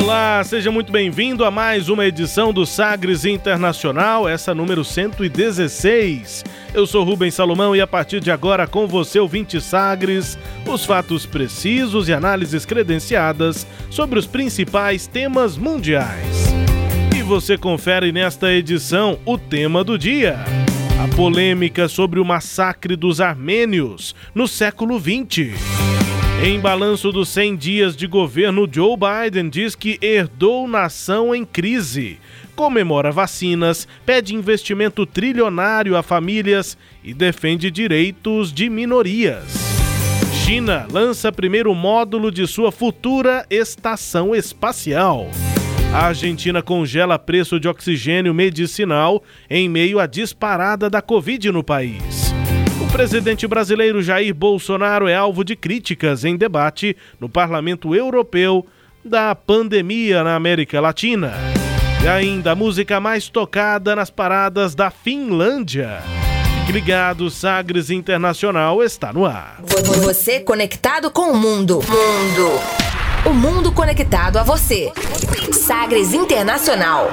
Olá, 0.00 0.42
seja 0.44 0.70
muito 0.70 0.92
bem-vindo 0.92 1.44
a 1.44 1.50
mais 1.50 1.88
uma 1.88 2.06
edição 2.06 2.52
do 2.52 2.64
Sagres 2.64 3.24
Internacional, 3.24 4.28
essa 4.28 4.54
número 4.54 4.84
116. 4.84 6.44
Eu 6.72 6.86
sou 6.86 7.02
Rubens 7.02 7.34
Salomão 7.34 7.74
e 7.74 7.80
a 7.80 7.86
partir 7.86 8.20
de 8.20 8.30
agora 8.30 8.66
com 8.66 8.86
você, 8.86 9.18
ouvinte 9.18 9.60
Sagres, 9.60 10.38
os 10.64 10.84
fatos 10.84 11.26
precisos 11.26 12.08
e 12.08 12.12
análises 12.12 12.64
credenciadas 12.64 13.66
sobre 13.90 14.20
os 14.20 14.26
principais 14.26 15.08
temas 15.08 15.58
mundiais. 15.58 16.54
E 17.16 17.20
você 17.22 17.58
confere 17.58 18.12
nesta 18.12 18.52
edição 18.52 19.18
o 19.26 19.36
tema 19.36 19.82
do 19.82 19.98
dia. 19.98 20.38
A 21.02 21.16
polêmica 21.16 21.88
sobre 21.88 22.20
o 22.20 22.24
massacre 22.24 22.94
dos 22.94 23.20
armênios 23.20 24.14
no 24.32 24.46
século 24.46 24.98
XX. 24.98 25.97
Em 26.40 26.60
balanço 26.60 27.10
dos 27.10 27.28
100 27.30 27.56
dias 27.56 27.96
de 27.96 28.06
governo, 28.06 28.68
Joe 28.70 28.96
Biden 28.96 29.50
diz 29.50 29.74
que 29.74 29.98
herdou 30.00 30.68
nação 30.68 31.34
em 31.34 31.44
crise, 31.44 32.20
comemora 32.54 33.10
vacinas, 33.10 33.88
pede 34.06 34.36
investimento 34.36 35.04
trilionário 35.04 35.96
a 35.96 36.02
famílias 36.02 36.78
e 37.02 37.12
defende 37.12 37.72
direitos 37.72 38.52
de 38.52 38.70
minorias. 38.70 39.46
China 40.44 40.86
lança 40.92 41.32
primeiro 41.32 41.74
módulo 41.74 42.30
de 42.30 42.46
sua 42.46 42.70
futura 42.70 43.44
estação 43.50 44.32
espacial. 44.32 45.28
A 45.92 46.06
Argentina 46.06 46.62
congela 46.62 47.18
preço 47.18 47.58
de 47.58 47.66
oxigênio 47.66 48.32
medicinal 48.32 49.24
em 49.50 49.68
meio 49.68 49.98
à 49.98 50.06
disparada 50.06 50.88
da 50.88 51.02
Covid 51.02 51.50
no 51.50 51.64
país. 51.64 52.27
O 52.88 52.90
presidente 52.90 53.46
brasileiro 53.46 54.02
Jair 54.02 54.34
Bolsonaro 54.34 55.06
é 55.06 55.14
alvo 55.14 55.44
de 55.44 55.54
críticas 55.54 56.24
em 56.24 56.38
debate 56.38 56.96
no 57.20 57.28
Parlamento 57.28 57.94
Europeu 57.94 58.66
da 59.04 59.34
pandemia 59.34 60.24
na 60.24 60.34
América 60.34 60.80
Latina. 60.80 61.34
E 62.02 62.08
ainda 62.08 62.52
a 62.52 62.54
música 62.54 62.98
mais 62.98 63.28
tocada 63.28 63.94
nas 63.94 64.08
paradas 64.08 64.74
da 64.74 64.90
Finlândia. 64.90 65.98
Fique 66.60 66.72
ligado, 66.72 67.30
Sagres 67.30 67.90
Internacional 67.90 68.82
está 68.82 69.12
no 69.12 69.26
ar. 69.26 69.60
Você 70.02 70.40
conectado 70.40 71.10
com 71.10 71.30
o 71.32 71.36
mundo. 71.36 71.80
Mundo. 71.86 72.50
O 73.26 73.34
mundo 73.34 73.70
conectado 73.70 74.38
a 74.38 74.42
você. 74.42 74.90
Sagres 75.52 76.14
Internacional. 76.14 77.10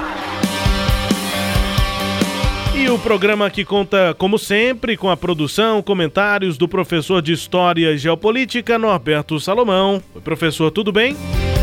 E 2.76 2.90
o 2.90 2.98
programa 2.98 3.48
que 3.48 3.64
conta, 3.64 4.14
como 4.18 4.38
sempre, 4.38 4.98
com 4.98 5.08
a 5.08 5.16
produção, 5.16 5.80
comentários 5.80 6.58
do 6.58 6.68
professor 6.68 7.22
de 7.22 7.32
História 7.32 7.90
e 7.90 7.96
Geopolítica, 7.96 8.78
Norberto 8.78 9.40
Salomão. 9.40 10.02
Oi, 10.14 10.20
professor, 10.20 10.70
tudo 10.70 10.92
bem? 10.92 11.16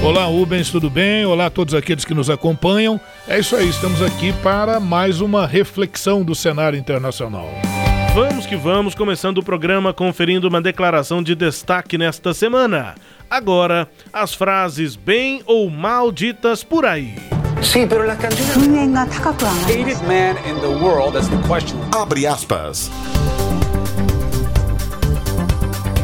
Olá, 0.04 0.26
Rubens, 0.26 0.72
tudo 0.72 0.90
bem? 0.90 1.24
Olá 1.24 1.46
a 1.46 1.50
todos 1.52 1.76
aqueles 1.76 2.04
que 2.04 2.16
nos 2.16 2.32
acompanham. 2.32 3.00
É 3.28 3.38
isso 3.38 3.56
aí, 3.56 3.70
estamos 3.70 4.02
aqui 4.02 4.34
para 4.42 4.80
mais 4.80 5.22
uma 5.22 5.46
reflexão 5.46 6.24
do 6.24 6.34
cenário 6.34 6.80
internacional. 6.80 7.48
Vamos 8.16 8.48
que 8.48 8.56
vamos, 8.56 8.96
começando 8.96 9.38
o 9.38 9.44
programa 9.44 9.94
conferindo 9.94 10.48
uma 10.48 10.62
declaração 10.62 11.22
de 11.22 11.36
destaque 11.36 11.96
nesta 11.96 12.34
semana. 12.34 12.96
Agora, 13.30 13.88
as 14.12 14.34
frases 14.34 14.96
bem 14.96 15.44
ou 15.46 15.70
mal 15.70 16.12
ditas 16.12 16.64
por 16.64 16.86
aí. 16.86 17.14
Sí, 17.64 17.86
pero 17.88 18.04
las 18.04 18.18
canciones. 18.18 18.58
Hated 19.66 20.02
man 20.06 20.38
in 20.46 20.60
the 20.60 20.68
world, 20.84 21.14
that's 21.14 21.30
the 21.30 21.38
question. 21.48 21.80
Abre 21.94 22.28
aspas. 22.28 22.92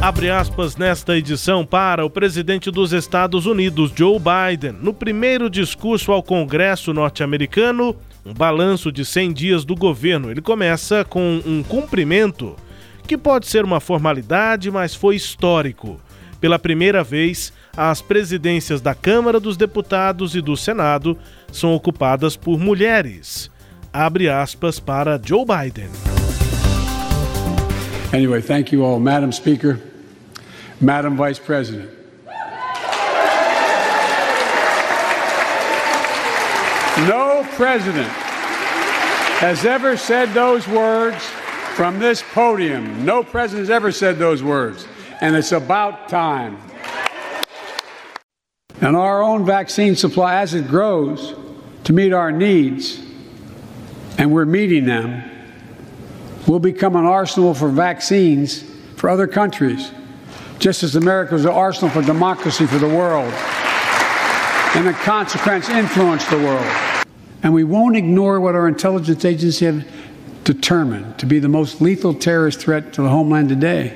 Abre 0.01 0.31
aspas 0.31 0.77
nesta 0.77 1.17
edição 1.17 1.65
para 1.65 2.05
o 2.05 2.09
presidente 2.09 2.71
dos 2.71 2.93
Estados 2.93 3.45
Unidos, 3.45 3.91
Joe 3.93 4.17
Biden, 4.17 4.77
no 4.81 4.93
primeiro 4.93 5.49
discurso 5.49 6.13
ao 6.13 6.23
Congresso 6.23 6.93
norte-americano, 6.93 7.93
um 8.25 8.33
balanço 8.33 8.89
de 8.89 9.03
100 9.03 9.33
dias 9.33 9.65
do 9.65 9.75
governo. 9.75 10.31
Ele 10.31 10.41
começa 10.41 11.03
com 11.03 11.41
um 11.45 11.61
cumprimento 11.61 12.55
que 13.05 13.17
pode 13.17 13.47
ser 13.47 13.65
uma 13.65 13.81
formalidade, 13.81 14.71
mas 14.71 14.95
foi 14.95 15.17
histórico. 15.17 15.99
Pela 16.39 16.57
primeira 16.57 17.03
vez, 17.03 17.51
as 17.81 18.01
presidências 18.01 18.81
da 18.81 18.93
Câmara 18.93 19.39
dos 19.39 19.55
Deputados 19.55 20.35
e 20.35 20.41
do 20.41 20.57
Senado 20.57 21.17
são 21.49 21.73
ocupadas 21.73 22.35
por 22.35 22.59
mulheres. 22.59 23.49
Abre 23.93 24.27
aspas 24.27 24.81
para 24.81 25.17
Joe 25.23 25.45
Biden. 25.45 25.89
Anyway, 28.11 28.41
thank 28.41 28.75
you 28.75 28.83
all, 28.83 28.99
Madam 28.99 29.31
Speaker, 29.31 29.79
Madam 30.81 31.15
Vice 31.15 31.39
President. 31.39 31.89
No 37.07 37.45
president 37.55 38.09
has 39.39 39.63
ever 39.63 39.95
said 39.95 40.33
those 40.33 40.67
words 40.67 41.23
from 41.75 41.97
this 41.97 42.21
podium. 42.33 43.05
No 43.05 43.23
president 43.23 43.69
has 43.69 43.69
ever 43.69 43.93
said 43.93 44.17
those 44.17 44.43
words. 44.43 44.85
And 45.21 45.33
it's 45.33 45.53
about 45.53 46.09
time. 46.09 46.57
And 48.81 48.95
our 48.95 49.21
own 49.21 49.45
vaccine 49.45 49.95
supply, 49.95 50.41
as 50.41 50.53
it 50.53 50.67
grows 50.67 51.35
to 51.83 51.93
meet 51.93 52.13
our 52.13 52.31
needs, 52.31 52.99
and 54.17 54.31
we're 54.31 54.45
meeting 54.45 54.85
them, 54.85 55.23
will 56.47 56.59
become 56.59 56.95
an 56.95 57.05
arsenal 57.05 57.53
for 57.53 57.69
vaccines 57.69 58.63
for 58.95 59.09
other 59.09 59.27
countries, 59.27 59.91
just 60.59 60.83
as 60.83 60.95
America 60.95 61.33
was 61.33 61.45
an 61.45 61.51
arsenal 61.51 61.89
for 61.89 62.01
democracy 62.01 62.65
for 62.65 62.77
the 62.77 62.87
world, 62.87 63.33
and 64.75 64.87
in 64.87 64.93
consequence, 64.93 65.69
influence 65.69 66.25
the 66.27 66.37
world. 66.37 66.65
And 67.43 67.53
we 67.53 67.63
won't 67.63 67.95
ignore 67.95 68.39
what 68.39 68.55
our 68.55 68.67
intelligence 68.67 69.23
agencies 69.25 69.59
have 69.59 69.85
determined 70.43 71.19
to 71.19 71.25
be 71.25 71.39
the 71.39 71.47
most 71.47 71.81
lethal 71.81 72.13
terrorist 72.13 72.59
threat 72.59 72.93
to 72.93 73.01
the 73.01 73.09
homeland 73.09 73.49
today. 73.49 73.89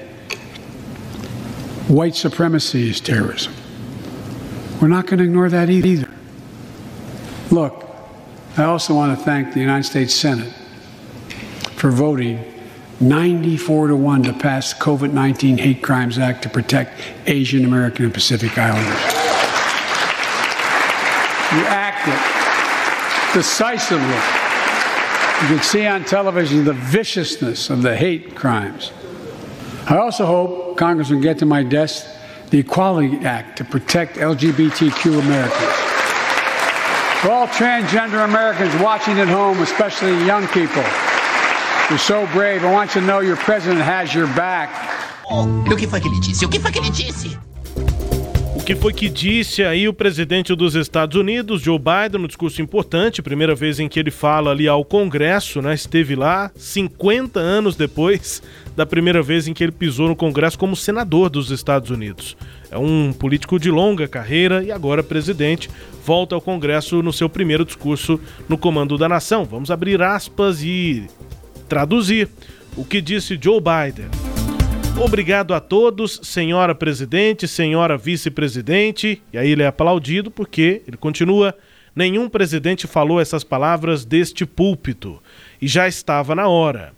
White 1.87 2.15
supremacy 2.15 2.89
is 2.89 3.01
terrorism. 3.01 3.53
We're 4.83 4.89
not 4.89 5.07
going 5.07 5.19
to 5.19 5.23
ignore 5.23 5.47
that 5.47 5.69
either. 5.69 6.09
Look, 7.51 7.89
I 8.57 8.65
also 8.65 8.93
want 8.93 9.17
to 9.17 9.23
thank 9.23 9.53
the 9.53 9.61
United 9.61 9.85
States 9.85 10.13
Senate 10.13 10.51
for 11.77 11.89
voting 11.89 12.43
94 12.99 13.87
to 13.87 13.95
1 13.95 14.23
to 14.23 14.33
pass 14.33 14.73
the 14.73 14.83
COVID 14.83 15.13
19 15.13 15.57
Hate 15.59 15.81
Crimes 15.81 16.17
Act 16.17 16.43
to 16.43 16.49
protect 16.49 16.99
Asian 17.27 17.63
American 17.63 18.03
and 18.03 18.13
Pacific 18.13 18.57
Islanders. 18.57 18.99
You 21.53 21.65
acted 21.65 22.19
decisively. 23.33 24.05
You 24.05 25.55
can 25.55 25.63
see 25.63 25.87
on 25.87 26.03
television 26.03 26.65
the 26.65 26.73
viciousness 26.73 27.69
of 27.69 27.83
the 27.83 27.95
hate 27.95 28.35
crimes. 28.35 28.91
I 29.87 29.95
also 29.95 30.25
hope 30.25 30.75
Congress 30.75 31.09
will 31.09 31.21
get 31.21 31.39
to 31.39 31.45
my 31.45 31.63
desk 31.63 32.05
the 32.53 32.59
Equality 32.59 33.17
Act 33.25 33.57
to 33.57 33.63
protect 33.65 34.17
LGBTQ 34.17 35.19
Americans. 35.25 35.73
For 37.19 37.31
all 37.31 37.47
transgender 37.47 38.23
Americans 38.23 38.71
watching 38.79 39.17
at 39.19 39.27
home, 39.27 39.59
especially 39.63 40.23
young 40.23 40.45
people, 40.49 40.83
you're 41.89 41.97
so 41.97 42.27
brave. 42.27 42.63
I 42.63 42.71
want 42.71 42.93
you 42.93 43.01
to 43.01 43.07
know 43.07 43.21
your 43.21 43.37
president 43.37 43.81
has 43.81 44.13
your 44.13 44.27
back. 44.35 44.69
O 45.31 45.75
que 45.75 45.87
foi 45.87 45.99
que 45.99 46.07
ele 46.07 46.19
disse? 46.19 46.45
O 46.45 46.49
que 46.49 46.59
foi 46.59 46.71
que 46.71 46.77
ele 46.77 46.91
disse? 46.91 47.39
O 48.55 48.63
que 48.63 48.75
foi 48.75 48.93
que 48.93 49.09
disse 49.09 49.63
aí 49.63 49.87
o 49.87 49.93
presidente 49.93 50.55
dos 50.55 50.75
Estados 50.75 51.17
Unidos, 51.17 51.59
Joe 51.59 51.79
Biden, 51.79 52.21
no 52.21 52.27
discurso 52.27 52.61
importante, 52.61 53.19
primeira 53.23 53.55
vez 53.55 53.79
em 53.79 53.89
que 53.89 53.99
ele 53.99 54.11
fala 54.11 54.51
ali 54.51 54.67
ao 54.67 54.85
Congresso, 54.85 55.59
né? 55.59 55.73
Esteve 55.73 56.15
lá 56.15 56.51
50 56.55 57.39
anos 57.39 57.75
depois 57.75 58.43
da 58.75 58.85
primeira 58.85 59.21
vez 59.21 59.47
em 59.47 59.53
que 59.53 59.63
ele 59.63 59.71
pisou 59.71 60.07
no 60.07 60.15
Congresso 60.15 60.57
como 60.57 60.75
senador 60.75 61.29
dos 61.29 61.51
Estados 61.51 61.89
Unidos. 61.89 62.35
É 62.71 62.77
um 62.77 63.13
político 63.13 63.59
de 63.59 63.69
longa 63.69 64.07
carreira 64.07 64.63
e 64.63 64.71
agora 64.71 65.03
presidente, 65.03 65.69
volta 66.05 66.35
ao 66.35 66.41
Congresso 66.41 67.03
no 67.03 67.13
seu 67.13 67.29
primeiro 67.29 67.65
discurso 67.65 68.19
no 68.49 68.57
comando 68.57 68.97
da 68.97 69.07
nação. 69.07 69.45
Vamos 69.45 69.69
abrir 69.69 70.01
aspas 70.01 70.63
e 70.63 71.07
traduzir 71.69 72.29
o 72.75 72.83
que 72.83 73.01
disse 73.01 73.37
Joe 73.39 73.59
Biden. 73.59 74.09
Obrigado 74.99 75.53
a 75.53 75.59
todos, 75.59 76.19
senhora 76.23 76.75
presidente, 76.75 77.47
senhora 77.47 77.97
vice-presidente. 77.97 79.21
E 79.31 79.37
aí 79.37 79.49
ele 79.49 79.63
é 79.63 79.67
aplaudido 79.67 80.29
porque 80.29 80.83
ele 80.87 80.97
continua. 80.97 81.55
Nenhum 81.95 82.29
presidente 82.29 82.87
falou 82.87 83.19
essas 83.19 83.43
palavras 83.43 84.05
deste 84.05 84.45
púlpito. 84.45 85.21
E 85.61 85.67
já 85.67 85.87
estava 85.87 86.35
na 86.35 86.47
hora. 86.47 86.93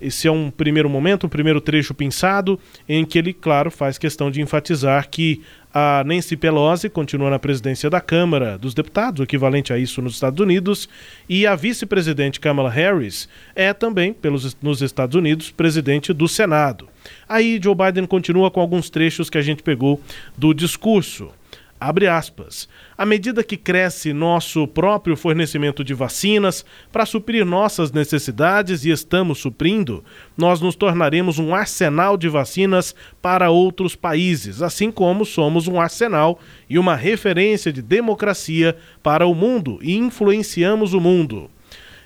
Esse 0.00 0.26
é 0.26 0.30
um 0.30 0.50
primeiro 0.50 0.90
momento, 0.90 1.26
um 1.26 1.28
primeiro 1.28 1.60
trecho 1.60 1.94
pensado, 1.94 2.58
em 2.88 3.04
que 3.04 3.18
ele, 3.18 3.32
claro, 3.32 3.70
faz 3.70 3.96
questão 3.96 4.30
de 4.30 4.40
enfatizar 4.40 5.08
que 5.08 5.42
a 5.72 6.04
Nancy 6.04 6.36
Pelosi 6.36 6.88
continua 6.88 7.30
na 7.30 7.38
presidência 7.38 7.90
da 7.90 8.00
Câmara 8.00 8.56
dos 8.56 8.74
Deputados, 8.74 9.20
o 9.20 9.22
equivalente 9.24 9.72
a 9.72 9.78
isso 9.78 10.00
nos 10.00 10.14
Estados 10.14 10.38
Unidos, 10.38 10.88
e 11.28 11.46
a 11.46 11.56
vice-presidente 11.56 12.38
Kamala 12.38 12.70
Harris 12.70 13.28
é 13.56 13.72
também, 13.72 14.12
pelos, 14.12 14.56
nos 14.62 14.82
Estados 14.82 15.16
Unidos, 15.16 15.50
presidente 15.50 16.12
do 16.12 16.28
Senado. 16.28 16.88
Aí 17.28 17.60
Joe 17.62 17.74
Biden 17.74 18.06
continua 18.06 18.50
com 18.50 18.60
alguns 18.60 18.88
trechos 18.88 19.28
que 19.28 19.38
a 19.38 19.42
gente 19.42 19.62
pegou 19.64 20.00
do 20.38 20.54
discurso. 20.54 21.30
Abre 21.86 22.06
aspas. 22.08 22.66
À 22.96 23.04
medida 23.04 23.44
que 23.44 23.58
cresce 23.58 24.14
nosso 24.14 24.66
próprio 24.66 25.14
fornecimento 25.18 25.84
de 25.84 25.92
vacinas 25.92 26.64
para 26.90 27.04
suprir 27.04 27.44
nossas 27.44 27.92
necessidades 27.92 28.86
e 28.86 28.90
estamos 28.90 29.36
suprindo, 29.36 30.02
nós 30.34 30.62
nos 30.62 30.74
tornaremos 30.76 31.38
um 31.38 31.54
arsenal 31.54 32.16
de 32.16 32.26
vacinas 32.26 32.94
para 33.20 33.50
outros 33.50 33.94
países, 33.94 34.62
assim 34.62 34.90
como 34.90 35.26
somos 35.26 35.68
um 35.68 35.78
arsenal 35.78 36.40
e 36.70 36.78
uma 36.78 36.96
referência 36.96 37.70
de 37.70 37.82
democracia 37.82 38.74
para 39.02 39.26
o 39.26 39.34
mundo 39.34 39.78
e 39.82 39.94
influenciamos 39.94 40.94
o 40.94 41.00
mundo. 41.02 41.50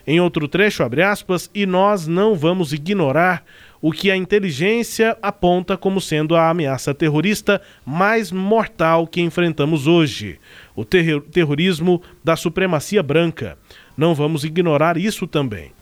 Em 0.04 0.18
outro 0.18 0.48
trecho, 0.48 0.82
abre 0.82 1.02
aspas, 1.02 1.48
e 1.54 1.66
nós 1.66 2.08
não 2.08 2.34
vamos 2.34 2.72
ignorar 2.72 3.44
o 3.80 3.92
que 3.92 4.10
a 4.10 4.16
inteligência 4.16 5.16
aponta 5.22 5.76
como 5.76 6.00
sendo 6.00 6.34
a 6.34 6.50
ameaça 6.50 6.94
terrorista 6.94 7.60
mais 7.84 8.32
mortal 8.32 9.06
que 9.06 9.20
enfrentamos 9.20 9.86
hoje: 9.86 10.38
o 10.74 10.84
ter 10.84 11.20
terrorismo 11.22 12.02
da 12.22 12.36
supremacia 12.36 13.02
branca. 13.02 13.58
Não 13.96 14.14
vamos 14.14 14.44
ignorar 14.44 14.96
isso 14.96 15.26
também. 15.26 15.72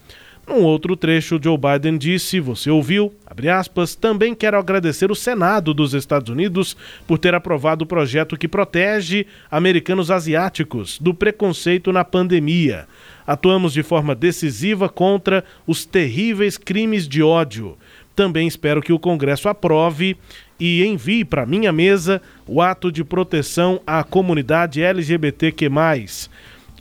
Num 0.47 0.63
outro 0.63 0.97
trecho, 0.97 1.41
Joe 1.43 1.59
Biden 1.59 1.99
disse: 1.99 2.39
Você 2.39 2.71
ouviu? 2.71 3.13
Aspas. 3.53 3.97
Também 3.97 4.35
quero 4.35 4.57
agradecer 4.57 5.11
o 5.11 5.15
Senado 5.15 5.75
dos 5.75 5.93
Estados 5.93 6.31
Unidos 6.31 6.77
por 7.07 7.19
ter 7.19 7.35
aprovado 7.35 7.85
o 7.85 7.87
projeto 7.87 8.37
que 8.37 8.47
protege 8.47 9.27
americanos 9.51 10.11
asiáticos 10.11 10.99
do 11.01 11.13
preconceito 11.13 11.93
na 11.93 12.05
pandemia. 12.05 12.87
Atuamos 13.27 13.73
de 13.73 13.83
forma 13.83 14.15
decisiva 14.15 14.89
contra 14.89 15.45
os 15.67 15.85
terríveis 15.85 16.57
crimes 16.57 17.09
de 17.09 17.23
ódio. 17.23 17.77
Também 18.17 18.49
espero 18.49 18.81
que 18.81 18.95
o 18.95 18.99
Congresso 18.99 19.47
aprove 19.47 20.17
e 20.59 20.83
envie 20.83 21.23
para 21.23 21.45
minha 21.45 21.71
mesa 21.71 22.23
o 22.47 22.63
ato 22.63 22.91
de 22.91 23.05
proteção 23.05 23.79
à 23.87 24.03
comunidade 24.03 24.83
LGBTQ+. 24.83 25.71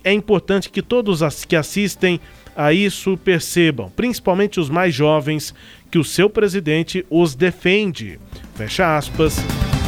É 0.02 0.12
importante 0.12 0.70
que 0.70 0.80
todos 0.80 1.20
os 1.20 1.44
que 1.44 1.54
assistem 1.54 2.18
a 2.56 2.72
isso 2.72 3.18
percebam, 3.18 3.90
principalmente 3.94 4.58
os 4.58 4.70
mais 4.70 4.94
jovens, 4.94 5.54
que 5.90 5.98
o 5.98 6.04
seu 6.04 6.30
presidente 6.30 7.04
os 7.10 7.34
defende. 7.34 8.18
Fecha 8.54 8.96
aspas. 8.96 9.36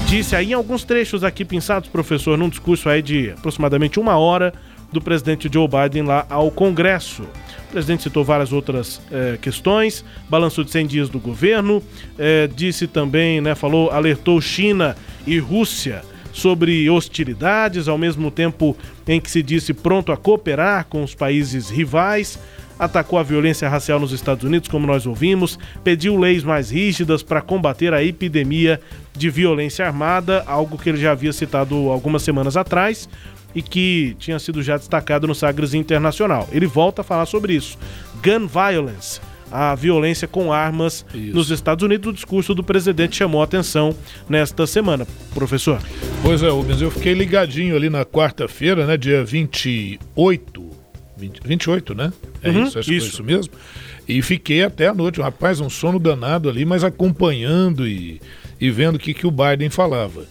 Disse 0.06 0.37
aí 0.37 0.51
em 0.51 0.55
alguns 0.55 0.85
trechos 0.85 1.25
aqui 1.25 1.47
pensados, 1.47 1.89
professor, 1.89 2.37
num 2.37 2.51
discurso 2.51 2.91
aí 2.91 3.01
de 3.01 3.31
aproximadamente 3.31 3.99
uma 3.99 4.19
hora 4.19 4.53
do 4.93 5.01
presidente 5.01 5.49
Joe 5.51 5.67
Biden 5.67 6.03
lá 6.03 6.27
ao 6.29 6.51
Congresso. 6.51 7.25
O 7.69 7.70
presidente 7.70 8.03
citou 8.03 8.25
várias 8.25 8.50
outras 8.50 9.00
eh, 9.12 9.38
questões, 9.43 10.03
balanço 10.29 10.65
de 10.65 10.70
100 10.70 10.87
dias 10.87 11.09
do 11.11 11.19
governo, 11.19 11.82
eh, 12.19 12.49
disse 12.55 12.87
também, 12.87 13.43
né, 13.43 13.55
falou, 13.55 13.91
alertou 13.91 14.41
China 14.41 14.97
e 15.26 15.38
Rússia 15.38 16.03
sobre 16.32 16.88
hostilidades, 16.88 17.87
ao 17.87 17.99
mesmo 17.99 18.31
tempo 18.31 18.75
em 19.06 19.20
que 19.20 19.31
se 19.31 19.43
disse 19.43 19.75
pronto 19.75 20.12
a 20.12 20.17
cooperar 20.17 20.87
com 20.87 21.05
os 21.05 21.15
países 21.15 21.69
rivais 21.69 22.38
atacou 22.79 23.19
a 23.19 23.23
violência 23.23 23.69
racial 23.69 23.99
nos 23.99 24.12
Estados 24.12 24.44
Unidos, 24.44 24.69
como 24.69 24.87
nós 24.87 25.05
ouvimos, 25.05 25.59
pediu 25.82 26.17
leis 26.17 26.44
mais 26.44 26.70
rígidas 26.70 27.23
para 27.23 27.43
combater 27.43 27.93
a 27.93 28.05
epidemia 28.05 28.81
de 29.17 29.29
violência 29.29 29.85
armada, 29.85 30.44
algo 30.47 30.79
que 30.79 30.88
ele 30.88 30.99
já 30.99 31.11
havia 31.11 31.32
citado 31.32 31.91
algumas 31.91 32.23
semanas 32.23 32.56
atrás 32.56 33.09
e 33.58 33.62
que 33.62 34.14
tinha 34.20 34.38
sido 34.38 34.62
já 34.62 34.76
destacado 34.76 35.26
no 35.26 35.34
Sagres 35.34 35.75
Internacional. 35.75 36.49
Ele 36.52 36.66
volta 36.66 37.00
a 37.00 37.05
falar 37.05 37.26
sobre 37.26 37.55
isso. 37.55 37.76
Gun 38.22 38.46
violence, 38.46 39.20
a 39.50 39.75
violência 39.75 40.28
com 40.28 40.52
armas 40.52 41.05
isso. 41.12 41.34
nos 41.34 41.50
Estados 41.50 41.82
Unidos. 41.82 42.08
O 42.08 42.12
discurso 42.12 42.55
do 42.55 42.62
presidente 42.62 43.16
chamou 43.16 43.40
a 43.40 43.44
atenção 43.44 43.96
nesta 44.28 44.64
semana. 44.64 45.05
Professor. 45.34 45.82
Pois 46.22 46.40
é, 46.40 46.49
Rubens, 46.49 46.81
eu 46.81 46.88
fiquei 46.88 47.14
ligadinho 47.14 47.75
ali 47.75 47.90
na 47.90 48.05
quarta-feira, 48.05 48.87
né, 48.87 48.96
dia 48.96 49.25
28. 49.25 50.69
20, 51.16 51.40
28, 51.44 51.94
né? 51.96 52.12
É 52.40 52.50
uhum, 52.50 52.62
isso, 52.62 52.78
acho 52.78 52.93
isso. 52.93 52.93
que 52.93 53.00
foi 53.00 53.08
isso 53.08 53.25
mesmo. 53.25 53.52
E 54.08 54.22
fiquei 54.22 54.62
até 54.62 54.87
a 54.87 54.94
noite, 54.94 55.20
rapaz, 55.20 55.58
um 55.58 55.69
sono 55.69 55.99
danado 55.99 56.49
ali, 56.49 56.64
mas 56.64 56.84
acompanhando 56.84 57.88
e, 57.88 58.20
e 58.60 58.70
vendo 58.70 58.94
o 58.94 58.99
que, 59.00 59.12
que 59.12 59.26
o 59.26 59.32
Biden 59.32 59.69
falava. 59.69 60.22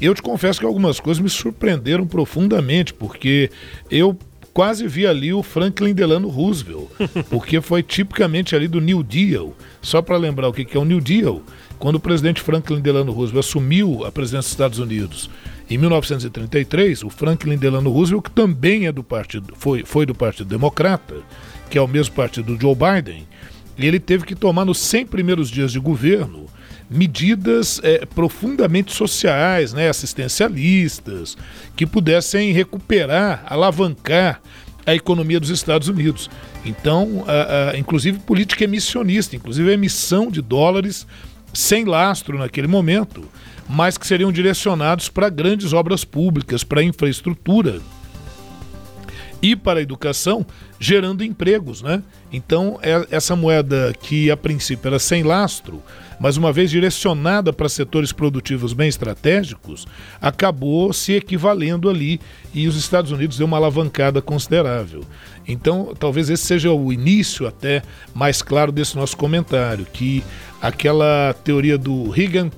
Eu 0.00 0.14
te 0.14 0.22
confesso 0.22 0.60
que 0.60 0.66
algumas 0.66 1.00
coisas 1.00 1.22
me 1.22 1.28
surpreenderam 1.28 2.06
profundamente, 2.06 2.94
porque 2.94 3.50
eu 3.90 4.16
quase 4.54 4.86
vi 4.86 5.06
ali 5.06 5.32
o 5.32 5.42
Franklin 5.42 5.92
Delano 5.92 6.28
Roosevelt, 6.28 6.88
porque 7.28 7.60
foi 7.60 7.82
tipicamente 7.82 8.54
ali 8.54 8.68
do 8.68 8.80
New 8.80 9.02
Deal. 9.02 9.54
Só 9.82 10.00
para 10.00 10.16
lembrar 10.16 10.48
o 10.48 10.52
que 10.52 10.76
é 10.76 10.80
o 10.80 10.84
New 10.84 11.00
Deal, 11.00 11.42
quando 11.78 11.96
o 11.96 12.00
presidente 12.00 12.40
Franklin 12.40 12.80
Delano 12.80 13.12
Roosevelt 13.12 13.44
assumiu 13.44 14.04
a 14.04 14.12
presidência 14.12 14.48
dos 14.48 14.52
Estados 14.52 14.78
Unidos 14.78 15.30
em 15.70 15.76
1933, 15.76 17.02
o 17.02 17.10
Franklin 17.10 17.58
Delano 17.58 17.90
Roosevelt, 17.90 18.24
que 18.24 18.30
também 18.30 18.86
é 18.86 18.92
do 18.92 19.04
partido, 19.04 19.52
foi, 19.56 19.84
foi 19.84 20.06
do 20.06 20.14
Partido 20.14 20.48
Democrata, 20.48 21.16
que 21.68 21.76
é 21.76 21.80
o 21.80 21.86
mesmo 21.86 22.14
partido 22.14 22.56
do 22.56 22.60
Joe 22.60 22.74
Biden, 22.74 23.26
ele 23.76 24.00
teve 24.00 24.24
que 24.24 24.34
tomar 24.34 24.64
nos 24.64 24.78
100 24.78 25.06
primeiros 25.06 25.50
dias 25.50 25.70
de 25.70 25.78
governo 25.78 26.46
medidas 26.90 27.80
é, 27.82 28.06
profundamente 28.06 28.92
sociais, 28.92 29.72
né, 29.72 29.88
assistencialistas, 29.88 31.36
que 31.76 31.86
pudessem 31.86 32.52
recuperar, 32.52 33.42
alavancar 33.46 34.40
a 34.86 34.94
economia 34.94 35.38
dos 35.38 35.50
Estados 35.50 35.88
Unidos. 35.88 36.30
Então, 36.64 37.24
a, 37.26 37.70
a, 37.70 37.78
inclusive 37.78 38.18
política 38.20 38.64
emissionista, 38.64 39.36
inclusive 39.36 39.70
a 39.70 39.74
emissão 39.74 40.30
de 40.30 40.40
dólares 40.40 41.06
sem 41.52 41.84
lastro 41.84 42.38
naquele 42.38 42.66
momento, 42.66 43.28
mas 43.68 43.98
que 43.98 44.06
seriam 44.06 44.32
direcionados 44.32 45.08
para 45.08 45.28
grandes 45.28 45.72
obras 45.72 46.04
públicas, 46.04 46.64
para 46.64 46.82
infraestrutura 46.82 47.80
e 49.40 49.54
para 49.54 49.78
a 49.78 49.82
educação, 49.82 50.44
gerando 50.78 51.24
empregos, 51.24 51.82
né? 51.82 52.02
Então, 52.32 52.78
é, 52.82 53.06
essa 53.10 53.34
moeda 53.34 53.92
que 54.00 54.30
a 54.30 54.36
princípio 54.36 54.88
era 54.88 54.98
sem 54.98 55.22
lastro, 55.22 55.82
mas 56.20 56.36
uma 56.36 56.52
vez 56.52 56.70
direcionada 56.70 57.52
para 57.52 57.68
setores 57.68 58.12
produtivos 58.12 58.72
bem 58.72 58.88
estratégicos, 58.88 59.86
acabou 60.20 60.92
se 60.92 61.12
equivalendo 61.12 61.88
ali 61.88 62.20
e 62.52 62.66
os 62.66 62.76
Estados 62.76 63.12
Unidos 63.12 63.38
deu 63.38 63.46
uma 63.46 63.56
alavancada 63.56 64.20
considerável. 64.20 65.04
Então, 65.46 65.94
talvez 65.98 66.28
esse 66.28 66.44
seja 66.44 66.72
o 66.72 66.92
início 66.92 67.46
até 67.46 67.82
mais 68.14 68.42
claro 68.42 68.72
desse 68.72 68.96
nosso 68.96 69.16
comentário, 69.16 69.86
que 69.92 70.22
aquela 70.60 71.34
teoria 71.44 71.78
do 71.78 72.10
Reagan 72.10 72.50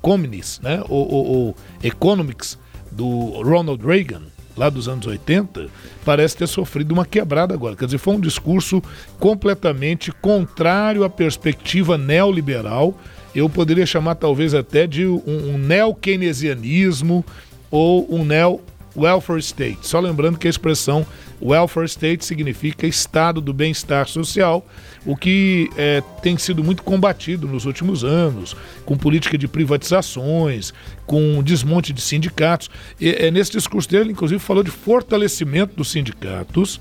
Communist, 0.00 0.60
né, 0.62 0.82
ou, 0.88 1.12
ou, 1.12 1.26
ou 1.26 1.56
Economics 1.82 2.58
do 2.90 3.40
Ronald 3.42 3.84
Reagan, 3.86 4.22
lá 4.56 4.68
dos 4.68 4.88
anos 4.88 5.06
80, 5.06 5.68
parece 6.04 6.36
ter 6.36 6.46
sofrido 6.46 6.92
uma 6.92 7.06
quebrada 7.06 7.54
agora. 7.54 7.76
Quer 7.76 7.86
dizer, 7.86 7.98
foi 7.98 8.14
um 8.14 8.20
discurso 8.20 8.82
completamente 9.18 10.12
contrário 10.12 11.04
à 11.04 11.10
perspectiva 11.10 11.96
neoliberal. 11.96 12.94
Eu 13.34 13.48
poderia 13.48 13.86
chamar 13.86 14.16
talvez 14.16 14.54
até 14.54 14.86
de 14.86 15.06
um, 15.06 15.22
um 15.26 15.58
neo-keynesianismo 15.58 17.24
ou 17.70 18.06
um 18.14 18.24
neo-welfare 18.94 19.40
state. 19.40 19.86
Só 19.86 20.00
lembrando 20.00 20.38
que 20.38 20.46
a 20.46 20.50
expressão 20.50 21.06
welfare 21.40 21.86
state 21.86 22.24
significa 22.24 22.86
estado 22.86 23.40
do 23.40 23.52
bem-estar 23.52 24.06
social 24.06 24.64
o 25.04 25.16
que 25.16 25.68
é, 25.76 26.00
tem 26.22 26.38
sido 26.38 26.62
muito 26.62 26.82
combatido 26.82 27.48
nos 27.48 27.64
últimos 27.66 28.04
anos, 28.04 28.54
com 28.84 28.96
política 28.96 29.36
de 29.36 29.48
privatizações, 29.48 30.72
com 31.06 31.42
desmonte 31.42 31.92
de 31.92 32.00
sindicatos. 32.00 32.70
E, 33.00 33.10
é, 33.10 33.30
nesse 33.30 33.52
discurso 33.52 33.88
dele, 33.88 34.12
inclusive, 34.12 34.38
falou 34.38 34.62
de 34.62 34.70
fortalecimento 34.70 35.74
dos 35.74 35.90
sindicatos 35.90 36.80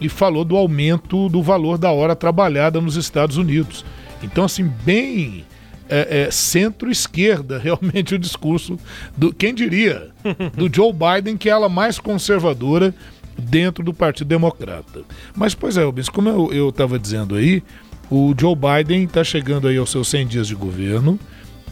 e 0.00 0.08
falou 0.08 0.44
do 0.44 0.56
aumento 0.56 1.28
do 1.28 1.42
valor 1.42 1.78
da 1.78 1.92
hora 1.92 2.16
trabalhada 2.16 2.80
nos 2.80 2.96
Estados 2.96 3.36
Unidos. 3.36 3.84
Então, 4.22 4.44
assim, 4.44 4.64
bem 4.84 5.44
é, 5.90 6.22
é, 6.22 6.30
centro-esquerda, 6.30 7.58
realmente, 7.62 8.14
o 8.14 8.18
discurso 8.18 8.78
do, 9.16 9.32
quem 9.32 9.54
diria, 9.54 10.08
do 10.54 10.74
Joe 10.74 10.92
Biden, 10.92 11.36
que 11.36 11.48
é 11.48 11.52
ela 11.52 11.68
mais 11.68 11.98
conservadora 11.98 12.94
dentro 13.36 13.82
do 13.82 13.92
Partido 13.92 14.28
Democrata. 14.28 15.02
Mas, 15.34 15.54
pois 15.54 15.76
é, 15.76 15.84
Rubens, 15.84 16.08
como 16.08 16.52
eu 16.52 16.68
estava 16.68 16.98
dizendo 16.98 17.34
aí, 17.34 17.62
o 18.10 18.34
Joe 18.38 18.56
Biden 18.56 19.04
está 19.04 19.24
chegando 19.24 19.68
aí 19.68 19.76
aos 19.76 19.90
seus 19.90 20.08
100 20.08 20.26
dias 20.26 20.46
de 20.46 20.54
governo 20.54 21.18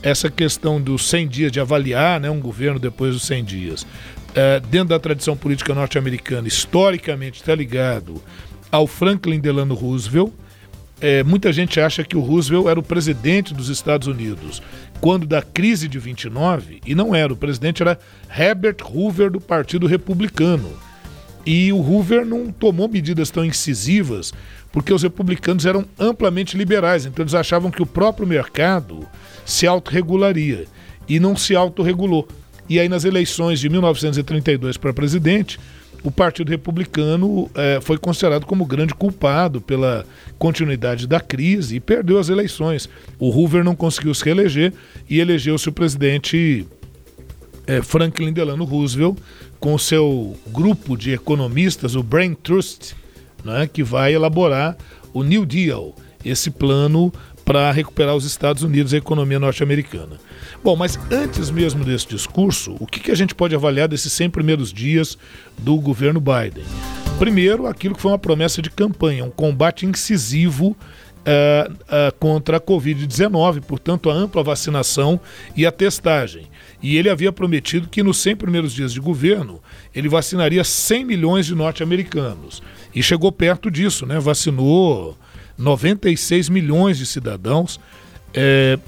essa 0.02 0.30
questão 0.30 0.80
dos 0.80 1.08
100 1.08 1.28
dias, 1.28 1.52
de 1.52 1.60
avaliar 1.60 2.20
né, 2.20 2.30
um 2.30 2.40
governo 2.40 2.78
depois 2.78 3.14
dos 3.14 3.24
100 3.24 3.44
dias, 3.44 3.86
é, 4.34 4.60
dentro 4.60 4.88
da 4.88 4.98
tradição 4.98 5.36
política 5.36 5.74
norte-americana, 5.74 6.46
historicamente 6.46 7.40
está 7.40 7.54
ligado 7.54 8.22
ao 8.70 8.86
Franklin 8.86 9.40
Delano 9.40 9.74
Roosevelt. 9.74 10.32
É, 11.00 11.22
muita 11.22 11.52
gente 11.52 11.80
acha 11.80 12.02
que 12.02 12.16
o 12.16 12.20
Roosevelt 12.20 12.66
era 12.66 12.80
o 12.80 12.82
presidente 12.82 13.54
dos 13.54 13.68
Estados 13.68 14.08
Unidos 14.08 14.60
quando 15.00 15.26
da 15.26 15.40
crise 15.40 15.88
de 15.88 15.98
29, 15.98 16.80
e 16.84 16.94
não 16.94 17.14
era, 17.14 17.32
o 17.32 17.36
presidente 17.36 17.82
era 17.82 17.98
Herbert 18.36 18.78
Hoover 18.84 19.30
do 19.30 19.40
Partido 19.40 19.86
Republicano. 19.86 20.70
E 21.46 21.72
o 21.72 21.78
Hoover 21.78 22.26
não 22.26 22.50
tomou 22.50 22.88
medidas 22.88 23.30
tão 23.30 23.44
incisivas 23.44 24.32
porque 24.70 24.92
os 24.92 25.02
republicanos 25.02 25.64
eram 25.64 25.84
amplamente 25.98 26.56
liberais, 26.56 27.06
então 27.06 27.22
eles 27.22 27.34
achavam 27.34 27.70
que 27.70 27.82
o 27.82 27.86
próprio 27.86 28.26
mercado 28.26 29.06
se 29.46 29.66
autorregularia 29.66 30.66
e 31.08 31.18
não 31.18 31.36
se 31.36 31.56
autorregulou. 31.56 32.28
E 32.68 32.78
aí 32.78 32.88
nas 32.88 33.04
eleições 33.04 33.60
de 33.60 33.68
1932 33.70 34.76
para 34.76 34.92
presidente, 34.92 35.58
o 36.02 36.10
Partido 36.10 36.50
Republicano 36.50 37.50
eh, 37.54 37.80
foi 37.82 37.98
considerado 37.98 38.46
como 38.46 38.64
grande 38.64 38.94
culpado 38.94 39.60
pela 39.60 40.04
continuidade 40.38 41.06
da 41.06 41.20
crise 41.20 41.76
e 41.76 41.80
perdeu 41.80 42.18
as 42.18 42.28
eleições. 42.28 42.88
O 43.18 43.30
Hoover 43.30 43.64
não 43.64 43.74
conseguiu 43.74 44.14
se 44.14 44.24
reeleger 44.24 44.72
e 45.08 45.18
elegeu-se 45.18 45.68
o 45.68 45.72
presidente 45.72 46.66
eh, 47.66 47.82
Franklin 47.82 48.32
Delano 48.32 48.64
Roosevelt 48.64 49.18
com 49.58 49.76
seu 49.76 50.36
grupo 50.48 50.96
de 50.96 51.12
economistas, 51.12 51.96
o 51.96 52.02
Brain 52.02 52.34
Trust, 52.34 52.94
né, 53.44 53.68
que 53.70 53.82
vai 53.82 54.14
elaborar 54.14 54.76
o 55.12 55.22
New 55.22 55.44
Deal, 55.44 55.94
esse 56.24 56.50
plano 56.50 57.12
para 57.44 57.72
recuperar 57.72 58.14
os 58.14 58.24
Estados 58.24 58.62
Unidos 58.62 58.92
e 58.92 58.96
a 58.96 58.98
economia 58.98 59.40
norte-americana. 59.40 60.16
Bom, 60.62 60.74
mas 60.74 60.98
antes 61.10 61.50
mesmo 61.50 61.84
desse 61.84 62.08
discurso, 62.08 62.76
o 62.80 62.86
que, 62.86 63.00
que 63.00 63.10
a 63.10 63.14
gente 63.14 63.34
pode 63.34 63.54
avaliar 63.54 63.88
desses 63.88 64.12
100 64.12 64.30
primeiros 64.30 64.72
dias 64.72 65.16
do 65.56 65.76
governo 65.76 66.20
Biden? 66.20 66.64
Primeiro, 67.18 67.66
aquilo 67.66 67.94
que 67.94 68.02
foi 68.02 68.10
uma 68.10 68.18
promessa 68.18 68.60
de 68.60 68.70
campanha, 68.70 69.24
um 69.24 69.30
combate 69.30 69.86
incisivo 69.86 70.76
Uh, 71.18 71.72
uh, 71.72 72.14
contra 72.18 72.56
a 72.56 72.60
Covid-19, 72.60 73.60
portanto, 73.60 74.08
a 74.08 74.14
ampla 74.14 74.42
vacinação 74.42 75.20
e 75.54 75.66
a 75.66 75.72
testagem. 75.72 76.46
E 76.82 76.96
ele 76.96 77.10
havia 77.10 77.30
prometido 77.30 77.88
que 77.88 78.02
nos 78.02 78.16
100 78.18 78.36
primeiros 78.36 78.72
dias 78.72 78.94
de 78.94 79.00
governo 79.00 79.60
ele 79.94 80.08
vacinaria 80.08 80.64
100 80.64 81.04
milhões 81.04 81.44
de 81.44 81.54
norte-americanos. 81.54 82.62
E 82.94 83.02
chegou 83.02 83.30
perto 83.30 83.70
disso, 83.70 84.06
né? 84.06 84.18
Vacinou 84.18 85.18
96 85.58 86.48
milhões 86.48 86.96
de 86.96 87.04
cidadãos 87.04 87.78
é, 88.32 88.78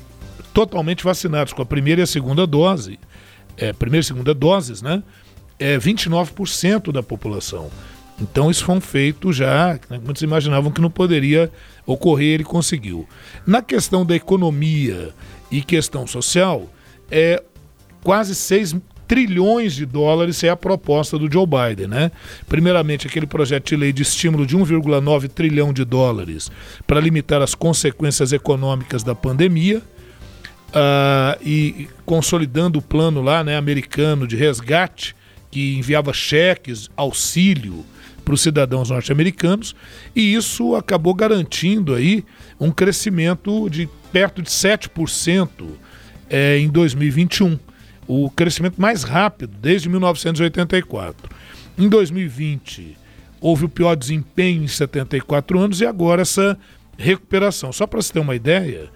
totalmente 0.52 1.04
vacinados 1.04 1.52
com 1.52 1.62
a 1.62 1.66
primeira 1.66 2.00
e 2.00 2.04
a 2.04 2.07
segunda 2.07 2.47
dose, 2.47 2.99
é, 3.57 3.73
primeira 3.73 4.02
e 4.02 4.07
segunda 4.07 4.35
doses, 4.35 4.83
né? 4.83 5.02
É 5.59 5.78
29% 5.78 6.90
da 6.90 7.02
população. 7.02 7.71
Então 8.21 8.50
isso 8.50 8.64
foi 8.64 8.75
um 8.75 8.80
feito 8.80 9.33
já, 9.33 9.78
né, 9.88 9.99
muitos 10.02 10.23
imaginavam 10.23 10.71
que 10.71 10.80
não 10.80 10.90
poderia 10.90 11.50
ocorrer, 11.87 12.35
ele 12.35 12.45
conseguiu. 12.45 13.09
Na 13.47 13.62
questão 13.62 14.04
da 14.04 14.14
economia 14.14 15.14
e 15.50 15.62
questão 15.62 16.07
social, 16.07 16.69
é 17.11 17.42
quase 18.02 18.35
6 18.35 18.76
trilhões 19.11 19.75
de 19.75 19.85
dólares 19.85 20.45
é 20.45 20.50
a 20.50 20.57
proposta 20.57 21.19
do 21.19 21.28
Joe 21.28 21.45
Biden, 21.45 21.88
né? 21.88 22.12
Primeiramente, 22.49 23.09
aquele 23.09 23.26
projeto 23.26 23.71
de 23.71 23.76
lei 23.76 23.92
de 23.92 24.02
estímulo 24.02 24.47
de 24.47 24.57
1,9 24.57 25.28
trilhão 25.28 25.73
de 25.73 25.85
dólares 25.85 26.49
para 26.87 27.00
limitar 27.00 27.42
as 27.42 27.52
consequências 27.52 28.33
econômicas 28.33 29.02
da 29.02 29.12
pandemia. 29.12 29.83
Uh, 30.70 31.36
e 31.44 31.88
consolidando 32.06 32.78
o 32.78 32.82
plano 32.82 33.20
lá, 33.20 33.42
né, 33.42 33.56
americano 33.56 34.26
de 34.26 34.36
resgate, 34.36 35.16
que 35.50 35.76
enviava 35.76 36.12
cheques, 36.12 36.88
auxílio 36.96 37.84
para 38.24 38.34
os 38.34 38.40
cidadãos 38.40 38.90
norte-americanos, 38.90 39.74
e 40.14 40.34
isso 40.34 40.76
acabou 40.76 41.12
garantindo 41.12 41.94
aí 41.94 42.24
um 42.60 42.70
crescimento 42.70 43.68
de 43.68 43.88
perto 44.12 44.40
de 44.42 44.48
7% 44.48 45.48
é, 46.28 46.58
em 46.58 46.68
2021 46.68 47.58
o 48.12 48.28
crescimento 48.28 48.80
mais 48.80 49.04
rápido 49.04 49.56
desde 49.60 49.88
1984. 49.88 51.30
Em 51.78 51.88
2020, 51.88 52.96
houve 53.40 53.66
o 53.66 53.68
pior 53.68 53.94
desempenho 53.94 54.64
em 54.64 54.68
74 54.68 55.56
anos 55.60 55.80
e 55.80 55.86
agora 55.86 56.22
essa 56.22 56.58
recuperação. 56.98 57.72
Só 57.72 57.86
para 57.86 58.02
você 58.02 58.12
ter 58.12 58.18
uma 58.18 58.34
ideia, 58.34 58.90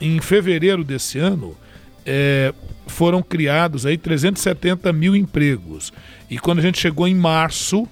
em 0.00 0.20
fevereiro 0.20 0.82
desse 0.82 1.18
ano, 1.18 1.56
é, 2.04 2.54
foram 2.86 3.22
criados 3.22 3.86
aí 3.86 3.96
370 3.96 4.92
mil 4.92 5.14
empregos. 5.14 5.92
E 6.28 6.38
quando 6.38 6.58
a 6.58 6.62
gente 6.62 6.78
chegou 6.78 7.06
em 7.06 7.14
março, 7.14 7.86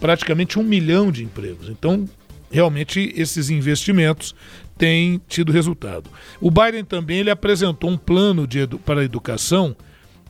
praticamente 0.00 0.58
um 0.58 0.62
milhão 0.62 1.10
de 1.10 1.24
empregos. 1.24 1.68
Então, 1.68 2.08
realmente, 2.50 3.12
esses 3.16 3.50
investimentos 3.50 4.34
têm 4.76 5.20
tido 5.28 5.52
resultado. 5.52 6.10
O 6.40 6.50
Biden 6.50 6.84
também 6.84 7.18
ele 7.18 7.30
apresentou 7.30 7.90
um 7.90 7.96
plano 7.96 8.46
de 8.46 8.60
edu 8.60 8.78
para 8.78 9.00
a 9.00 9.04
educação 9.04 9.76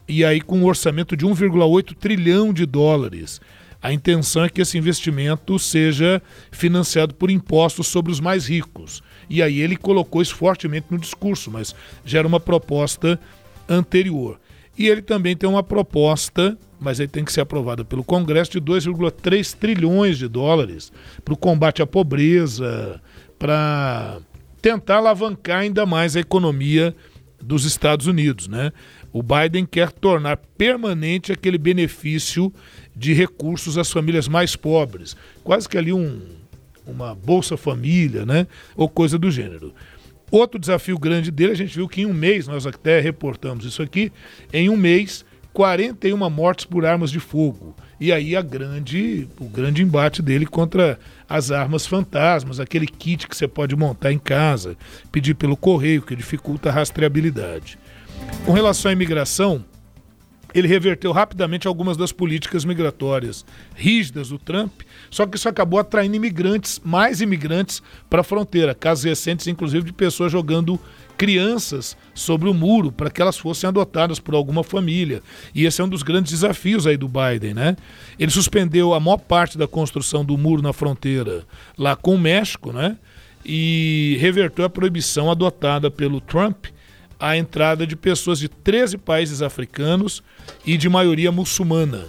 e 0.06 0.24
aí 0.24 0.40
com 0.40 0.58
um 0.58 0.64
orçamento 0.64 1.16
de 1.16 1.26
1,8 1.26 1.94
trilhão 1.96 2.52
de 2.52 2.66
dólares. 2.66 3.40
A 3.82 3.92
intenção 3.92 4.44
é 4.44 4.48
que 4.48 4.62
esse 4.62 4.78
investimento 4.78 5.58
seja 5.58 6.22
financiado 6.50 7.14
por 7.14 7.30
impostos 7.30 7.86
sobre 7.86 8.10
os 8.12 8.20
mais 8.20 8.46
ricos. 8.46 9.02
E 9.28 9.42
aí 9.42 9.60
ele 9.60 9.76
colocou 9.76 10.22
isso 10.22 10.34
fortemente 10.34 10.86
no 10.90 10.98
discurso, 10.98 11.50
mas 11.50 11.74
já 12.04 12.18
era 12.18 12.28
uma 12.28 12.40
proposta 12.40 13.18
anterior. 13.68 14.38
E 14.76 14.88
ele 14.88 15.02
também 15.02 15.36
tem 15.36 15.48
uma 15.48 15.62
proposta, 15.62 16.58
mas 16.80 17.00
aí 17.00 17.06
tem 17.06 17.24
que 17.24 17.32
ser 17.32 17.40
aprovada 17.40 17.84
pelo 17.84 18.02
Congresso, 18.02 18.52
de 18.52 18.60
2,3 18.60 19.56
trilhões 19.56 20.18
de 20.18 20.28
dólares 20.28 20.92
para 21.24 21.34
o 21.34 21.36
combate 21.36 21.80
à 21.80 21.86
pobreza, 21.86 23.00
para 23.38 24.18
tentar 24.60 24.96
alavancar 24.96 25.60
ainda 25.60 25.86
mais 25.86 26.16
a 26.16 26.20
economia 26.20 26.94
dos 27.40 27.64
Estados 27.64 28.06
Unidos, 28.06 28.48
né? 28.48 28.72
O 29.12 29.22
Biden 29.22 29.64
quer 29.64 29.92
tornar 29.92 30.38
permanente 30.58 31.30
aquele 31.30 31.58
benefício 31.58 32.52
de 32.96 33.12
recursos 33.12 33.78
às 33.78 33.92
famílias 33.92 34.26
mais 34.26 34.56
pobres, 34.56 35.16
quase 35.44 35.68
que 35.68 35.78
ali 35.78 35.92
um, 35.92 36.20
uma 36.86 37.14
Bolsa 37.14 37.56
Família, 37.56 38.24
né? 38.26 38.46
Ou 38.76 38.88
coisa 38.88 39.18
do 39.18 39.30
gênero. 39.30 39.74
Outro 40.30 40.58
desafio 40.58 40.98
grande 40.98 41.30
dele, 41.30 41.52
a 41.52 41.56
gente 41.56 41.74
viu 41.76 41.88
que 41.88 42.02
em 42.02 42.06
um 42.06 42.14
mês, 42.14 42.48
nós 42.48 42.66
até 42.66 43.00
reportamos 43.00 43.64
isso 43.64 43.82
aqui, 43.82 44.10
em 44.52 44.68
um 44.68 44.76
mês, 44.76 45.24
41 45.52 46.28
mortes 46.28 46.64
por 46.64 46.84
armas 46.84 47.10
de 47.10 47.20
fogo. 47.20 47.74
E 48.00 48.12
aí 48.12 48.34
a 48.34 48.42
grande, 48.42 49.28
o 49.38 49.44
grande 49.44 49.82
embate 49.82 50.20
dele 50.20 50.44
contra 50.44 50.98
as 51.28 51.52
armas 51.52 51.86
fantasmas, 51.86 52.58
aquele 52.58 52.88
kit 52.88 53.28
que 53.28 53.36
você 53.36 53.46
pode 53.46 53.76
montar 53.76 54.12
em 54.12 54.18
casa, 54.18 54.76
pedir 55.12 55.34
pelo 55.34 55.56
correio, 55.56 56.02
que 56.02 56.16
dificulta 56.16 56.68
a 56.68 56.72
rastreabilidade. 56.72 57.78
Com 58.44 58.52
relação 58.52 58.90
à 58.90 58.92
imigração, 58.92 59.64
ele 60.54 60.68
reverteu 60.68 61.10
rapidamente 61.10 61.66
algumas 61.66 61.96
das 61.96 62.12
políticas 62.12 62.64
migratórias 62.64 63.44
rígidas 63.74 64.28
do 64.28 64.38
Trump, 64.38 64.82
só 65.10 65.26
que 65.26 65.36
isso 65.36 65.48
acabou 65.48 65.80
atraindo 65.80 66.14
imigrantes, 66.14 66.80
mais 66.84 67.20
imigrantes, 67.20 67.82
para 68.08 68.20
a 68.20 68.24
fronteira. 68.24 68.74
Casos 68.74 69.04
recentes, 69.04 69.48
inclusive, 69.48 69.84
de 69.84 69.92
pessoas 69.92 70.30
jogando 70.30 70.78
crianças 71.16 71.96
sobre 72.12 72.48
o 72.48 72.54
muro 72.54 72.92
para 72.92 73.10
que 73.10 73.20
elas 73.20 73.36
fossem 73.38 73.68
adotadas 73.68 74.18
por 74.18 74.34
alguma 74.34 74.62
família. 74.62 75.22
E 75.54 75.64
esse 75.64 75.80
é 75.80 75.84
um 75.84 75.88
dos 75.88 76.02
grandes 76.02 76.32
desafios 76.32 76.86
aí 76.86 76.96
do 76.96 77.08
Biden, 77.08 77.54
né? 77.54 77.76
Ele 78.18 78.30
suspendeu 78.30 78.94
a 78.94 79.00
maior 79.00 79.18
parte 79.18 79.58
da 79.58 79.66
construção 79.66 80.24
do 80.24 80.36
muro 80.38 80.62
na 80.62 80.72
fronteira 80.72 81.44
lá 81.76 81.96
com 81.96 82.14
o 82.14 82.18
México, 82.18 82.72
né? 82.72 82.96
E 83.44 84.16
reverteu 84.20 84.64
a 84.64 84.70
proibição 84.70 85.30
adotada 85.30 85.90
pelo 85.90 86.20
Trump 86.20 86.66
a 87.24 87.38
entrada 87.38 87.86
de 87.86 87.96
pessoas 87.96 88.38
de 88.38 88.50
13 88.50 88.98
países 88.98 89.40
africanos 89.40 90.22
e 90.66 90.76
de 90.76 90.90
maioria 90.90 91.32
muçulmana. 91.32 92.04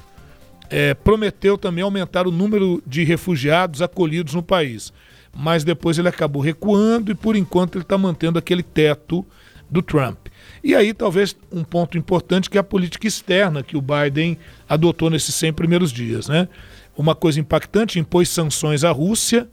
É, 0.69 0.93
prometeu 0.93 1.57
também 1.57 1.86
aumentar 1.86 2.27
o 2.27 2.31
número 2.31 2.84
de 2.86 3.05
refugiados 3.05 3.81
acolhidos 3.81 4.34
no 4.34 4.43
país, 4.43 4.91
mas 5.34 5.63
depois 5.63 5.98
ele 5.98 6.10
acabou 6.10 6.41
recuando 6.41 7.13
e 7.13 7.15
por 7.15 7.38
enquanto 7.38 7.75
ele 7.75 7.84
está 7.84 7.98
mantendo 7.98 8.38
aquele 8.38 8.62
teto 8.62 9.25
do 9.69 9.81
Trump. 9.81 10.27
E 10.62 10.75
aí 10.75 10.93
talvez 10.93 11.34
um 11.50 11.63
ponto 11.63 11.98
importante 11.98 12.50
que 12.50 12.57
é 12.57 12.60
a 12.60 12.63
política 12.63 13.07
externa 13.07 13.63
que 13.63 13.77
o 13.77 13.81
Biden 13.81 14.38
adotou 14.67 15.10
nesses 15.10 15.34
100 15.36 15.53
primeiros 15.53 15.93
dias, 15.93 16.27
né? 16.27 16.50
Uma 16.98 17.15
coisa 17.15 17.39
impactante, 17.39 18.00
impôs 18.00 18.27
sanções 18.27 18.84
à 18.84 18.91
Rússia, 18.91 19.48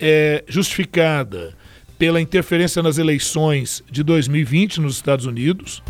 é, 0.00 0.42
justificada 0.48 1.54
pela 1.98 2.20
interferência 2.20 2.82
nas 2.82 2.98
eleições 2.98 3.82
de 3.90 4.02
2020 4.02 4.80
nos 4.80 4.96
Estados 4.96 5.26
Unidos, 5.26 5.82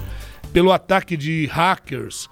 pelo 0.53 0.73
ataque 0.73 1.17
de 1.17 1.47
hackers 1.47 2.29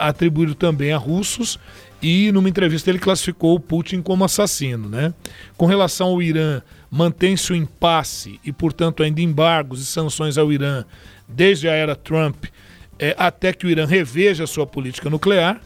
atribuído 0.00 0.54
também 0.54 0.92
a 0.92 0.96
russos 0.96 1.58
e 2.00 2.30
numa 2.30 2.48
entrevista 2.48 2.90
ele 2.90 2.98
classificou 2.98 3.54
o 3.54 3.60
Putin 3.60 4.02
como 4.02 4.24
assassino. 4.24 4.88
Né? 4.88 5.12
Com 5.56 5.66
relação 5.66 6.08
ao 6.08 6.22
Irã, 6.22 6.62
mantém-se 6.90 7.52
o 7.52 7.56
impasse 7.56 8.38
e, 8.44 8.52
portanto, 8.52 9.02
ainda 9.02 9.20
embargos 9.20 9.82
e 9.82 9.86
sanções 9.86 10.38
ao 10.38 10.52
Irã 10.52 10.84
desde 11.28 11.68
a 11.68 11.72
era 11.72 11.96
Trump 11.96 12.44
é, 12.98 13.14
até 13.18 13.52
que 13.52 13.66
o 13.66 13.70
Irã 13.70 13.86
reveja 13.86 14.46
sua 14.46 14.66
política 14.66 15.10
nuclear. 15.10 15.60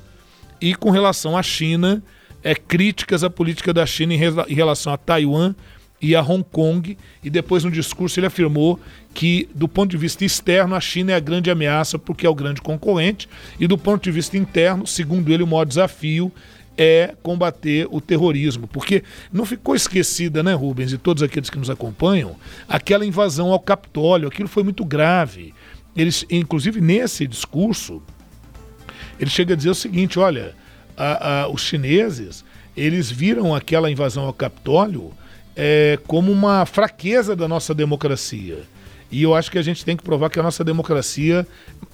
E 0.61 0.75
com 0.75 0.91
relação 0.91 1.37
à 1.37 1.43
China, 1.43 2.03
é, 2.43 2.55
críticas 2.55 3.25
à 3.25 3.31
política 3.31 3.73
da 3.73 3.85
China 3.87 4.15
em, 4.15 4.21
em 4.49 4.55
relação 4.55 4.93
a 4.93 4.97
Taiwan 4.97 5.55
e 6.01 6.17
a 6.17 6.23
Hong 6.23 6.45
Kong, 6.51 6.97
e 7.23 7.29
depois 7.29 7.63
no 7.63 7.71
discurso 7.71 8.19
ele 8.19 8.27
afirmou 8.27 8.81
que, 9.13 9.49
do 9.55 9.69
ponto 9.69 9.91
de 9.91 9.97
vista 9.97 10.25
externo, 10.25 10.75
a 10.75 10.81
China 10.81 11.13
é 11.13 11.15
a 11.15 11.21
grande 11.21 11.51
ameaça 11.51 11.99
porque 11.99 12.27
é 12.27 12.31
o 12.31 12.35
grande 12.35 12.61
concorrente, 12.61 13.29
e 13.59 13.67
do 13.67 13.77
ponto 13.77 14.03
de 14.03 14.11
vista 14.11 14.37
interno, 14.37 14.87
segundo 14.87 15.33
ele, 15.33 15.43
o 15.43 15.47
maior 15.47 15.65
desafio 15.65 16.33
é 16.79 17.15
combater 17.23 17.87
o 17.91 18.01
terrorismo, 18.01 18.67
porque 18.67 19.05
não 19.31 19.45
ficou 19.45 19.75
esquecida, 19.75 20.43
né, 20.43 20.55
Rubens, 20.55 20.93
e 20.93 20.99
todos 20.99 21.23
aqueles 21.23 21.51
que 21.51 21.59
nos 21.59 21.69
acompanham, 21.69 22.37
aquela 22.67 23.05
invasão 23.05 23.53
ao 23.53 23.61
Capitólio, 23.61 24.29
aquilo 24.29 24.49
foi 24.49 24.63
muito 24.63 24.85
grave. 24.85 25.53
Eles, 25.95 26.25
inclusive 26.31 26.81
nesse 26.81 27.27
discurso, 27.27 28.01
ele 29.19 29.29
chega 29.29 29.53
a 29.53 29.57
dizer 29.57 29.71
o 29.71 29.75
seguinte: 29.75 30.19
olha, 30.19 30.55
a, 30.97 31.43
a, 31.43 31.49
os 31.49 31.63
chineses 31.63 32.45
eles 32.77 33.11
viram 33.11 33.55
aquela 33.55 33.91
invasão 33.91 34.25
ao 34.25 34.33
Capitólio 34.33 35.13
é, 35.57 35.99
como 36.07 36.31
uma 36.33 36.65
fraqueza 36.67 37.35
da 37.35 37.49
nossa 37.49 37.75
democracia. 37.75 38.59
E 39.11 39.23
eu 39.23 39.35
acho 39.35 39.51
que 39.51 39.59
a 39.59 39.63
gente 39.63 39.85
tem 39.85 39.97
que 39.97 40.05
provar 40.05 40.31
que 40.31 40.39
a 40.39 40.43
nossa 40.43 40.63
democracia, 40.63 41.47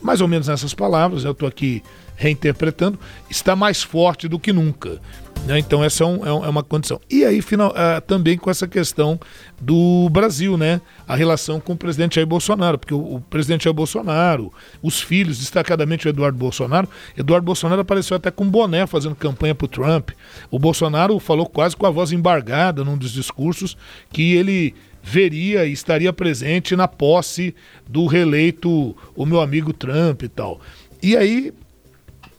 mais 0.02 0.20
ou 0.20 0.28
menos 0.28 0.48
nessas 0.48 0.75
palavras, 0.75 1.25
eu 1.25 1.32
estou 1.32 1.48
aqui 1.48 1.82
reinterpretando, 2.16 2.99
está 3.30 3.54
mais 3.54 3.82
forte 3.82 4.26
do 4.26 4.38
que 4.38 4.52
nunca. 4.52 5.00
Né? 5.44 5.61
Então, 5.61 5.85
essa 5.85 6.02
é, 6.02 6.06
um, 6.06 6.26
é, 6.26 6.49
uma 6.49 6.62
condição. 6.62 7.00
E 7.08 7.25
aí, 7.25 7.40
final, 7.40 7.70
uh, 7.70 8.00
também 8.00 8.37
com 8.37 8.50
essa 8.50 8.66
questão 8.66 9.20
do 9.61 10.08
Brasil, 10.11 10.56
né? 10.56 10.80
A 11.06 11.14
relação 11.14 11.61
com 11.61 11.75
o 11.75 11.76
presidente 11.76 12.16
Jair 12.16 12.26
Bolsonaro, 12.26 12.78
porque 12.78 12.94
o, 12.94 13.16
o, 13.16 13.20
presidente 13.20 13.64
Jair 13.64 13.75
Bolsonaro, 13.75 14.52
os 14.82 15.00
filhos, 15.00 15.38
destacadamente 15.38 16.06
o 16.06 16.08
Eduardo 16.08 16.37
Bolsonaro, 16.37 16.88
Eduardo 17.16 17.44
Bolsonaro 17.44 17.80
apareceu 17.80 18.16
até 18.16 18.30
com 18.30 18.49
boné 18.49 18.87
fazendo 18.87 19.14
campanha 19.14 19.54
para 19.54 19.66
o 19.66 19.68
Trump. 19.68 20.11
O 20.50 20.58
Bolsonaro 20.58 21.18
falou 21.20 21.46
quase 21.46 21.76
com 21.76 21.87
a 21.87 21.90
voz 21.90 22.11
embargada 22.11 22.82
num 22.85 22.96
dos 22.99 23.12
discursos 23.12 23.76
que 24.11 24.35
ele 24.35 24.75
veria 25.00 25.64
e 25.64 25.73
estaria 25.73 26.12
presente 26.12 26.75
na 26.75 26.88
posse 26.88 27.54
do 27.88 28.06
reeleito 28.06 28.96
o 29.14 29.25
meu 29.25 29.40
amigo 29.40 29.73
Trump 29.73 30.25
e 30.25 30.28
tal. 30.28 30.61
E 31.00 31.16
aí 31.16 31.52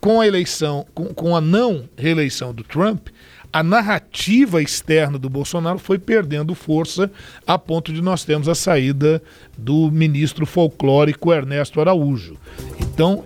com 0.08 0.22
a 0.22 0.26
eleição, 0.26 0.86
com, 0.96 1.08
com 1.08 1.36
a 1.36 1.42
não 1.42 1.84
reeleição 1.98 2.54
do 2.54 2.64
Trump, 2.64 3.10
a 3.52 3.62
narrativa 3.62 4.62
externa 4.62 5.20
do 5.20 5.30
Bolsonaro 5.30 5.78
foi 5.80 6.00
perdendo 6.00 6.56
força 6.56 7.12
a 7.46 7.58
ponto 7.58 7.92
de 7.92 8.02
nós 8.02 8.24
termos 8.24 8.48
a 8.48 8.56
saída 8.56 9.22
do 9.58 9.92
ministro 9.92 10.46
folclórico 10.46 11.34
Ernesto 11.34 11.82
Araújo. 11.82 12.38
Então, 12.80 13.22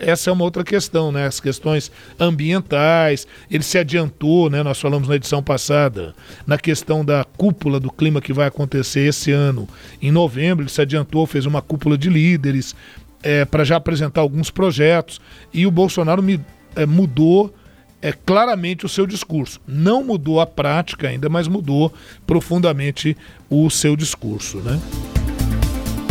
essa 0.00 0.30
é 0.30 0.32
uma 0.32 0.44
outra 0.44 0.64
questão, 0.64 1.12
né? 1.12 1.26
As 1.26 1.38
questões 1.38 1.92
ambientais. 2.18 3.26
Ele 3.50 3.62
se 3.62 3.76
adiantou, 3.76 4.48
né? 4.48 4.62
Nós 4.62 4.80
falamos 4.80 5.08
na 5.08 5.16
edição 5.16 5.42
passada, 5.42 6.14
na 6.46 6.56
questão 6.56 7.04
da 7.04 7.24
cúpula 7.24 7.78
do 7.78 7.92
clima 7.92 8.22
que 8.22 8.32
vai 8.32 8.46
acontecer 8.46 9.00
esse 9.00 9.32
ano, 9.32 9.68
em 10.00 10.10
novembro. 10.10 10.64
Ele 10.64 10.70
se 10.70 10.80
adiantou, 10.80 11.26
fez 11.26 11.44
uma 11.44 11.60
cúpula 11.60 11.98
de 11.98 12.08
líderes 12.08 12.74
é, 13.26 13.44
para 13.44 13.64
já 13.64 13.74
apresentar 13.74 14.20
alguns 14.20 14.52
projetos. 14.52 15.20
E 15.52 15.66
o 15.66 15.70
Bolsonaro 15.70 16.22
me, 16.22 16.40
é, 16.76 16.86
mudou 16.86 17.52
é, 18.00 18.12
claramente 18.12 18.86
o 18.86 18.88
seu 18.88 19.04
discurso. 19.04 19.60
Não 19.66 20.04
mudou 20.04 20.40
a 20.40 20.46
prática 20.46 21.08
ainda, 21.08 21.28
mas 21.28 21.48
mudou 21.48 21.92
profundamente 22.24 23.16
o 23.50 23.68
seu 23.68 23.96
discurso. 23.96 24.58
Né? 24.58 24.80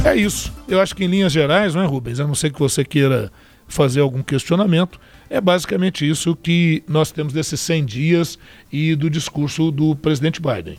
É 0.04 0.14
isso. 0.14 0.54
Eu 0.68 0.82
acho 0.82 0.94
que 0.94 1.06
em 1.06 1.08
linhas 1.08 1.32
gerais, 1.32 1.74
não 1.74 1.84
é, 1.84 1.86
Rubens? 1.86 2.20
A 2.20 2.28
não 2.28 2.36
ser 2.36 2.52
que 2.52 2.60
você 2.60 2.84
queira 2.84 3.32
fazer 3.66 4.02
algum 4.02 4.22
questionamento, 4.22 5.00
é 5.30 5.40
basicamente 5.40 6.08
isso 6.08 6.36
que 6.36 6.84
nós 6.86 7.14
temos 7.14 7.32
desses 7.32 7.62
100 7.62 7.86
dias 7.86 8.38
e 8.70 8.94
do 8.94 9.10
discurso 9.10 9.72
do 9.72 9.96
presidente 9.96 10.42
Biden. 10.42 10.78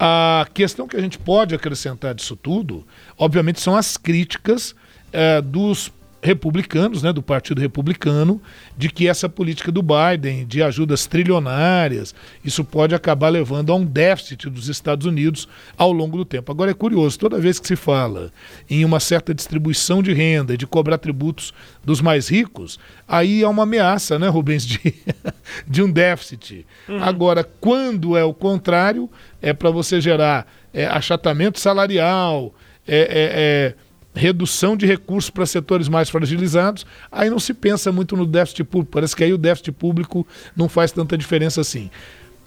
A 0.00 0.46
questão 0.54 0.88
que 0.88 0.96
a 0.96 1.00
gente 1.00 1.18
pode 1.18 1.54
acrescentar 1.54 2.14
disso 2.14 2.34
tudo, 2.34 2.86
obviamente, 3.18 3.60
são 3.60 3.76
as 3.76 3.98
críticas 3.98 4.74
é, 5.14 5.40
dos 5.40 5.92
republicanos, 6.24 7.02
né, 7.02 7.12
do 7.12 7.22
Partido 7.22 7.60
Republicano, 7.60 8.40
de 8.78 8.88
que 8.88 9.06
essa 9.06 9.28
política 9.28 9.70
do 9.70 9.82
Biden 9.82 10.46
de 10.46 10.62
ajudas 10.62 11.06
trilionárias, 11.06 12.14
isso 12.42 12.64
pode 12.64 12.94
acabar 12.94 13.28
levando 13.28 13.70
a 13.70 13.76
um 13.76 13.84
déficit 13.84 14.48
dos 14.48 14.68
Estados 14.68 15.06
Unidos 15.06 15.46
ao 15.76 15.92
longo 15.92 16.16
do 16.16 16.24
tempo. 16.24 16.50
Agora 16.50 16.70
é 16.70 16.74
curioso, 16.74 17.18
toda 17.18 17.38
vez 17.38 17.60
que 17.60 17.68
se 17.68 17.76
fala 17.76 18.32
em 18.70 18.86
uma 18.86 19.00
certa 19.00 19.34
distribuição 19.34 20.02
de 20.02 20.14
renda, 20.14 20.56
de 20.56 20.66
cobrar 20.66 20.96
tributos 20.96 21.52
dos 21.84 22.00
mais 22.00 22.28
ricos, 22.28 22.80
aí 23.06 23.44
há 23.44 23.48
uma 23.50 23.64
ameaça, 23.64 24.18
né, 24.18 24.26
Rubens, 24.26 24.64
de, 24.64 24.80
de 25.68 25.82
um 25.82 25.90
déficit. 25.90 26.66
Uhum. 26.88 27.04
Agora, 27.04 27.44
quando 27.44 28.16
é 28.16 28.24
o 28.24 28.32
contrário, 28.32 29.10
é 29.42 29.52
para 29.52 29.70
você 29.70 30.00
gerar 30.00 30.50
é, 30.72 30.86
achatamento 30.86 31.60
salarial, 31.60 32.54
é, 32.88 32.96
é, 32.96 33.04
é 33.10 33.83
redução 34.14 34.76
de 34.76 34.86
recursos 34.86 35.30
para 35.30 35.44
setores 35.44 35.88
mais 35.88 36.08
fragilizados, 36.08 36.86
aí 37.10 37.28
não 37.28 37.38
se 37.38 37.52
pensa 37.52 37.90
muito 37.90 38.16
no 38.16 38.26
déficit 38.26 38.64
público. 38.64 38.92
Parece 38.92 39.16
que 39.16 39.24
aí 39.24 39.32
o 39.32 39.38
déficit 39.38 39.72
público 39.72 40.26
não 40.56 40.68
faz 40.68 40.92
tanta 40.92 41.18
diferença 41.18 41.60
assim. 41.60 41.90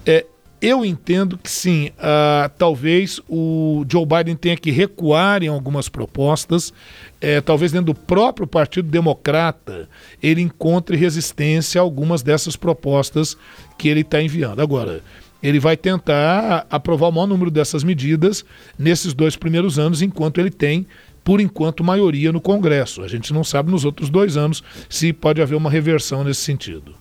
É, 0.06 0.26
eu 0.60 0.84
entendo 0.84 1.38
que 1.38 1.52
sim, 1.52 1.92
uh, 2.00 2.50
talvez 2.58 3.20
o 3.30 3.86
Joe 3.88 4.06
Biden 4.06 4.36
tenha 4.36 4.58
que 4.58 4.72
recuar 4.72 5.44
em 5.44 5.48
algumas 5.48 5.88
propostas, 5.88 6.74
é, 7.22 7.42
talvez 7.42 7.72
dentro 7.72 7.94
do 7.94 8.00
próprio 8.00 8.48
Partido 8.48 8.90
Democrata 8.90 9.88
ele 10.22 10.42
encontre 10.42 10.98
resistência 10.98 11.80
a 11.80 11.84
algumas 11.84 12.24
dessas 12.24 12.56
propostas 12.56 13.38
que 13.78 13.88
ele 13.88 14.02
está 14.02 14.20
enviando. 14.20 14.60
Agora, 14.60 15.04
ele 15.44 15.60
vai 15.60 15.78
tentar 15.78 16.66
aprovar 16.72 17.10
o 17.10 17.12
maior 17.12 17.28
número 17.28 17.52
dessas 17.52 17.84
medidas 17.84 18.44
nesses 18.80 19.14
dois 19.14 19.36
primeiros 19.36 19.78
anos, 19.78 20.02
enquanto 20.02 20.40
ele 20.40 20.50
tem 20.50 20.88
por 21.28 21.42
enquanto, 21.42 21.84
maioria 21.84 22.32
no 22.32 22.40
Congresso. 22.40 23.04
A 23.04 23.08
gente 23.10 23.34
não 23.34 23.44
sabe 23.44 23.70
nos 23.70 23.84
outros 23.84 24.10
dois 24.10 24.38
anos 24.38 24.64
se 24.90 25.12
pode 25.12 25.42
haver 25.42 25.56
uma 25.56 25.70
reversão 25.70 26.24
nesse 26.24 26.40
sentido. 26.40 26.96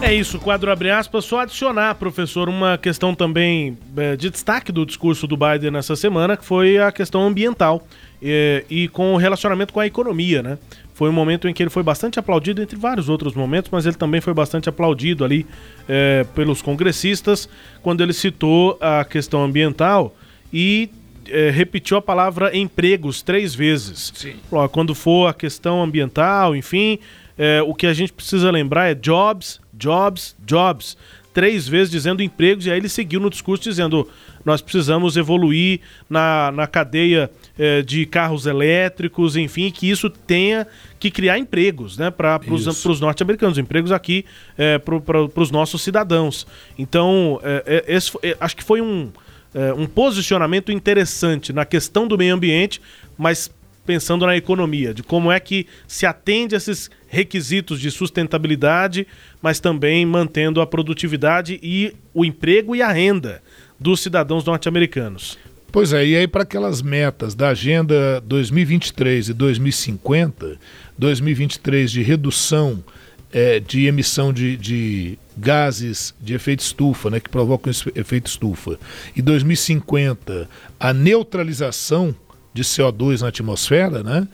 É 0.00 0.12
isso, 0.12 0.40
quadro 0.40 0.72
abre 0.72 0.90
aspas. 0.90 1.24
Só 1.24 1.38
adicionar, 1.38 1.94
professor, 1.94 2.48
uma 2.48 2.76
questão 2.76 3.14
também 3.14 3.78
é, 3.96 4.16
de 4.16 4.28
destaque 4.28 4.72
do 4.72 4.84
discurso 4.84 5.28
do 5.28 5.36
Biden 5.36 5.70
nessa 5.70 5.94
semana, 5.94 6.36
que 6.36 6.44
foi 6.44 6.78
a 6.78 6.90
questão 6.90 7.24
ambiental 7.24 7.86
é, 8.20 8.64
e 8.68 8.88
com 8.88 9.14
o 9.14 9.16
relacionamento 9.16 9.72
com 9.72 9.78
a 9.78 9.86
economia, 9.86 10.42
né? 10.42 10.58
Foi 10.92 11.08
um 11.08 11.12
momento 11.12 11.46
em 11.46 11.54
que 11.54 11.62
ele 11.62 11.70
foi 11.70 11.84
bastante 11.84 12.18
aplaudido, 12.18 12.60
entre 12.60 12.76
vários 12.76 13.08
outros 13.08 13.34
momentos, 13.34 13.70
mas 13.70 13.86
ele 13.86 13.94
também 13.94 14.20
foi 14.20 14.34
bastante 14.34 14.68
aplaudido 14.68 15.24
ali 15.24 15.46
é, 15.88 16.26
pelos 16.34 16.60
congressistas 16.60 17.48
quando 17.84 18.00
ele 18.02 18.12
citou 18.12 18.76
a 18.80 19.04
questão 19.04 19.44
ambiental 19.44 20.12
e 20.52 20.90
é, 21.28 21.50
repetiu 21.50 21.96
a 21.96 22.02
palavra 22.02 22.56
empregos 22.56 23.22
três 23.22 23.54
vezes. 23.54 24.12
Sim. 24.14 24.34
Quando 24.70 24.94
for 24.94 25.28
a 25.28 25.34
questão 25.34 25.82
ambiental, 25.82 26.54
enfim, 26.56 26.98
é, 27.36 27.62
o 27.62 27.74
que 27.74 27.86
a 27.86 27.94
gente 27.94 28.12
precisa 28.12 28.50
lembrar 28.50 28.90
é 28.90 28.94
jobs, 28.94 29.60
jobs, 29.72 30.36
jobs. 30.44 30.96
Três 31.32 31.66
vezes 31.66 31.90
dizendo 31.90 32.22
empregos, 32.22 32.66
e 32.66 32.70
aí 32.70 32.78
ele 32.78 32.90
seguiu 32.90 33.18
no 33.18 33.30
discurso 33.30 33.62
dizendo: 33.62 34.06
nós 34.44 34.60
precisamos 34.60 35.16
evoluir 35.16 35.80
na, 36.08 36.52
na 36.52 36.66
cadeia 36.66 37.30
é, 37.58 37.80
de 37.80 38.04
carros 38.04 38.44
elétricos, 38.44 39.34
enfim, 39.34 39.70
que 39.70 39.88
isso 39.88 40.10
tenha 40.10 40.66
que 41.00 41.10
criar 41.10 41.38
empregos 41.38 41.96
né, 41.96 42.10
para 42.10 42.38
os 42.48 43.00
norte-americanos, 43.00 43.56
empregos 43.56 43.92
aqui 43.92 44.26
é, 44.58 44.78
para 44.78 45.40
os 45.40 45.50
nossos 45.50 45.80
cidadãos. 45.80 46.46
Então, 46.78 47.40
é, 47.42 47.84
é 47.88 47.94
esse, 47.94 48.12
acho 48.38 48.56
que 48.56 48.62
foi 48.62 48.82
um, 48.82 49.10
é, 49.54 49.72
um 49.72 49.86
posicionamento 49.86 50.72
interessante 50.72 51.52
na 51.52 51.64
questão 51.64 52.06
do 52.06 52.16
meio 52.16 52.34
ambiente, 52.34 52.80
mas 53.16 53.50
pensando 53.84 54.24
na 54.26 54.36
economia, 54.36 54.94
de 54.94 55.02
como 55.02 55.30
é 55.30 55.40
que 55.40 55.66
se 55.86 56.06
atende 56.06 56.54
a 56.54 56.58
esses 56.58 56.90
requisitos 57.08 57.80
de 57.80 57.90
sustentabilidade, 57.90 59.06
mas 59.40 59.60
também 59.60 60.06
mantendo 60.06 60.60
a 60.60 60.66
produtividade 60.66 61.58
e 61.62 61.94
o 62.14 62.24
emprego 62.24 62.76
e 62.76 62.82
a 62.82 62.92
renda 62.92 63.42
dos 63.78 64.00
cidadãos 64.00 64.44
norte-americanos. 64.44 65.36
Pois 65.72 65.92
é, 65.92 66.06
e 66.06 66.16
aí 66.16 66.28
para 66.28 66.42
aquelas 66.42 66.82
metas 66.82 67.34
da 67.34 67.48
Agenda 67.48 68.20
2023 68.20 69.30
e 69.30 69.32
2050, 69.32 70.58
2023 70.98 71.90
de 71.90 72.02
redução 72.02 72.84
é, 73.32 73.58
de 73.58 73.86
emissão 73.86 74.32
de, 74.32 74.56
de, 74.56 75.18
gases 75.36 76.14
de 76.20 76.34
efeito 76.34 76.60
estufa, 76.60 77.08
né, 77.10 77.18
que 77.18 77.30
provocam 77.30 77.72
efeito 77.94 78.26
estufa, 78.26 78.78
e 79.16 79.22
2050 79.22 80.48
a 80.78 80.92
neutralização 80.92 82.14
de 82.52 82.62
CO2 82.62 83.22
na 83.22 83.28
atmosfera, 83.28 84.02
né, 84.02 84.28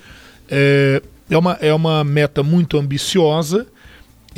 é, 0.51 1.01
é 1.31 1.39
uma, 1.39 1.53
é 1.61 1.73
uma 1.73 2.03
meta 2.03 2.43
muito 2.43 2.77
ambiciosa 2.77 3.67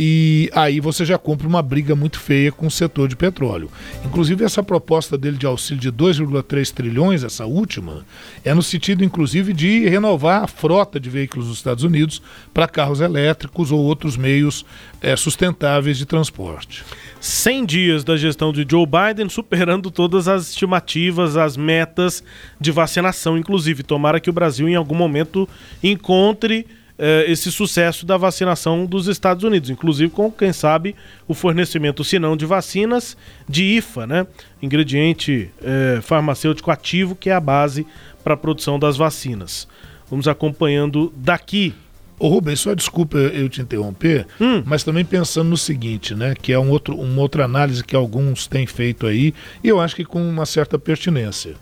e 0.02 0.48
aí 0.54 0.80
você 0.80 1.04
já 1.04 1.18
compra 1.18 1.46
uma 1.46 1.60
briga 1.60 1.94
muito 1.94 2.18
feia 2.18 2.50
com 2.50 2.66
o 2.66 2.70
setor 2.70 3.06
de 3.06 3.14
petróleo. 3.14 3.70
Inclusive, 4.02 4.42
essa 4.42 4.62
proposta 4.62 5.18
dele 5.18 5.36
de 5.36 5.44
auxílio 5.44 5.78
de 5.78 5.92
2,3 5.92 6.72
trilhões, 6.72 7.22
essa 7.22 7.44
última, 7.44 8.02
é 8.42 8.54
no 8.54 8.62
sentido, 8.62 9.04
inclusive, 9.04 9.52
de 9.52 9.86
renovar 9.90 10.42
a 10.42 10.46
frota 10.46 10.98
de 10.98 11.10
veículos 11.10 11.48
dos 11.48 11.58
Estados 11.58 11.84
Unidos 11.84 12.22
para 12.54 12.66
carros 12.66 13.02
elétricos 13.02 13.70
ou 13.70 13.78
outros 13.78 14.16
meios 14.16 14.64
é, 15.02 15.14
sustentáveis 15.16 15.98
de 15.98 16.06
transporte. 16.06 16.82
100 17.20 17.66
dias 17.66 18.02
da 18.02 18.16
gestão 18.16 18.54
de 18.54 18.66
Joe 18.66 18.86
Biden, 18.86 19.28
superando 19.28 19.90
todas 19.90 20.28
as 20.28 20.48
estimativas, 20.48 21.36
as 21.36 21.58
metas 21.58 22.24
de 22.58 22.72
vacinação, 22.72 23.36
inclusive. 23.36 23.82
Tomara 23.82 24.18
que 24.18 24.30
o 24.30 24.32
Brasil, 24.32 24.66
em 24.66 24.76
algum 24.76 24.94
momento, 24.94 25.46
encontre 25.82 26.66
eh, 27.02 27.24
esse 27.26 27.50
sucesso 27.50 28.04
da 28.04 28.18
vacinação 28.18 28.84
dos 28.84 29.06
Estados 29.06 29.42
Unidos, 29.42 29.70
inclusive 29.70 30.10
com, 30.10 30.30
quem 30.30 30.52
sabe, 30.52 30.94
o 31.26 31.32
fornecimento, 31.32 32.04
se 32.04 32.18
não 32.18 32.36
de 32.36 32.44
vacinas, 32.44 33.16
de 33.48 33.64
IFA, 33.64 34.06
né? 34.06 34.26
Ingrediente 34.60 35.50
eh, 35.62 36.00
farmacêutico 36.02 36.70
ativo, 36.70 37.14
que 37.14 37.30
é 37.30 37.32
a 37.32 37.40
base 37.40 37.86
para 38.22 38.34
a 38.34 38.36
produção 38.36 38.78
das 38.78 38.98
vacinas. 38.98 39.66
Vamos 40.10 40.28
acompanhando 40.28 41.10
daqui. 41.16 41.74
Ô 42.18 42.28
Rubens, 42.28 42.60
só 42.60 42.74
desculpa 42.74 43.16
eu 43.16 43.48
te 43.48 43.62
interromper, 43.62 44.26
hum. 44.38 44.62
mas 44.66 44.84
também 44.84 45.02
pensando 45.02 45.48
no 45.48 45.56
seguinte, 45.56 46.14
né? 46.14 46.34
Que 46.34 46.52
é 46.52 46.58
um 46.58 46.68
outro, 46.68 46.94
uma 47.00 47.22
outra 47.22 47.46
análise 47.46 47.82
que 47.82 47.96
alguns 47.96 48.46
têm 48.46 48.66
feito 48.66 49.06
aí, 49.06 49.32
e 49.64 49.68
eu 49.68 49.80
acho 49.80 49.96
que 49.96 50.04
com 50.04 50.22
uma 50.22 50.44
certa 50.44 50.78
pertinência. 50.78 51.54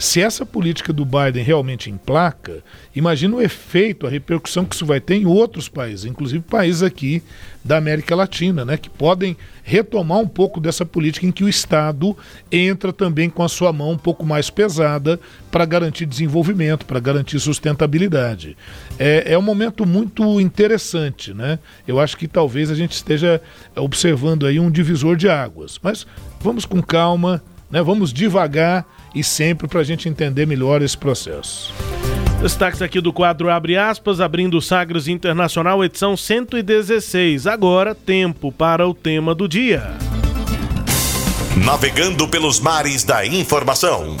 Se 0.00 0.18
essa 0.22 0.46
política 0.46 0.94
do 0.94 1.04
Biden 1.04 1.44
realmente 1.44 1.90
emplaca, 1.90 2.64
imagina 2.96 3.36
o 3.36 3.42
efeito, 3.42 4.06
a 4.06 4.10
repercussão 4.10 4.64
que 4.64 4.74
isso 4.74 4.86
vai 4.86 4.98
ter 4.98 5.16
em 5.16 5.26
outros 5.26 5.68
países, 5.68 6.06
inclusive 6.06 6.42
países 6.42 6.82
aqui 6.82 7.22
da 7.62 7.76
América 7.76 8.16
Latina, 8.16 8.64
né, 8.64 8.78
que 8.78 8.88
podem 8.88 9.36
retomar 9.62 10.18
um 10.18 10.26
pouco 10.26 10.58
dessa 10.58 10.86
política 10.86 11.26
em 11.26 11.30
que 11.30 11.44
o 11.44 11.48
Estado 11.50 12.16
entra 12.50 12.94
também 12.94 13.28
com 13.28 13.42
a 13.42 13.48
sua 13.48 13.74
mão 13.74 13.90
um 13.90 13.98
pouco 13.98 14.24
mais 14.24 14.48
pesada 14.48 15.20
para 15.50 15.66
garantir 15.66 16.06
desenvolvimento, 16.06 16.86
para 16.86 16.98
garantir 16.98 17.38
sustentabilidade. 17.38 18.56
É, 18.98 19.34
é 19.34 19.38
um 19.38 19.42
momento 19.42 19.84
muito 19.84 20.40
interessante, 20.40 21.34
né? 21.34 21.58
Eu 21.86 22.00
acho 22.00 22.16
que 22.16 22.26
talvez 22.26 22.70
a 22.70 22.74
gente 22.74 22.92
esteja 22.92 23.38
observando 23.76 24.46
aí 24.46 24.58
um 24.58 24.70
divisor 24.70 25.14
de 25.14 25.28
águas, 25.28 25.78
mas 25.82 26.06
vamos 26.40 26.64
com 26.64 26.82
calma, 26.82 27.42
né? 27.70 27.82
Vamos 27.82 28.12
devagar 28.12 28.86
e 29.14 29.22
sempre 29.22 29.68
para 29.68 29.80
a 29.80 29.84
gente 29.84 30.08
entender 30.08 30.46
melhor 30.46 30.82
esse 30.82 30.96
processo. 30.96 31.72
Destaques 32.40 32.80
aqui 32.80 33.00
do 33.00 33.12
quadro 33.12 33.50
Abre 33.50 33.76
aspas, 33.76 34.18
abrindo 34.18 34.60
Sagres 34.62 35.06
Internacional, 35.06 35.84
edição 35.84 36.16
116. 36.16 37.46
Agora, 37.46 37.94
tempo 37.94 38.50
para 38.50 38.88
o 38.88 38.94
tema 38.94 39.34
do 39.34 39.46
dia. 39.46 39.92
Navegando 41.64 42.26
pelos 42.26 42.58
mares 42.58 43.04
da 43.04 43.26
informação. 43.26 44.16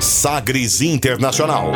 Sagres 0.00 0.80
Internacional. 0.80 1.72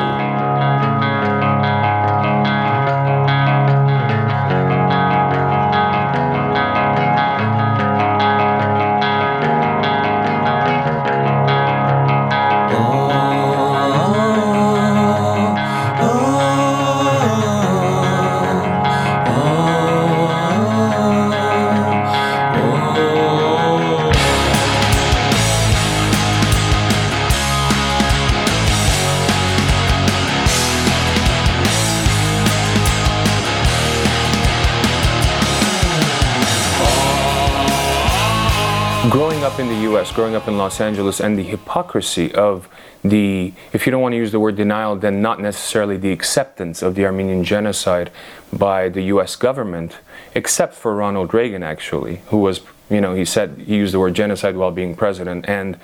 US, 40.08 40.14
growing 40.14 40.34
up 40.34 40.48
in 40.48 40.56
Los 40.56 40.80
Angeles, 40.80 41.20
and 41.20 41.38
the 41.38 41.42
hypocrisy 41.42 42.34
of 42.34 42.68
the, 43.02 43.52
if 43.72 43.86
you 43.86 43.92
don't 43.92 44.00
want 44.00 44.12
to 44.12 44.16
use 44.16 44.32
the 44.32 44.40
word 44.40 44.56
denial, 44.56 44.96
then 44.96 45.20
not 45.22 45.40
necessarily 45.40 45.96
the 45.96 46.12
acceptance 46.12 46.82
of 46.82 46.94
the 46.94 47.04
Armenian 47.04 47.44
genocide 47.44 48.10
by 48.52 48.88
the 48.88 49.02
US 49.02 49.36
government, 49.36 49.98
except 50.34 50.74
for 50.74 50.94
Ronald 50.94 51.34
Reagan, 51.34 51.62
actually, 51.62 52.22
who 52.28 52.38
was, 52.38 52.60
you 52.90 53.00
know, 53.00 53.14
he 53.14 53.24
said, 53.24 53.62
he 53.66 53.76
used 53.76 53.94
the 53.94 53.98
word 53.98 54.14
genocide 54.14 54.56
while 54.56 54.70
being 54.70 54.94
president, 54.94 55.48
and 55.48 55.78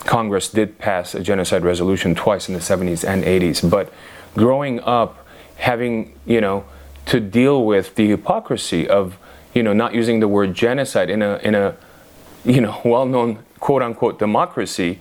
Congress 0.00 0.48
did 0.48 0.78
pass 0.78 1.14
a 1.14 1.20
genocide 1.20 1.62
resolution 1.62 2.14
twice 2.14 2.48
in 2.48 2.54
the 2.54 2.60
70s 2.60 3.06
and 3.06 3.24
80s. 3.24 3.68
But 3.68 3.92
growing 4.34 4.80
up, 4.80 5.26
having, 5.56 6.18
you 6.24 6.40
know, 6.40 6.64
to 7.06 7.20
deal 7.20 7.64
with 7.64 7.94
the 7.96 8.08
hypocrisy 8.08 8.88
of, 8.88 9.18
you 9.54 9.62
know, 9.62 9.72
not 9.72 9.94
using 9.94 10.20
the 10.20 10.28
word 10.28 10.54
genocide 10.54 11.10
in 11.10 11.22
a, 11.22 11.36
in 11.42 11.54
a, 11.54 11.76
you 12.44 12.60
know, 12.60 12.80
well-known 12.84 13.44
quote-unquote 13.60 14.18
democracy, 14.18 14.98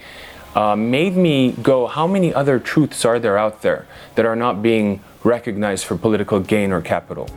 uh, 0.56 0.76
made 0.76 1.15
me 1.15 1.52
go, 1.62 1.88
how 1.88 2.08
many 2.08 2.34
other 2.34 2.60
truths 2.60 3.06
are 3.06 3.19
there 3.19 3.38
out 3.38 3.62
there 3.62 3.86
that 4.15 4.26
are 4.26 4.36
not 4.36 4.62
being 4.62 5.02
recognized 5.23 5.86
for 5.86 5.95
political 5.97 6.39
gain 6.39 6.71
or 6.71 6.82
capital? 6.82 7.30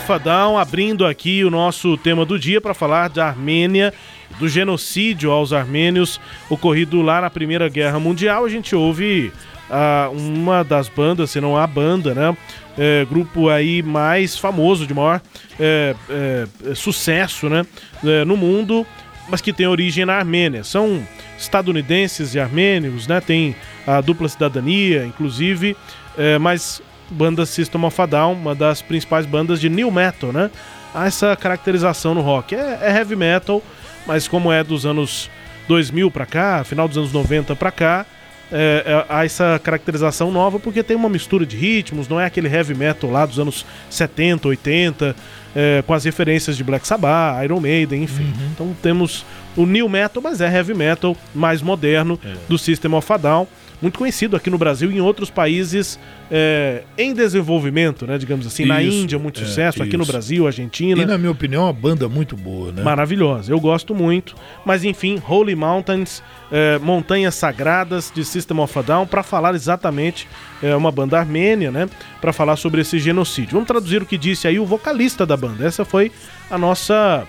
System 0.00 0.18
Down 0.20 0.58
abrindo 0.58 1.04
aqui 1.04 1.44
o 1.44 1.50
nosso 1.50 1.98
tema 1.98 2.24
do 2.24 2.38
dia 2.38 2.60
para 2.60 2.72
falar 2.72 3.08
da 3.08 3.26
Armênia, 3.26 3.92
do 4.38 4.48
genocídio 4.48 5.30
aos 5.30 5.52
armênios 5.52 6.18
ocorrido 6.48 7.02
lá 7.02 7.20
na 7.20 7.28
Primeira 7.28 7.68
Guerra 7.68 8.00
Mundial. 8.00 8.44
A 8.44 8.48
gente 8.48 8.74
ouve 8.74 9.30
uh, 9.68 10.10
uma 10.10 10.62
das 10.62 10.88
bandas, 10.88 11.30
se 11.30 11.40
não 11.40 11.58
a 11.58 11.66
banda, 11.66 12.14
né? 12.14 12.36
É, 12.78 13.04
grupo 13.04 13.50
aí 13.50 13.82
mais 13.82 14.38
famoso, 14.38 14.86
de 14.86 14.94
maior 14.94 15.20
é, 15.60 15.94
é, 16.08 16.74
sucesso 16.74 17.50
né? 17.50 17.66
É, 18.02 18.24
no 18.24 18.34
mundo, 18.34 18.86
mas 19.28 19.42
que 19.42 19.52
tem 19.52 19.66
origem 19.66 20.06
na 20.06 20.14
Armênia. 20.14 20.64
São 20.64 21.06
estadunidenses 21.36 22.34
e 22.34 22.40
armênios, 22.40 23.06
né? 23.06 23.20
Tem 23.20 23.54
a 23.86 24.00
dupla 24.00 24.26
cidadania, 24.26 25.04
inclusive, 25.04 25.76
é, 26.16 26.38
mas 26.38 26.80
banda 27.12 27.46
System 27.46 27.84
of 27.84 28.00
a 28.00 28.06
Down, 28.06 28.32
uma 28.32 28.54
das 28.54 28.82
principais 28.82 29.26
bandas 29.26 29.60
de 29.60 29.68
new 29.68 29.90
metal, 29.90 30.32
né? 30.32 30.50
Há 30.94 31.06
essa 31.06 31.36
caracterização 31.36 32.14
no 32.14 32.20
rock. 32.20 32.54
É, 32.54 32.78
é 32.82 32.96
heavy 32.96 33.16
metal, 33.16 33.62
mas 34.06 34.26
como 34.26 34.52
é 34.52 34.64
dos 34.64 34.84
anos 34.84 35.30
2000 35.68 36.10
para 36.10 36.26
cá, 36.26 36.64
final 36.64 36.88
dos 36.88 36.98
anos 36.98 37.12
90 37.12 37.54
para 37.56 37.70
cá, 37.70 38.06
é, 38.54 38.82
é, 38.84 39.06
há 39.08 39.24
essa 39.24 39.58
caracterização 39.62 40.30
nova 40.30 40.60
porque 40.60 40.82
tem 40.82 40.94
uma 40.94 41.08
mistura 41.08 41.46
de 41.46 41.56
ritmos, 41.56 42.06
não 42.06 42.20
é 42.20 42.26
aquele 42.26 42.54
heavy 42.54 42.74
metal 42.74 43.10
lá 43.10 43.24
dos 43.24 43.38
anos 43.38 43.64
70, 43.88 44.46
80, 44.48 45.16
é, 45.56 45.82
com 45.86 45.94
as 45.94 46.04
referências 46.04 46.54
de 46.54 46.62
Black 46.62 46.86
Sabbath, 46.86 47.42
Iron 47.44 47.60
Maiden, 47.60 48.02
enfim. 48.02 48.24
Uhum. 48.24 48.48
Então 48.52 48.76
temos 48.82 49.24
o 49.56 49.64
new 49.64 49.88
metal, 49.88 50.22
mas 50.22 50.42
é 50.42 50.54
heavy 50.54 50.74
metal 50.74 51.16
mais 51.34 51.62
moderno 51.62 52.20
é. 52.22 52.34
do 52.46 52.58
System 52.58 52.92
of 52.94 53.10
a 53.10 53.16
Down 53.16 53.48
muito 53.82 53.98
conhecido 53.98 54.36
aqui 54.36 54.48
no 54.48 54.56
Brasil 54.56 54.92
e 54.92 54.96
em 54.96 55.00
outros 55.00 55.28
países 55.28 55.98
é, 56.30 56.84
em 56.96 57.12
desenvolvimento, 57.12 58.06
né? 58.06 58.16
Digamos 58.16 58.46
assim. 58.46 58.62
Isso, 58.62 58.72
na 58.72 58.80
Índia, 58.80 59.18
muito 59.18 59.40
é, 59.40 59.44
sucesso, 59.44 59.78
isso. 59.78 59.82
aqui 59.82 59.96
no 59.96 60.06
Brasil, 60.06 60.46
Argentina. 60.46 61.02
E 61.02 61.04
na 61.04 61.18
minha 61.18 61.32
opinião, 61.32 61.62
é 61.62 61.66
uma 61.66 61.72
banda 61.72 62.08
muito 62.08 62.36
boa, 62.36 62.70
né? 62.70 62.82
Maravilhosa. 62.82 63.52
Eu 63.52 63.58
gosto 63.58 63.92
muito. 63.92 64.36
Mas 64.64 64.84
enfim, 64.84 65.20
Holy 65.28 65.56
Mountains, 65.56 66.22
é, 66.50 66.78
Montanhas 66.78 67.34
Sagradas 67.34 68.12
de 68.14 68.24
System 68.24 68.60
of 68.60 68.78
a 68.78 68.82
Down, 68.82 69.06
para 69.06 69.24
falar 69.24 69.52
exatamente, 69.54 70.28
é 70.62 70.76
uma 70.76 70.92
banda 70.92 71.18
armênia, 71.18 71.72
né? 71.72 71.88
Para 72.20 72.32
falar 72.32 72.54
sobre 72.54 72.82
esse 72.82 73.00
genocídio. 73.00 73.54
Vamos 73.54 73.66
traduzir 73.66 74.00
o 74.00 74.06
que 74.06 74.16
disse 74.16 74.46
aí 74.46 74.60
o 74.60 74.64
vocalista 74.64 75.26
da 75.26 75.36
banda. 75.36 75.66
Essa 75.66 75.84
foi 75.84 76.12
a 76.48 76.56
nossa. 76.56 77.26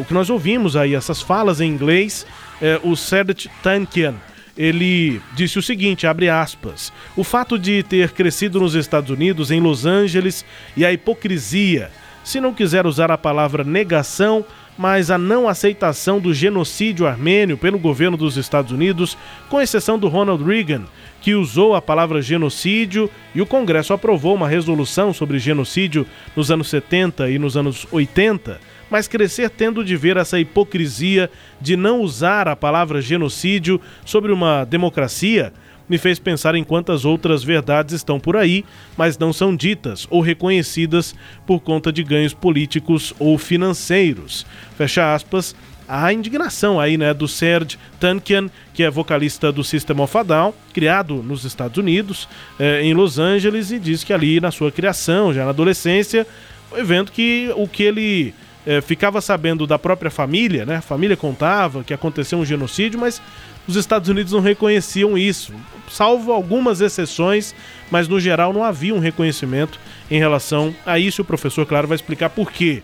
O 0.00 0.06
que 0.06 0.14
nós 0.14 0.30
ouvimos 0.30 0.74
aí, 0.74 0.94
essas 0.94 1.20
falas 1.20 1.60
em 1.60 1.68
inglês, 1.68 2.26
é, 2.62 2.80
o 2.82 2.96
Serdet 2.96 3.50
Tankian 3.62 4.14
ele 4.56 5.20
disse 5.34 5.58
o 5.58 5.62
seguinte, 5.62 6.06
abre 6.06 6.28
aspas: 6.28 6.92
"O 7.16 7.22
fato 7.22 7.58
de 7.58 7.82
ter 7.82 8.12
crescido 8.12 8.60
nos 8.60 8.74
Estados 8.74 9.10
Unidos, 9.10 9.50
em 9.50 9.60
Los 9.60 9.86
Angeles, 9.86 10.44
e 10.76 10.84
a 10.84 10.92
hipocrisia, 10.92 11.90
se 12.24 12.40
não 12.40 12.54
quiser 12.54 12.86
usar 12.86 13.10
a 13.10 13.18
palavra 13.18 13.62
negação, 13.62 14.44
mas 14.76 15.10
a 15.10 15.16
não 15.16 15.48
aceitação 15.48 16.20
do 16.20 16.34
genocídio 16.34 17.06
armênio 17.06 17.56
pelo 17.56 17.78
governo 17.78 18.16
dos 18.16 18.36
Estados 18.36 18.72
Unidos, 18.72 19.16
com 19.48 19.60
exceção 19.60 19.98
do 19.98 20.08
Ronald 20.08 20.44
Reagan, 20.44 20.84
que 21.22 21.34
usou 21.34 21.74
a 21.74 21.82
palavra 21.82 22.20
genocídio 22.20 23.10
e 23.34 23.40
o 23.40 23.46
Congresso 23.46 23.92
aprovou 23.92 24.34
uma 24.34 24.48
resolução 24.48 25.12
sobre 25.12 25.38
genocídio 25.38 26.06
nos 26.34 26.50
anos 26.50 26.68
70 26.68 27.30
e 27.30 27.38
nos 27.38 27.56
anos 27.56 27.86
80, 27.90 28.60
mas 28.90 29.08
crescer 29.08 29.50
tendo 29.50 29.84
de 29.84 29.96
ver 29.96 30.16
essa 30.16 30.38
hipocrisia 30.38 31.30
de 31.60 31.76
não 31.76 32.00
usar 32.00 32.48
a 32.48 32.56
palavra 32.56 33.00
genocídio 33.00 33.80
sobre 34.04 34.32
uma 34.32 34.64
democracia 34.64 35.52
me 35.88 35.98
fez 35.98 36.18
pensar 36.18 36.54
em 36.54 36.64
quantas 36.64 37.04
outras 37.04 37.44
verdades 37.44 37.94
estão 37.94 38.18
por 38.18 38.36
aí, 38.36 38.64
mas 38.96 39.16
não 39.18 39.32
são 39.32 39.54
ditas 39.54 40.06
ou 40.10 40.20
reconhecidas 40.20 41.14
por 41.46 41.60
conta 41.60 41.92
de 41.92 42.02
ganhos 42.02 42.34
políticos 42.34 43.14
ou 43.18 43.38
financeiros. 43.38 44.44
Fecha 44.76 45.14
aspas. 45.14 45.54
A 45.88 46.12
indignação 46.12 46.80
aí, 46.80 46.96
né, 46.96 47.14
do 47.14 47.28
Serge 47.28 47.78
Tankian, 48.00 48.50
que 48.74 48.82
é 48.82 48.90
vocalista 48.90 49.52
do 49.52 49.62
System 49.62 50.00
of 50.00 50.18
a 50.18 50.24
Down, 50.24 50.52
criado 50.72 51.22
nos 51.22 51.44
Estados 51.44 51.78
Unidos, 51.78 52.28
eh, 52.58 52.82
em 52.82 52.92
Los 52.92 53.20
Angeles, 53.20 53.70
e 53.70 53.78
diz 53.78 54.02
que 54.02 54.12
ali 54.12 54.40
na 54.40 54.50
sua 54.50 54.72
criação, 54.72 55.32
já 55.32 55.44
na 55.44 55.50
adolescência, 55.50 56.26
foi 56.68 56.82
vendo 56.82 57.12
que 57.12 57.52
o 57.54 57.68
que 57.68 57.84
ele 57.84 58.34
eh, 58.66 58.80
ficava 58.80 59.20
sabendo 59.20 59.66
da 59.66 59.78
própria 59.78 60.10
família, 60.10 60.66
né? 60.66 60.76
A 60.76 60.82
família 60.82 61.16
contava 61.16 61.84
que 61.84 61.94
aconteceu 61.94 62.38
um 62.38 62.44
genocídio, 62.44 62.98
mas 62.98 63.22
os 63.66 63.76
Estados 63.76 64.08
Unidos 64.08 64.32
não 64.32 64.40
reconheciam 64.40 65.16
isso, 65.16 65.52
salvo 65.88 66.32
algumas 66.32 66.80
exceções, 66.80 67.54
mas 67.90 68.08
no 68.08 68.20
geral 68.20 68.52
não 68.52 68.62
havia 68.62 68.94
um 68.94 68.98
reconhecimento 68.98 69.78
em 70.10 70.18
relação 70.18 70.74
a 70.84 70.98
isso. 70.98 71.22
O 71.22 71.24
professor, 71.24 71.64
claro, 71.64 71.88
vai 71.88 71.94
explicar 71.94 72.30
por 72.30 72.50
quê. 72.50 72.82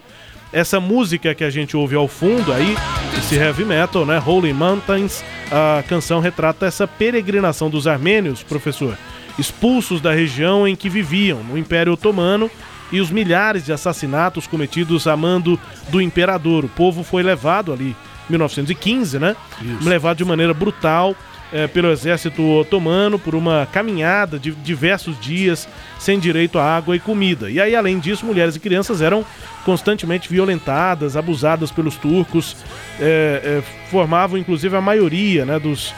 Essa 0.53 0.79
música 0.79 1.35
que 1.35 1.45
a 1.45 1.51
gente 1.51 1.77
ouve 1.77 1.97
ao 1.97 2.07
fundo 2.07 2.53
aí, 2.53 2.77
esse 3.19 3.37
heavy 3.37 3.65
metal, 3.65 4.05
né? 4.05 4.23
Holy 4.25 4.53
Mountains, 4.53 5.25
a 5.51 5.83
canção 5.89 6.21
retrata 6.21 6.67
essa 6.67 6.87
peregrinação 6.87 7.71
dos 7.71 7.87
armênios, 7.87 8.43
professor, 8.43 8.99
expulsos 9.39 10.01
da 10.01 10.13
região 10.13 10.69
em 10.69 10.77
que 10.77 10.91
viviam, 10.91 11.43
no 11.43 11.57
Império 11.57 11.95
Otomano, 11.95 12.51
e 12.93 13.01
os 13.01 13.11
milhares 13.11 13.65
de 13.65 13.73
assassinatos 13.73 14.47
cometidos 14.47 15.07
a 15.07 15.17
mando 15.17 15.59
do 15.89 16.01
imperador. 16.01 16.65
O 16.65 16.69
povo 16.69 17.03
foi 17.03 17.23
levado 17.23 17.73
ali 17.73 17.97
1915, 18.29 19.19
né? 19.19 19.35
Isso. 19.61 19.89
Levado 19.89 20.19
de 20.19 20.25
maneira 20.25 20.55
brutal 20.55 21.17
é, 21.53 21.67
pelo 21.67 21.91
exército 21.91 22.43
otomano 22.43 23.19
por 23.19 23.35
uma 23.35 23.69
caminhada 23.71 24.39
de 24.39 24.53
diversos 24.53 25.21
dias 25.21 25.69
sem 25.99 26.19
direito 26.19 26.59
a 26.59 26.65
água 26.65 26.97
e 26.97 27.01
comida. 27.01 27.51
E 27.51 27.61
aí, 27.61 27.77
além 27.77 27.99
disso, 27.99 28.25
mulheres 28.25 28.57
e 28.57 28.61
crianças 28.61 29.03
eram 29.03 29.25
constantemente 29.65 30.29
violentadas, 30.29 31.17
abusadas 31.17 31.71
pelos 31.71 31.97
turcos, 31.97 32.57
é, 32.99 33.63
é, 33.63 33.63
formavam 33.91 34.39
inclusive 34.39 34.77
a 34.77 34.81
maioria 34.81 35.45
né, 35.45 35.59
dos, 35.59 35.95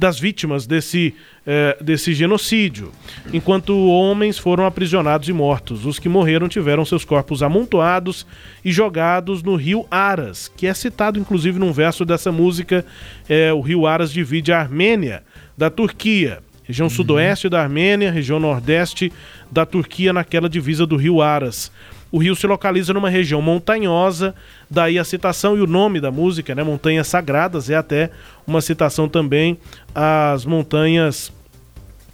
das 0.00 0.18
vítimas 0.18 0.66
desse 0.66 1.14
é, 1.46 1.76
desse 1.78 2.14
genocídio, 2.14 2.90
enquanto 3.34 3.76
homens 3.76 4.38
foram 4.38 4.64
aprisionados 4.64 5.28
e 5.28 5.32
mortos. 5.32 5.84
Os 5.84 5.98
que 5.98 6.08
morreram 6.08 6.48
tiveram 6.48 6.86
seus 6.86 7.04
corpos 7.04 7.42
amontoados 7.42 8.26
e 8.64 8.72
jogados 8.72 9.42
no 9.42 9.56
rio 9.56 9.86
Aras, 9.90 10.50
que 10.56 10.66
é 10.66 10.72
citado 10.72 11.18
inclusive 11.18 11.58
num 11.58 11.70
verso 11.70 12.06
dessa 12.06 12.32
música. 12.32 12.84
É, 13.28 13.52
o 13.52 13.60
rio 13.60 13.86
Aras 13.86 14.10
divide 14.10 14.52
a 14.52 14.60
Armênia 14.60 15.22
da 15.56 15.68
Turquia, 15.68 16.38
região 16.64 16.88
sudoeste 16.88 17.50
da 17.50 17.60
Armênia, 17.60 18.10
região 18.10 18.40
nordeste 18.40 19.12
da 19.52 19.66
Turquia, 19.66 20.14
naquela 20.14 20.48
divisa 20.48 20.86
do 20.86 20.96
rio 20.96 21.20
Aras. 21.20 21.70
O 22.12 22.18
rio 22.18 22.34
se 22.34 22.46
localiza 22.46 22.92
numa 22.92 23.08
região 23.08 23.40
montanhosa, 23.40 24.34
daí 24.68 24.98
a 24.98 25.04
citação 25.04 25.56
e 25.56 25.60
o 25.60 25.66
nome 25.66 26.00
da 26.00 26.10
música, 26.10 26.54
né? 26.54 26.62
Montanhas 26.62 27.06
Sagradas, 27.06 27.70
é 27.70 27.76
até 27.76 28.10
uma 28.46 28.60
citação 28.60 29.08
também 29.08 29.58
às 29.94 30.44
montanhas. 30.44 31.32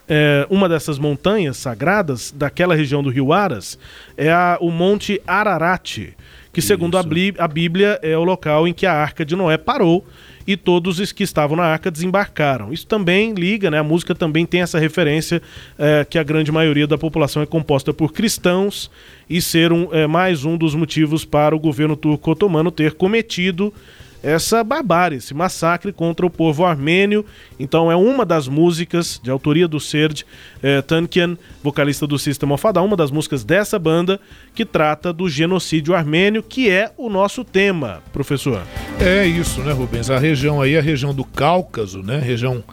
É, 0.09 0.47
uma 0.49 0.69
dessas 0.69 1.01
montanhas 1.01 1.57
sagradas 1.57 2.31
daquela 2.31 2.77
região 2.77 3.03
do 3.03 3.11
rio 3.11 3.33
Aras 3.33 3.77
é 4.17 4.31
a, 4.31 4.57
o 4.61 4.71
Monte 4.71 5.21
Ararat, 5.27 6.15
que 6.53 6.63
segundo 6.63 6.97
a, 6.97 7.01
a 7.01 7.49
Bíblia 7.49 7.99
é 8.01 8.17
o 8.17 8.23
local 8.23 8.69
em 8.69 8.73
que 8.73 8.87
a 8.87 8.93
Arca 8.93 9.25
de 9.25 9.35
Noé 9.35 9.59
parou 9.59 10.07
e 10.47 10.57
todos 10.57 11.01
os 11.01 11.13
que 11.13 11.23
estavam 11.23 11.57
na 11.57 11.65
arca 11.65 11.91
desembarcaram. 11.91 12.73
Isso 12.73 12.87
também 12.87 13.35
liga, 13.35 13.71
né? 13.71 13.79
A 13.79 13.85
música 13.85 14.15
também 14.15 14.47
tem 14.47 14.63
essa 14.63 14.79
referência 14.79 15.43
é, 15.79 16.05
que 16.09 16.19
a 16.19 16.23
grande 16.23 16.53
maioria 16.53 16.87
da 16.87 16.97
população 16.97 17.43
é 17.43 17.47
composta 17.47 17.93
por 17.93 18.13
cristãos 18.13 18.91
e 19.29 19.41
ser 19.41 19.73
um, 19.73 19.89
é, 19.93 20.07
mais 20.07 20.45
um 20.45 20.57
dos 20.57 20.75
motivos 20.75 21.25
para 21.25 21.55
o 21.55 21.59
governo 21.59 21.97
turco 21.97 22.31
otomano 22.31 22.71
ter 22.71 22.93
cometido 22.93 23.73
essa 24.27 24.65
barbárie, 24.65 25.19
esse 25.19 25.33
massacre 25.33 25.93
contra 25.93 26.27
o 26.27 26.31
povo 26.31 26.65
armênio. 26.65 27.25
Então 27.61 27.93
é 27.93 27.95
uma 27.95 28.27
das 28.27 28.49
músicas 28.49 29.21
de 29.23 29.31
autoria 29.31 29.69
do 29.69 29.79
Serge 29.79 30.25
eh, 30.61 30.83
Tankian, 30.83 31.39
vocalista 31.63 32.09
do 32.09 32.19
System 32.19 32.51
of 32.51 32.67
a 32.67 32.73
Down, 32.73 32.87
uma 32.87 32.97
das 32.97 33.13
músicas 33.13 33.45
dessa 33.45 33.79
banda 33.79 34.19
que 34.53 34.65
trata 34.65 35.13
do 35.13 35.29
genocídio 35.29 35.95
armênio, 35.95 36.43
que 36.43 36.69
é 36.69 36.91
o 36.97 37.09
nosso 37.09 37.45
tema, 37.45 38.03
professor. 38.13 38.63
É 38.99 39.25
isso, 39.25 39.61
né, 39.61 39.71
Rubens? 39.73 40.11
A 40.11 40.19
região 40.19 40.61
aí, 40.61 40.77
a 40.77 40.83
região 40.83 41.15
do 41.15 41.25
Cáucaso, 41.25 42.03
né, 42.03 42.19
região 42.19 42.65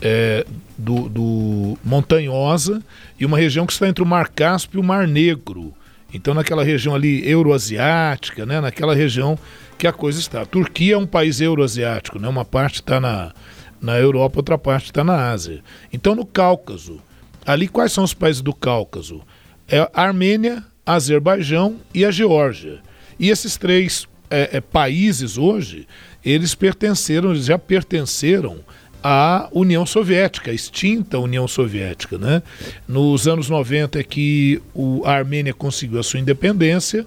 é, 0.00 0.46
do, 0.78 1.10
do 1.10 1.78
montanhosa 1.84 2.82
e 3.20 3.26
uma 3.26 3.36
região 3.36 3.66
que 3.66 3.74
está 3.74 3.86
entre 3.86 4.02
o 4.02 4.06
Mar 4.06 4.30
Cáspio 4.30 4.78
e 4.78 4.80
o 4.80 4.84
Mar 4.84 5.06
Negro. 5.06 5.74
Então, 6.14 6.32
naquela 6.32 6.62
região 6.62 6.94
ali 6.94 7.28
euroasiática, 7.28 8.46
né, 8.46 8.60
naquela 8.60 8.94
região 8.94 9.36
que 9.84 9.88
a 9.88 9.92
coisa 9.92 10.18
está. 10.18 10.40
A 10.40 10.46
Turquia 10.46 10.94
é 10.94 10.96
um 10.96 11.06
país 11.06 11.42
euroasiático, 11.42 12.18
né? 12.18 12.26
uma 12.26 12.44
parte 12.44 12.76
está 12.76 12.98
na, 12.98 13.34
na 13.82 13.98
Europa, 13.98 14.38
outra 14.38 14.56
parte 14.56 14.86
está 14.86 15.04
na 15.04 15.30
Ásia. 15.30 15.62
Então, 15.92 16.14
no 16.14 16.24
Cáucaso, 16.24 17.02
ali 17.44 17.68
quais 17.68 17.92
são 17.92 18.02
os 18.02 18.14
países 18.14 18.40
do 18.40 18.54
Cáucaso? 18.54 19.20
É 19.68 19.80
a 19.80 19.90
Armênia, 20.02 20.64
Azerbaijão 20.86 21.76
e 21.92 22.02
a 22.02 22.10
Geórgia. 22.10 22.80
E 23.20 23.28
esses 23.28 23.58
três 23.58 24.08
é, 24.30 24.56
é, 24.56 24.60
países 24.62 25.36
hoje, 25.36 25.86
eles 26.24 26.54
pertenceram, 26.54 27.32
eles 27.32 27.44
já 27.44 27.58
pertenceram 27.58 28.60
à 29.02 29.50
União 29.52 29.84
Soviética, 29.84 30.50
a 30.50 30.54
extinta 30.54 31.18
União 31.18 31.46
Soviética. 31.46 32.16
Né? 32.16 32.42
Nos 32.88 33.28
anos 33.28 33.50
90 33.50 34.00
é 34.00 34.02
que 34.02 34.62
o, 34.72 35.02
a 35.04 35.12
Armênia 35.12 35.52
conseguiu 35.52 36.00
a 36.00 36.02
sua 36.02 36.20
independência, 36.20 37.06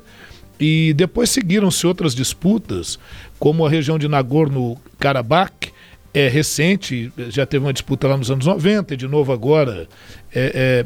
e 0.59 0.93
depois 0.93 1.29
seguiram-se 1.29 1.85
outras 1.85 2.15
disputas, 2.15 2.97
como 3.39 3.65
a 3.65 3.69
região 3.69 3.97
de 3.97 4.07
Nagorno-Karabakh, 4.07 5.71
é 6.13 6.27
recente, 6.27 7.11
já 7.29 7.45
teve 7.45 7.63
uma 7.63 7.73
disputa 7.73 8.07
lá 8.07 8.17
nos 8.17 8.31
anos 8.31 8.45
90, 8.45 8.93
e 8.93 8.97
de 8.97 9.07
novo 9.07 9.31
agora 9.31 9.87
é, 10.33 10.85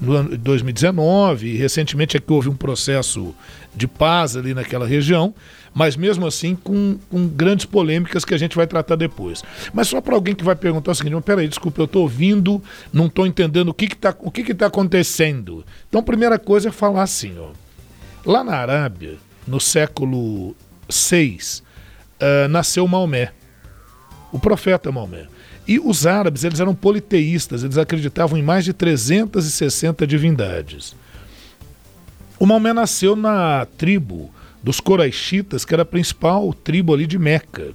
no 0.00 0.12
ano 0.12 0.36
2019, 0.36 1.46
e 1.46 1.56
recentemente 1.56 2.16
é 2.16 2.20
que 2.20 2.32
houve 2.32 2.48
um 2.48 2.56
processo 2.56 3.32
de 3.74 3.86
paz 3.86 4.36
ali 4.36 4.52
naquela 4.52 4.84
região, 4.84 5.32
mas 5.72 5.96
mesmo 5.96 6.26
assim 6.26 6.56
com, 6.56 6.98
com 7.08 7.28
grandes 7.28 7.64
polêmicas 7.64 8.24
que 8.24 8.34
a 8.34 8.38
gente 8.38 8.56
vai 8.56 8.66
tratar 8.66 8.96
depois. 8.96 9.42
Mas 9.72 9.86
só 9.86 10.00
para 10.00 10.16
alguém 10.16 10.34
que 10.34 10.44
vai 10.44 10.56
perguntar 10.56 10.90
o 10.90 10.94
seguinte, 10.94 11.20
peraí, 11.22 11.46
desculpa, 11.46 11.80
eu 11.80 11.84
estou 11.84 12.02
ouvindo, 12.02 12.60
não 12.92 13.06
estou 13.06 13.26
entendendo 13.26 13.68
o 13.68 13.74
que 13.74 13.84
está 13.84 14.12
que 14.12 14.30
que 14.30 14.44
que 14.44 14.54
tá 14.54 14.66
acontecendo. 14.66 15.64
Então, 15.88 16.02
primeira 16.02 16.38
coisa 16.38 16.70
é 16.70 16.72
falar 16.72 17.04
assim, 17.04 17.34
ó. 17.38 17.61
Lá 18.24 18.44
na 18.44 18.56
Arábia, 18.56 19.16
no 19.46 19.58
século 19.58 20.54
VI, 20.88 21.38
uh, 22.20 22.48
nasceu 22.48 22.86
Maomé, 22.86 23.32
o 24.30 24.38
profeta 24.38 24.92
Maomé. 24.92 25.26
E 25.66 25.78
os 25.78 26.06
árabes, 26.06 26.44
eles 26.44 26.60
eram 26.60 26.74
politeístas, 26.74 27.62
eles 27.64 27.78
acreditavam 27.78 28.38
em 28.38 28.42
mais 28.42 28.64
de 28.64 28.72
360 28.72 30.06
divindades. 30.06 30.94
O 32.38 32.46
Maomé 32.46 32.72
nasceu 32.72 33.14
na 33.14 33.66
tribo 33.78 34.32
dos 34.62 34.80
Coraixitas, 34.80 35.64
que 35.64 35.74
era 35.74 35.82
a 35.82 35.86
principal 35.86 36.52
tribo 36.52 36.94
ali 36.94 37.06
de 37.06 37.18
Meca. 37.18 37.72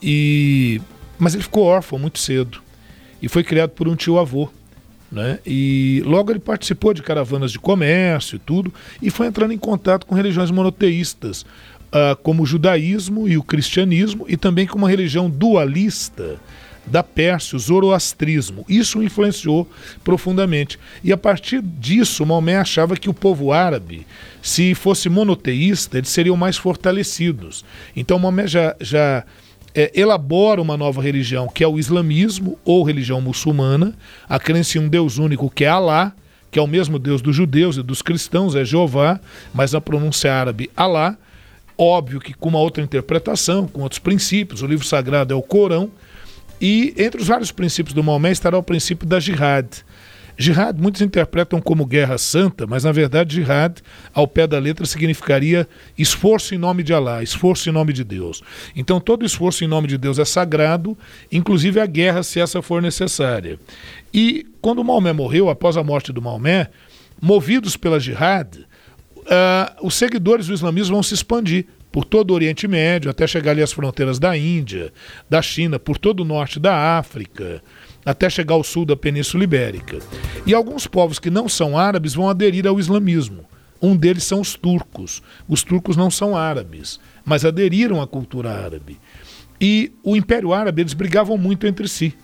E... 0.00 0.80
Mas 1.18 1.34
ele 1.34 1.42
ficou 1.42 1.64
órfão 1.64 1.98
muito 1.98 2.18
cedo 2.18 2.62
e 3.20 3.28
foi 3.28 3.42
criado 3.42 3.70
por 3.70 3.88
um 3.88 3.96
tio-avô. 3.96 4.50
Né? 5.16 5.38
E 5.46 6.02
logo 6.04 6.30
ele 6.30 6.38
participou 6.38 6.92
de 6.92 7.02
caravanas 7.02 7.50
de 7.50 7.58
comércio 7.58 8.36
e 8.36 8.38
tudo, 8.38 8.70
e 9.00 9.08
foi 9.08 9.26
entrando 9.26 9.54
em 9.54 9.56
contato 9.56 10.04
com 10.04 10.14
religiões 10.14 10.50
monoteístas, 10.50 11.40
uh, 11.40 12.14
como 12.22 12.42
o 12.42 12.46
judaísmo 12.46 13.26
e 13.26 13.38
o 13.38 13.42
cristianismo, 13.42 14.26
e 14.28 14.36
também 14.36 14.66
com 14.66 14.76
uma 14.76 14.90
religião 14.90 15.30
dualista 15.30 16.38
da 16.86 17.02
Pérsia, 17.02 17.56
o 17.56 17.58
zoroastrismo. 17.58 18.66
Isso 18.68 18.98
o 18.98 19.02
influenciou 19.02 19.66
profundamente. 20.04 20.78
E 21.02 21.10
a 21.14 21.16
partir 21.16 21.62
disso, 21.62 22.26
Maomé 22.26 22.58
achava 22.58 22.94
que 22.94 23.08
o 23.08 23.14
povo 23.14 23.52
árabe, 23.52 24.06
se 24.42 24.74
fosse 24.74 25.08
monoteísta, 25.08 25.96
eles 25.96 26.10
seriam 26.10 26.36
mais 26.36 26.58
fortalecidos. 26.58 27.64
Então 27.96 28.18
Maomé 28.18 28.46
já, 28.46 28.76
já 28.82 29.24
é, 29.76 29.92
elabora 29.94 30.62
uma 30.62 30.74
nova 30.74 31.02
religião, 31.02 31.46
que 31.46 31.62
é 31.62 31.68
o 31.68 31.78
islamismo 31.78 32.58
ou 32.64 32.82
religião 32.82 33.20
muçulmana, 33.20 33.94
a 34.26 34.40
crença 34.40 34.78
em 34.78 34.80
um 34.80 34.88
Deus 34.88 35.18
único, 35.18 35.50
que 35.50 35.66
é 35.66 35.68
Alá, 35.68 36.14
que 36.50 36.58
é 36.58 36.62
o 36.62 36.66
mesmo 36.66 36.98
Deus 36.98 37.20
dos 37.20 37.36
judeus 37.36 37.76
e 37.76 37.82
dos 37.82 38.00
cristãos, 38.00 38.56
é 38.56 38.64
Jeová, 38.64 39.20
mas 39.52 39.74
a 39.74 39.80
pronúncia 39.80 40.32
árabe 40.32 40.70
Alá. 40.74 41.18
Óbvio 41.76 42.20
que 42.20 42.32
com 42.32 42.48
uma 42.48 42.58
outra 42.58 42.82
interpretação, 42.82 43.68
com 43.68 43.82
outros 43.82 43.98
princípios. 43.98 44.62
O 44.62 44.66
livro 44.66 44.86
sagrado 44.86 45.34
é 45.34 45.36
o 45.36 45.42
Corão. 45.42 45.90
E 46.58 46.94
entre 46.96 47.20
os 47.20 47.26
vários 47.26 47.52
princípios 47.52 47.92
do 47.92 48.02
Maomé 48.02 48.32
estará 48.32 48.56
o 48.56 48.62
princípio 48.62 49.06
da 49.06 49.20
jihad. 49.20 49.68
Jihad 50.38 50.78
muitos 50.78 51.00
interpretam 51.00 51.60
como 51.60 51.86
guerra 51.86 52.18
santa, 52.18 52.66
mas 52.66 52.84
na 52.84 52.92
verdade 52.92 53.36
jihad, 53.36 53.80
ao 54.12 54.28
pé 54.28 54.46
da 54.46 54.58
letra, 54.58 54.84
significaria 54.84 55.66
esforço 55.96 56.54
em 56.54 56.58
nome 56.58 56.82
de 56.82 56.92
Alá, 56.92 57.22
esforço 57.22 57.68
em 57.68 57.72
nome 57.72 57.92
de 57.92 58.04
Deus. 58.04 58.42
Então 58.74 59.00
todo 59.00 59.24
esforço 59.24 59.64
em 59.64 59.66
nome 59.66 59.88
de 59.88 59.96
Deus 59.96 60.18
é 60.18 60.24
sagrado, 60.24 60.96
inclusive 61.32 61.80
a 61.80 61.86
guerra, 61.86 62.22
se 62.22 62.38
essa 62.38 62.60
for 62.60 62.82
necessária. 62.82 63.58
E 64.12 64.46
quando 64.60 64.84
Maomé 64.84 65.12
morreu, 65.12 65.48
após 65.48 65.76
a 65.76 65.82
morte 65.82 66.12
do 66.12 66.20
Maomé, 66.20 66.68
movidos 67.20 67.76
pela 67.76 67.98
jihad, 67.98 68.58
uh, 68.58 69.86
os 69.86 69.94
seguidores 69.94 70.48
do 70.48 70.54
islamismo 70.54 70.94
vão 70.94 71.02
se 71.02 71.14
expandir 71.14 71.66
por 71.90 72.04
todo 72.04 72.30
o 72.30 72.34
Oriente 72.34 72.68
Médio, 72.68 73.10
até 73.10 73.26
chegar 73.26 73.52
ali 73.52 73.62
às 73.62 73.72
fronteiras 73.72 74.18
da 74.18 74.36
Índia, 74.36 74.92
da 75.30 75.40
China, 75.40 75.78
por 75.78 75.96
todo 75.96 76.20
o 76.20 76.24
norte 76.24 76.60
da 76.60 76.98
África, 76.98 77.62
até 78.06 78.30
chegar 78.30 78.54
ao 78.54 78.62
sul 78.62 78.86
da 78.86 78.94
Península 78.94 79.42
Ibérica. 79.42 79.98
E 80.46 80.54
alguns 80.54 80.86
povos 80.86 81.18
que 81.18 81.28
não 81.28 81.48
são 81.48 81.76
árabes 81.76 82.14
vão 82.14 82.30
aderir 82.30 82.64
ao 82.64 82.78
islamismo. 82.78 83.44
Um 83.82 83.96
deles 83.96 84.22
são 84.22 84.40
os 84.40 84.54
turcos. 84.54 85.20
Os 85.48 85.64
turcos 85.64 85.96
não 85.96 86.08
são 86.08 86.36
árabes, 86.36 87.00
mas 87.24 87.44
aderiram 87.44 88.00
à 88.00 88.06
cultura 88.06 88.52
árabe. 88.52 88.98
E 89.60 89.92
o 90.04 90.16
Império 90.16 90.52
Árabe, 90.52 90.82
eles 90.82 90.94
brigavam 90.94 91.36
muito 91.36 91.66
entre 91.66 91.88
si. 91.88 92.14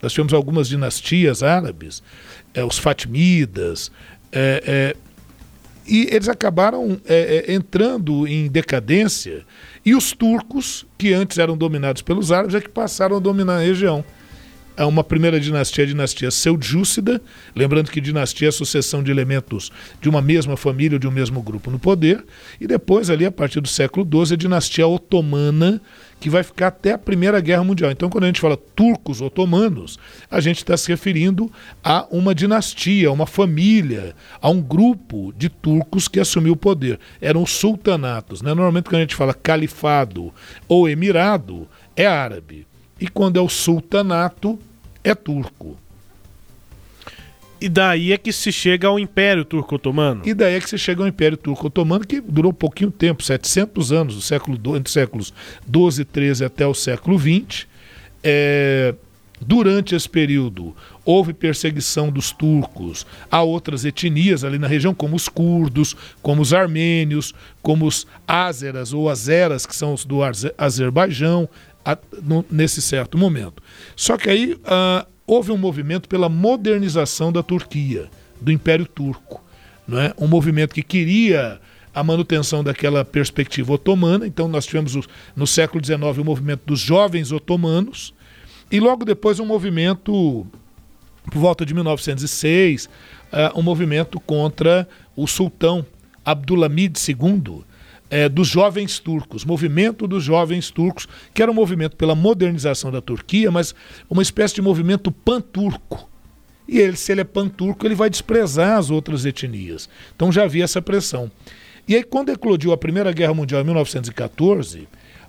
Nós 0.00 0.12
tivemos 0.12 0.32
algumas 0.32 0.68
dinastias 0.68 1.42
árabes, 1.42 2.02
é, 2.54 2.64
os 2.64 2.78
Fatimidas, 2.78 3.90
é, 4.30 4.62
é, 4.66 4.96
e 5.86 6.08
eles 6.12 6.28
acabaram 6.28 7.00
entrando 7.48 8.26
em 8.26 8.48
decadência. 8.48 9.44
E 9.84 9.96
os 9.96 10.12
turcos, 10.12 10.86
que 10.96 11.12
antes 11.12 11.38
eram 11.38 11.56
dominados 11.56 12.02
pelos 12.02 12.30
árabes, 12.30 12.54
é 12.54 12.60
que 12.60 12.68
passaram 12.68 13.16
a 13.16 13.18
dominar 13.18 13.56
a 13.56 13.62
região. 13.62 14.04
É 14.74 14.84
uma 14.84 15.04
primeira 15.04 15.38
dinastia, 15.38 15.84
a 15.84 15.86
dinastia 15.86 16.30
Seljúcida, 16.30 17.20
lembrando 17.54 17.90
que 17.90 18.00
dinastia 18.00 18.48
é 18.48 18.50
a 18.50 18.52
sucessão 18.52 19.02
de 19.02 19.10
elementos 19.10 19.70
de 20.00 20.08
uma 20.08 20.22
mesma 20.22 20.56
família 20.56 20.96
ou 20.96 20.98
de 20.98 21.06
um 21.06 21.10
mesmo 21.10 21.42
grupo 21.42 21.70
no 21.70 21.78
poder, 21.78 22.24
e 22.58 22.66
depois, 22.66 23.10
ali, 23.10 23.26
a 23.26 23.30
partir 23.30 23.60
do 23.60 23.68
século 23.68 24.06
XII, 24.24 24.34
a 24.34 24.36
dinastia 24.36 24.86
otomana, 24.86 25.80
que 26.18 26.30
vai 26.30 26.42
ficar 26.42 26.68
até 26.68 26.92
a 26.92 26.98
Primeira 26.98 27.38
Guerra 27.40 27.64
Mundial. 27.64 27.90
Então, 27.90 28.08
quando 28.08 28.24
a 28.24 28.26
gente 28.28 28.40
fala 28.40 28.56
turcos 28.56 29.20
otomanos, 29.20 29.98
a 30.30 30.40
gente 30.40 30.58
está 30.58 30.76
se 30.76 30.88
referindo 30.88 31.52
a 31.84 32.06
uma 32.10 32.34
dinastia, 32.34 33.08
a 33.08 33.12
uma 33.12 33.26
família, 33.26 34.14
a 34.40 34.48
um 34.48 34.60
grupo 34.62 35.34
de 35.36 35.48
turcos 35.48 36.08
que 36.08 36.20
assumiu 36.20 36.52
o 36.52 36.56
poder. 36.56 36.98
Eram 37.20 37.42
os 37.42 37.50
sultanatos. 37.50 38.40
Né? 38.40 38.54
Normalmente, 38.54 38.84
quando 38.84 38.98
a 38.98 39.00
gente 39.00 39.16
fala 39.16 39.34
califado 39.34 40.32
ou 40.68 40.88
emirado, 40.88 41.68
é 41.96 42.06
árabe. 42.06 42.66
E 43.02 43.08
quando 43.08 43.36
é 43.36 43.40
o 43.40 43.48
sultanato, 43.48 44.56
é 45.02 45.12
turco. 45.12 45.76
E 47.60 47.68
daí 47.68 48.12
é 48.12 48.16
que 48.16 48.32
se 48.32 48.52
chega 48.52 48.86
ao 48.86 48.96
Império 48.96 49.44
Turco-Otomano. 49.44 50.22
E 50.24 50.32
daí 50.32 50.54
é 50.54 50.60
que 50.60 50.70
se 50.70 50.78
chega 50.78 51.02
ao 51.02 51.08
Império 51.08 51.36
Turco-Otomano, 51.36 52.06
que 52.06 52.20
durou 52.20 52.52
pouquinho 52.52 52.92
tempo, 52.92 53.24
700 53.24 53.90
anos, 53.90 54.14
do 54.14 54.20
século 54.20 54.56
entre 54.76 54.86
os 54.86 54.92
séculos 54.92 55.34
12 55.66 56.02
e 56.02 56.04
13 56.04 56.44
até 56.44 56.64
o 56.64 56.72
século 56.74 57.18
20. 57.18 57.68
É, 58.22 58.94
durante 59.40 59.96
esse 59.96 60.08
período, 60.08 60.72
houve 61.04 61.32
perseguição 61.32 62.08
dos 62.08 62.30
turcos 62.30 63.04
a 63.28 63.42
outras 63.42 63.84
etnias 63.84 64.44
ali 64.44 64.58
na 64.58 64.68
região, 64.68 64.94
como 64.94 65.16
os 65.16 65.28
curdos, 65.28 65.96
como 66.22 66.40
os 66.40 66.54
armênios, 66.54 67.34
como 67.60 67.84
os 67.84 68.06
ázeras 68.28 68.92
ou 68.92 69.10
azeras, 69.10 69.66
que 69.66 69.74
são 69.74 69.92
os 69.92 70.04
do 70.04 70.18
Azerbaijão, 70.56 71.48
a, 71.84 71.96
no, 72.22 72.44
nesse 72.50 72.80
certo 72.80 73.18
momento. 73.18 73.62
Só 73.96 74.16
que 74.16 74.30
aí 74.30 74.54
uh, 74.54 75.06
houve 75.26 75.52
um 75.52 75.56
movimento 75.56 76.08
pela 76.08 76.28
modernização 76.28 77.32
da 77.32 77.42
Turquia, 77.42 78.08
do 78.40 78.50
Império 78.52 78.86
Turco. 78.86 79.42
Não 79.86 80.00
é? 80.00 80.14
Um 80.18 80.26
movimento 80.26 80.74
que 80.74 80.82
queria 80.82 81.60
a 81.94 82.02
manutenção 82.02 82.64
daquela 82.64 83.04
perspectiva 83.04 83.72
otomana. 83.74 84.26
Então, 84.26 84.48
nós 84.48 84.64
tivemos 84.64 84.96
no 85.36 85.46
século 85.46 85.84
XIX 85.84 86.18
o 86.18 86.24
movimento 86.24 86.62
dos 86.64 86.80
jovens 86.80 87.32
otomanos, 87.32 88.14
e 88.70 88.80
logo 88.80 89.04
depois 89.04 89.38
um 89.38 89.44
movimento, 89.44 90.46
por 91.30 91.38
volta 91.38 91.66
de 91.66 91.74
1906, 91.74 92.86
uh, 92.86 92.88
eh, 93.32 93.52
um 93.54 93.60
movimento 93.60 94.18
contra 94.18 94.88
o 95.14 95.26
sultão 95.26 95.84
Abdulhamid 96.24 96.98
II, 96.98 97.64
é, 98.12 98.28
dos 98.28 98.46
jovens 98.46 98.98
turcos, 98.98 99.42
movimento 99.42 100.06
dos 100.06 100.22
jovens 100.22 100.70
turcos, 100.70 101.08
que 101.32 101.40
era 101.40 101.50
um 101.50 101.54
movimento 101.54 101.96
pela 101.96 102.14
modernização 102.14 102.92
da 102.92 103.00
Turquia, 103.00 103.50
mas 103.50 103.74
uma 104.10 104.20
espécie 104.20 104.54
de 104.54 104.60
movimento 104.60 105.10
pan-turco. 105.10 106.10
E 106.68 106.78
ele, 106.78 106.94
se 106.94 107.10
ele 107.10 107.22
é 107.22 107.24
pan-turco, 107.24 107.86
ele 107.86 107.94
vai 107.94 108.10
desprezar 108.10 108.76
as 108.76 108.90
outras 108.90 109.24
etnias. 109.24 109.88
Então 110.14 110.30
já 110.30 110.44
havia 110.44 110.62
essa 110.62 110.82
pressão. 110.82 111.30
E 111.88 111.96
aí, 111.96 112.04
quando 112.04 112.28
eclodiu 112.28 112.72
a 112.72 112.76
Primeira 112.76 113.10
Guerra 113.12 113.32
Mundial 113.32 113.62
em 113.62 113.64
1914, 113.64 114.86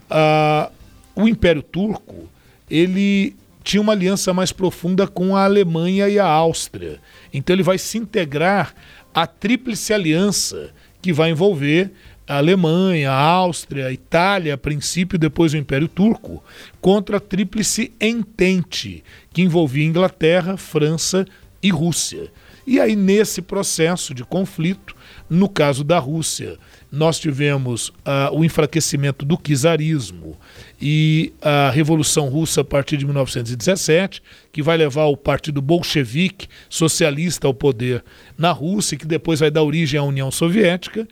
a, 0.10 0.70
o 1.16 1.26
Império 1.26 1.64
Turco 1.64 2.30
ele 2.70 3.34
tinha 3.64 3.80
uma 3.80 3.94
aliança 3.94 4.34
mais 4.34 4.52
profunda 4.52 5.08
com 5.08 5.38
a 5.38 5.46
Alemanha 5.46 6.10
e 6.10 6.20
a 6.20 6.28
Áustria. 6.28 7.00
Então 7.34 7.56
ele 7.56 7.64
vai 7.64 7.78
se 7.78 7.98
integrar 7.98 8.76
à 9.14 9.26
Tríplice 9.26 9.94
Aliança, 9.94 10.72
que 11.02 11.14
vai 11.14 11.30
envolver 11.30 11.92
a 12.28 12.38
Alemanha, 12.38 13.12
a 13.12 13.20
Áustria, 13.20 13.88
a 13.88 13.92
Itália, 13.92 14.54
a 14.54 14.58
princípio, 14.58 15.20
depois 15.20 15.54
o 15.54 15.58
Império 15.58 15.88
Turco, 15.88 16.44
contra 16.80 17.18
a 17.18 17.20
Tríplice 17.20 17.92
Entente, 18.00 19.04
que 19.34 19.42
envolvia 19.42 19.86
Inglaterra, 19.86 20.58
França 20.58 21.26
e 21.62 21.70
Rússia. 21.70 22.32
E 22.66 22.80
aí, 22.80 22.96
nesse 22.96 23.42
processo 23.42 24.14
de 24.14 24.24
conflito, 24.24 24.96
no 25.30 25.50
caso 25.50 25.84
da 25.84 26.00
Rússia, 26.00 26.58
nós 26.90 27.20
tivemos 27.20 27.90
uh, 27.90 28.34
o 28.34 28.46
enfraquecimento 28.46 29.26
do 29.26 29.36
czarismo 29.36 30.38
e 30.80 31.34
a 31.42 31.72
Revolução 31.72 32.30
Russa 32.30 32.62
a 32.62 32.64
partir 32.64 32.98
de 32.98 33.06
1917, 33.06 34.22
que 34.52 34.62
vai 34.62 34.78
levar 34.78 35.06
o 35.06 35.18
Partido 35.18 35.62
Bolchevique 35.62 36.48
socialista 36.70 37.48
ao 37.48 37.54
poder 37.54 38.04
na 38.38 38.52
Rússia, 38.52 38.98
que 38.98 39.06
depois 39.08 39.40
vai 39.40 39.50
dar 39.50 39.64
origem 39.64 40.00
à 40.00 40.04
União 40.04 40.30
Soviética. 40.30 41.08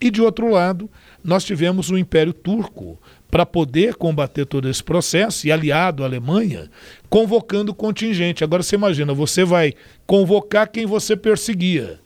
E 0.00 0.10
de 0.10 0.20
outro 0.20 0.50
lado, 0.50 0.90
nós 1.24 1.44
tivemos 1.44 1.90
o 1.90 1.96
Império 1.96 2.32
Turco 2.32 3.00
para 3.30 3.46
poder 3.46 3.94
combater 3.94 4.44
todo 4.44 4.68
esse 4.68 4.82
processo 4.82 5.46
e 5.46 5.52
aliado 5.52 6.02
à 6.02 6.06
Alemanha, 6.06 6.70
convocando 7.08 7.74
contingente. 7.74 8.44
Agora 8.44 8.62
você 8.62 8.76
imagina, 8.76 9.14
você 9.14 9.44
vai 9.44 9.74
convocar 10.06 10.70
quem 10.70 10.86
você 10.86 11.16
perseguia. 11.16 11.98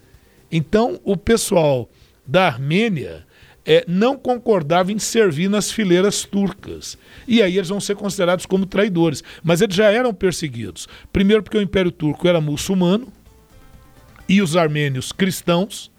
Então, 0.51 1.01
o 1.05 1.17
pessoal 1.17 1.89
da 2.27 2.47
Armênia 2.47 3.27
é, 3.65 3.85
não 3.87 4.17
concordava 4.17 4.93
em 4.93 4.99
servir 4.99 5.49
nas 5.49 5.71
fileiras 5.71 6.25
turcas. 6.25 6.97
E 7.27 7.43
aí 7.43 7.57
eles 7.57 7.69
vão 7.69 7.81
ser 7.81 7.97
considerados 7.97 8.47
como 8.47 8.67
traidores. 8.67 9.23
Mas 9.43 9.61
eles 9.61 9.75
já 9.77 9.91
eram 9.91 10.15
perseguidos. 10.15 10.89
Primeiro, 11.13 11.43
porque 11.43 11.59
o 11.59 11.63
Império 11.63 11.91
Turco 11.91 12.27
era 12.27 12.41
muçulmano 12.41 13.13
e 14.29 14.41
os 14.41 14.57
armênios 14.57 15.13
cristãos 15.13 15.91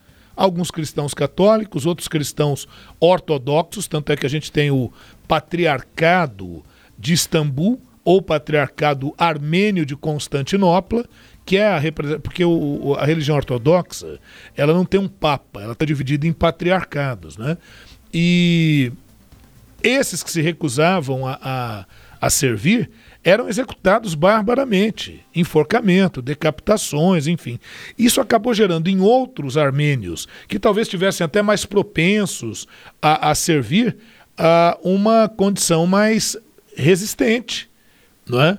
alguns 0.42 0.72
cristãos 0.72 1.14
católicos, 1.14 1.86
outros 1.86 2.08
cristãos 2.08 2.68
ortodoxos, 3.00 3.88
tanto 3.88 4.12
é 4.12 4.16
que 4.16 4.26
a 4.26 4.30
gente 4.30 4.52
tem 4.52 4.72
o 4.72 4.92
patriarcado 5.28 6.64
de 6.98 7.14
Istambul 7.14 7.80
ou 8.04 8.22
patriarcado 8.22 9.14
armênio 9.18 9.86
de 9.86 9.96
Constantinopla, 9.96 11.06
que 11.46 11.58
é 11.58 11.68
a 11.68 11.82
porque 12.22 12.44
o, 12.44 12.96
a 12.98 13.06
religião 13.06 13.36
ortodoxa 13.38 14.20
ela 14.56 14.74
não 14.74 14.86
tem 14.86 15.00
um 15.00 15.08
papa, 15.08 15.62
ela 15.62 15.74
está 15.74 15.86
dividida 15.86 16.26
em 16.26 16.34
patriarcados, 16.34 17.38
né? 17.38 17.58
E 18.14 18.92
esses 19.84 20.24
que 20.24 20.32
se 20.32 20.42
recusavam 20.42 21.28
a, 21.28 21.40
a, 21.42 21.86
a 22.20 22.30
servir 22.30 22.90
eram 23.24 23.48
executados 23.48 24.16
barbaramente, 24.16 25.24
enforcamento, 25.36 26.22
decapitações, 26.22 27.28
enfim. 27.28 27.60
Isso 27.98 28.20
acabou 28.20 28.54
gerando 28.54 28.88
em 28.90 29.00
outros 29.00 29.58
armênios, 29.58 30.28
que 30.48 30.60
talvez 30.60 30.88
estivessem 30.88 31.24
até 31.24 31.42
mais 31.42 31.66
propensos 31.66 32.68
a, 33.02 33.30
a 33.30 33.36
servir, 33.36 33.98
a 34.38 34.78
uma 34.84 35.30
condição 35.30 35.86
mais 35.86 36.36
resistente, 36.76 37.70
não 38.28 38.42
é? 38.42 38.58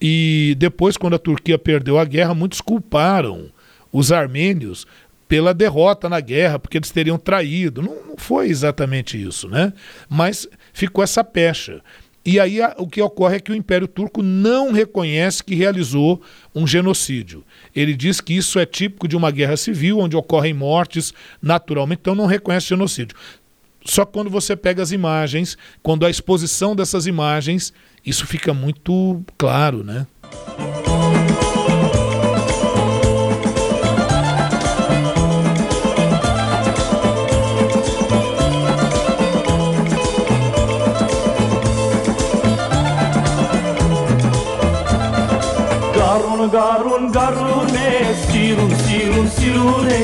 E 0.00 0.56
depois, 0.58 0.96
quando 0.96 1.14
a 1.14 1.18
Turquia 1.18 1.58
perdeu 1.58 1.98
a 1.98 2.04
guerra, 2.04 2.34
muitos 2.34 2.60
culparam 2.60 3.50
os 3.92 4.10
armênios 4.10 4.86
pela 5.28 5.54
derrota 5.54 6.08
na 6.08 6.18
guerra, 6.20 6.58
porque 6.58 6.78
eles 6.78 6.90
teriam 6.90 7.16
traído. 7.18 7.82
Não, 7.82 7.94
não 8.04 8.16
foi 8.16 8.48
exatamente 8.48 9.22
isso, 9.22 9.48
né? 9.48 9.72
Mas 10.08 10.48
ficou 10.72 11.04
essa 11.04 11.22
pecha. 11.22 11.80
E 12.24 12.38
aí 12.38 12.60
a, 12.60 12.74
o 12.78 12.86
que 12.86 13.00
ocorre 13.00 13.36
é 13.36 13.40
que 13.40 13.50
o 13.50 13.54
Império 13.54 13.88
Turco 13.88 14.22
não 14.22 14.72
reconhece 14.72 15.42
que 15.42 15.54
realizou 15.54 16.20
um 16.54 16.66
genocídio. 16.66 17.44
Ele 17.74 17.94
diz 17.94 18.20
que 18.20 18.34
isso 18.34 18.58
é 18.58 18.66
típico 18.66 19.08
de 19.08 19.16
uma 19.16 19.30
guerra 19.30 19.56
civil, 19.56 19.98
onde 19.98 20.16
ocorrem 20.16 20.52
mortes 20.52 21.14
naturalmente, 21.40 22.00
então 22.00 22.14
não 22.14 22.26
reconhece 22.26 22.68
genocídio. 22.68 23.16
Só 23.84 24.04
quando 24.04 24.28
você 24.28 24.54
pega 24.54 24.82
as 24.82 24.92
imagens, 24.92 25.56
quando 25.82 26.04
a 26.04 26.10
exposição 26.10 26.76
dessas 26.76 27.06
imagens, 27.06 27.72
isso 28.04 28.26
fica 28.26 28.52
muito 28.52 29.22
claro, 29.38 29.82
né? 29.82 30.06
գարուն 46.60 47.06
գարուն 47.14 47.76
է 47.80 47.90
սիրուն 48.22 48.72
սիրուն 48.80 49.28
սիրուն 49.36 49.86
է 49.94 50.00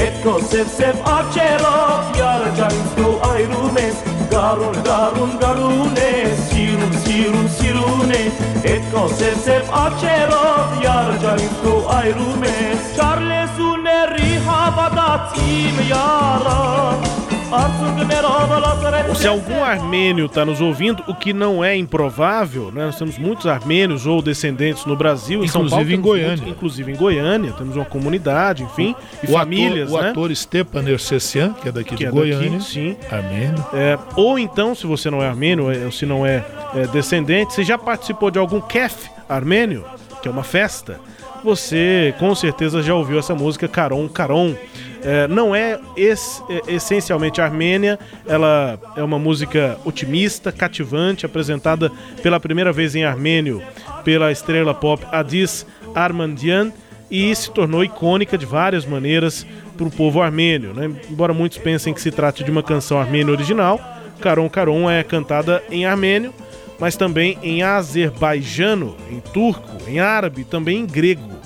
Ետ 0.00 0.16
քո 0.24 0.32
սև 0.50 0.72
սև 0.72 1.04
աչերով 1.10 2.16
յարջանց 2.18 2.96
դու 2.96 3.12
այրում 3.28 3.78
ես 3.82 4.00
Գարուն 4.32 4.80
գարուն 4.88 5.36
գարուն 5.44 6.00
է 6.06 6.08
սիրուն 6.48 6.96
սիրուն 7.04 7.46
սիրուն 7.60 8.16
է 8.16 8.24
Ետ 8.66 8.90
քո 8.96 9.04
սև 9.20 9.38
սև 9.44 9.70
աչերով 9.84 10.74
յարջանց 10.88 11.62
դու 11.68 11.78
այրում 12.00 12.48
ես 12.48 12.90
Չարլես 12.98 13.62
ու 13.68 13.78
ների 13.86 14.34
հավատաց 14.50 15.40
իմ 15.46 15.80
յարա 15.92 17.09
yara 17.50 19.14
Se 19.14 19.26
algum 19.26 19.62
armênio 19.62 20.26
está 20.26 20.44
nos 20.44 20.60
ouvindo, 20.60 21.02
o 21.06 21.14
que 21.14 21.32
não 21.32 21.64
é 21.64 21.76
improvável, 21.76 22.70
né? 22.72 22.86
nós 22.86 22.96
temos 22.96 23.18
muitos 23.18 23.46
armênios 23.46 24.06
ou 24.06 24.22
descendentes 24.22 24.86
no 24.86 24.96
Brasil, 24.96 25.44
inclusive 25.44 25.94
em, 25.94 26.00
Paulo, 26.00 26.16
em 26.16 26.22
Goiânia. 26.22 26.48
inclusive 26.48 26.92
em 26.92 26.96
Goiânia, 26.96 27.52
temos 27.52 27.76
uma 27.76 27.84
comunidade, 27.84 28.62
enfim, 28.62 28.94
e 29.22 29.26
o 29.26 29.32
famílias. 29.32 29.88
Ator, 29.88 30.02
né? 30.02 30.08
O 30.08 30.10
ator 30.10 30.36
Stepan 30.36 30.82
Nersessian, 30.82 31.52
que 31.54 31.68
é 31.68 31.72
daqui 31.72 31.90
que 31.90 31.96
de 31.96 32.06
é 32.06 32.10
Goiânia, 32.10 32.58
daqui, 32.58 32.64
sim. 32.64 32.96
armênio. 33.10 33.66
É, 33.72 33.98
ou 34.16 34.38
então, 34.38 34.74
se 34.74 34.86
você 34.86 35.10
não 35.10 35.22
é 35.22 35.28
armênio, 35.28 35.70
é, 35.70 35.84
ou 35.84 35.92
se 35.92 36.06
não 36.06 36.24
é, 36.24 36.44
é 36.74 36.86
descendente, 36.86 37.54
você 37.54 37.64
já 37.64 37.76
participou 37.76 38.30
de 38.30 38.38
algum 38.38 38.60
kef 38.60 39.10
armênio, 39.28 39.84
que 40.22 40.28
é 40.28 40.30
uma 40.30 40.44
festa, 40.44 41.00
você 41.42 42.14
com 42.18 42.34
certeza 42.34 42.82
já 42.82 42.94
ouviu 42.94 43.18
essa 43.18 43.34
música 43.34 43.66
Caron 43.66 44.08
Caron 44.08 44.54
é, 45.02 45.28
não 45.28 45.54
é, 45.54 45.78
es, 45.96 46.42
é, 46.48 46.74
essencialmente 46.74 47.40
armênia, 47.40 47.98
ela 48.26 48.78
é 48.96 49.02
uma 49.02 49.18
música 49.18 49.78
otimista, 49.84 50.52
cativante, 50.52 51.26
apresentada 51.26 51.90
pela 52.22 52.40
primeira 52.40 52.72
vez 52.72 52.94
em 52.94 53.04
armênio 53.04 53.62
pela 54.04 54.32
estrela 54.32 54.74
pop 54.74 55.04
Adis 55.10 55.66
Armandian 55.94 56.72
e 57.10 57.34
se 57.34 57.50
tornou 57.50 57.84
icônica 57.84 58.38
de 58.38 58.46
várias 58.46 58.86
maneiras 58.86 59.46
para 59.76 59.86
o 59.86 59.90
povo 59.90 60.22
armênio. 60.22 60.72
Né? 60.72 60.90
Embora 61.10 61.34
muitos 61.34 61.58
pensem 61.58 61.92
que 61.92 62.00
se 62.00 62.10
trate 62.10 62.44
de 62.44 62.50
uma 62.50 62.62
canção 62.62 63.00
armênia 63.00 63.32
original, 63.32 63.80
Caron 64.20 64.48
Caron 64.48 64.88
é 64.88 65.02
cantada 65.02 65.62
em 65.70 65.84
armênio, 65.86 66.32
mas 66.78 66.96
também 66.96 67.38
em 67.42 67.62
azerbaijano, 67.62 68.96
em 69.10 69.20
turco, 69.20 69.68
em 69.88 69.98
árabe, 69.98 70.44
também 70.44 70.78
em 70.78 70.86
grego. 70.86 71.39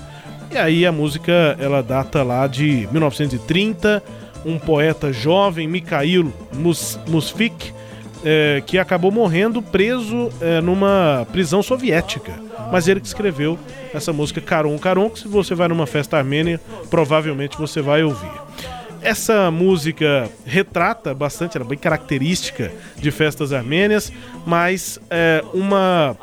E 0.55 0.57
aí 0.57 0.87
a 0.87 0.93
música 0.93 1.57
ela 1.59 1.83
data 1.83 2.23
lá 2.23 2.47
de 2.47 2.89
1930, 2.93 4.01
um 4.47 4.57
poeta 4.57 5.13
jovem, 5.13 5.67
Mikhail 5.67 6.33
Mus 6.53 6.97
Musfik, 7.09 7.73
é, 8.25 8.63
que 8.65 8.79
acabou 8.79 9.11
morrendo 9.11 9.61
preso 9.61 10.31
é, 10.41 10.61
numa 10.61 11.27
prisão 11.33 11.61
soviética. 11.61 12.35
Mas 12.71 12.87
ele 12.87 13.01
que 13.01 13.07
escreveu 13.09 13.59
essa 13.93 14.13
música 14.13 14.41
Caron 14.41 14.79
Caron, 14.79 15.11
que 15.11 15.19
se 15.19 15.27
você 15.27 15.57
vai 15.57 15.67
numa 15.67 15.89
festa 15.89 16.19
armênia, 16.19 16.61
provavelmente 16.89 17.59
você 17.59 17.83
vai 17.83 18.05
ouvir. 18.05 18.31
Essa 19.03 19.51
música 19.51 20.31
retrata 20.47 21.13
bastante, 21.13 21.57
era 21.57 21.65
bem 21.65 21.77
característica 21.77 22.71
de 22.97 23.11
festas 23.11 23.53
armênias, 23.53 24.13
mas 24.47 25.01
é, 25.11 25.43
uma 25.53 26.17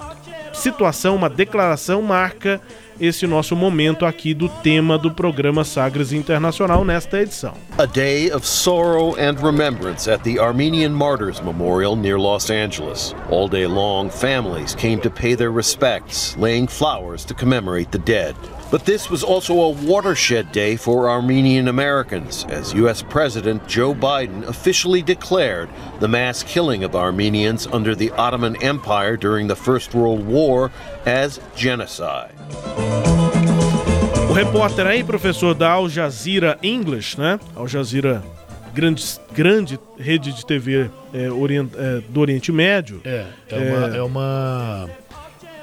situação, 0.53 1.17
uma 1.17 1.29
declaração 1.29 2.01
marca 2.01 2.61
esse 2.99 3.25
nosso 3.25 3.55
momento 3.55 4.05
aqui 4.05 4.33
do 4.33 4.47
tema 4.47 4.97
do 4.97 5.11
programa 5.11 5.63
Sagres 5.63 6.11
Internacional 6.11 6.83
nesta 6.83 7.19
edição. 7.19 7.53
A 7.77 7.85
day 7.85 8.31
of 8.31 8.45
sorrow 8.45 9.15
and 9.15 9.39
remembrance 9.41 10.11
at 10.11 10.23
the 10.23 10.39
Armenian 10.39 10.93
Martyrs 10.93 11.41
Memorial 11.41 11.95
near 11.95 12.19
Los 12.19 12.49
Angeles. 12.49 13.13
All 13.29 13.47
day 13.47 13.67
long, 13.67 14.09
families 14.09 14.75
came 14.75 14.99
to 14.99 15.09
pay 15.09 15.35
their 15.35 15.51
respects, 15.51 16.35
laying 16.37 16.67
flowers 16.67 17.25
to 17.25 17.33
commemorate 17.33 17.91
the 17.91 17.99
dead. 17.99 18.35
But 18.71 18.85
this 18.85 19.09
was 19.09 19.21
also 19.21 19.59
a 19.59 19.69
watershed 19.69 20.53
day 20.53 20.77
for 20.77 21.09
Armenian 21.09 21.67
Americans, 21.67 22.45
as 22.45 22.73
U.S. 22.75 23.01
President 23.01 23.67
Joe 23.67 23.93
Biden 23.93 24.47
officially 24.47 25.01
declared 25.01 25.69
the 25.99 26.07
mass 26.07 26.41
killing 26.41 26.85
of 26.85 26.95
Armenians 26.95 27.67
under 27.67 27.95
the 27.95 28.11
Ottoman 28.11 28.55
Empire 28.63 29.17
during 29.17 29.47
the 29.47 29.57
First 29.57 29.93
World 29.93 30.25
War 30.25 30.71
as 31.05 31.41
genocide. 31.53 32.33
O 34.29 34.33
repórter 34.33 34.87
aí, 34.87 35.03
professor 35.03 35.53
da 35.53 35.71
Al 35.71 35.89
Jazeera 35.89 36.57
English, 36.63 37.17
né? 37.17 37.41
Al 37.53 37.67
Jazeera, 37.67 38.23
grande, 38.73 39.03
grande 39.33 39.77
rede 39.99 40.31
de 40.31 40.45
TV 40.45 40.89
é, 41.13 41.25
eh, 41.25 41.29
orient, 41.29 41.69
é, 41.75 42.01
do 42.07 42.21
Oriente 42.21 42.53
Médio. 42.53 43.01
É, 43.03 43.09
é, 43.09 43.25
eh, 43.49 43.57
é 43.57 43.59
uma, 43.59 43.97
é 43.97 44.01
uma 44.01 44.89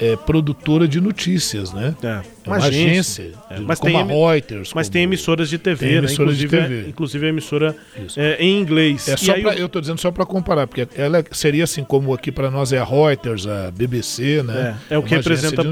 é, 0.01 0.17
produtora 0.17 0.87
de 0.87 1.01
notícias, 1.01 1.73
né? 1.73 1.95
É, 2.03 2.07
é 2.07 2.23
uma, 2.47 2.57
agência, 2.57 3.25
agência 3.25 3.33
é, 3.51 3.61
mas 3.61 3.79
como 3.79 3.93
tem, 3.93 4.01
a 4.01 4.05
Reuters. 4.05 4.73
Mas 4.75 4.89
tem 4.89 5.03
emissoras 5.03 5.49
de 5.49 5.59
TV, 5.59 5.87
né? 5.87 5.99
emissoras 5.99 6.37
inclusive, 6.37 6.49
de 6.49 6.69
TV. 6.69 6.87
É, 6.87 6.89
inclusive 6.89 7.27
a 7.27 7.29
emissora 7.29 7.77
é, 8.17 8.37
em 8.41 8.59
inglês. 8.59 9.09
É 9.09 9.17
só 9.17 9.35
pra, 9.35 9.55
eu... 9.55 9.69
tô 9.69 9.81
dizendo 9.81 10.01
só 10.01 10.11
para 10.11 10.25
comparar, 10.25 10.67
porque 10.67 10.89
ela 10.97 11.25
seria 11.33 11.65
assim 11.65 11.83
como 11.83 12.15
aqui 12.15 12.31
para 12.31 12.51
nós 12.51 12.73
é 12.73 12.79
a 12.79 12.85
Reuters, 12.85 13.47
a 13.47 13.71
BBC, 13.71 14.43
né? 14.43 14.77
É, 14.91 14.95
é 14.95 14.99
o 14.99 15.03
que 15.03 15.15
representa 15.15 15.63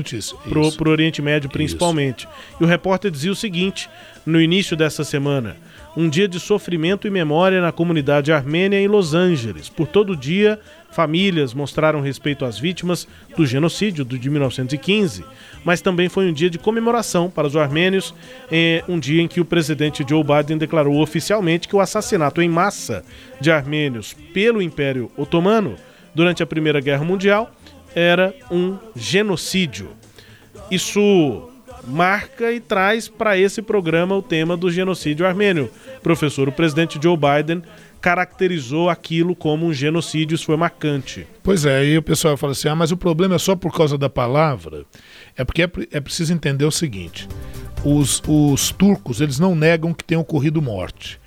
pro, 0.48 0.72
pro 0.72 0.90
Oriente 0.90 1.22
Médio 1.22 1.48
principalmente. 1.48 2.26
Isso. 2.26 2.56
E 2.60 2.64
o 2.64 2.66
repórter 2.66 3.10
dizia 3.10 3.30
o 3.30 3.36
seguinte, 3.36 3.88
no 4.24 4.40
início 4.40 4.76
dessa 4.76 5.04
semana 5.04 5.56
um 5.96 6.10
dia 6.10 6.28
de 6.28 6.38
sofrimento 6.38 7.06
e 7.08 7.10
memória 7.10 7.60
na 7.60 7.72
comunidade 7.72 8.30
armênia 8.30 8.78
em 8.78 8.86
Los 8.86 9.14
Angeles. 9.14 9.70
Por 9.70 9.86
todo 9.86 10.14
dia, 10.14 10.60
famílias 10.96 11.52
mostraram 11.52 12.00
respeito 12.00 12.46
às 12.46 12.58
vítimas 12.58 13.06
do 13.36 13.44
genocídio 13.44 14.02
de 14.02 14.30
1915, 14.30 15.22
mas 15.62 15.82
também 15.82 16.08
foi 16.08 16.26
um 16.26 16.32
dia 16.32 16.48
de 16.48 16.58
comemoração 16.58 17.28
para 17.30 17.46
os 17.46 17.54
armênios, 17.54 18.14
é 18.50 18.82
um 18.88 18.98
dia 18.98 19.20
em 19.20 19.28
que 19.28 19.38
o 19.38 19.44
presidente 19.44 20.02
Joe 20.08 20.24
Biden 20.24 20.56
declarou 20.56 20.98
oficialmente 21.02 21.68
que 21.68 21.76
o 21.76 21.80
assassinato 21.80 22.40
em 22.40 22.48
massa 22.48 23.04
de 23.38 23.50
armênios 23.50 24.14
pelo 24.32 24.62
Império 24.62 25.10
Otomano 25.18 25.76
durante 26.14 26.42
a 26.42 26.46
Primeira 26.46 26.80
Guerra 26.80 27.04
Mundial 27.04 27.52
era 27.94 28.34
um 28.50 28.78
genocídio. 28.96 29.90
Isso 30.70 31.50
marca 31.86 32.52
e 32.52 32.58
traz 32.58 33.06
para 33.06 33.38
esse 33.38 33.60
programa 33.60 34.16
o 34.16 34.22
tema 34.22 34.56
do 34.56 34.70
genocídio 34.70 35.26
armênio. 35.26 35.70
Professor, 36.02 36.48
o 36.48 36.52
presidente 36.52 36.98
Joe 37.00 37.16
Biden 37.16 37.62
caracterizou 38.06 38.88
aquilo 38.88 39.34
como 39.34 39.66
um 39.66 39.72
genocídio, 39.72 40.36
isso 40.36 40.44
foi 40.44 40.56
marcante. 40.56 41.26
Pois 41.42 41.64
é, 41.64 41.78
aí 41.78 41.98
o 41.98 42.02
pessoal 42.02 42.36
fala 42.36 42.52
assim: 42.52 42.68
ah, 42.68 42.74
mas 42.76 42.92
o 42.92 42.96
problema 42.96 43.34
é 43.34 43.38
só 43.38 43.56
por 43.56 43.76
causa 43.76 43.98
da 43.98 44.08
palavra. 44.08 44.84
É 45.36 45.44
porque 45.44 45.64
é, 45.64 45.70
é 45.90 45.98
preciso 45.98 46.32
entender 46.32 46.64
o 46.64 46.70
seguinte: 46.70 47.26
os, 47.84 48.22
os 48.28 48.70
turcos 48.70 49.20
eles 49.20 49.40
não 49.40 49.56
negam 49.56 49.92
que 49.92 50.04
tenha 50.04 50.20
ocorrido 50.20 50.62
morte 50.62 51.18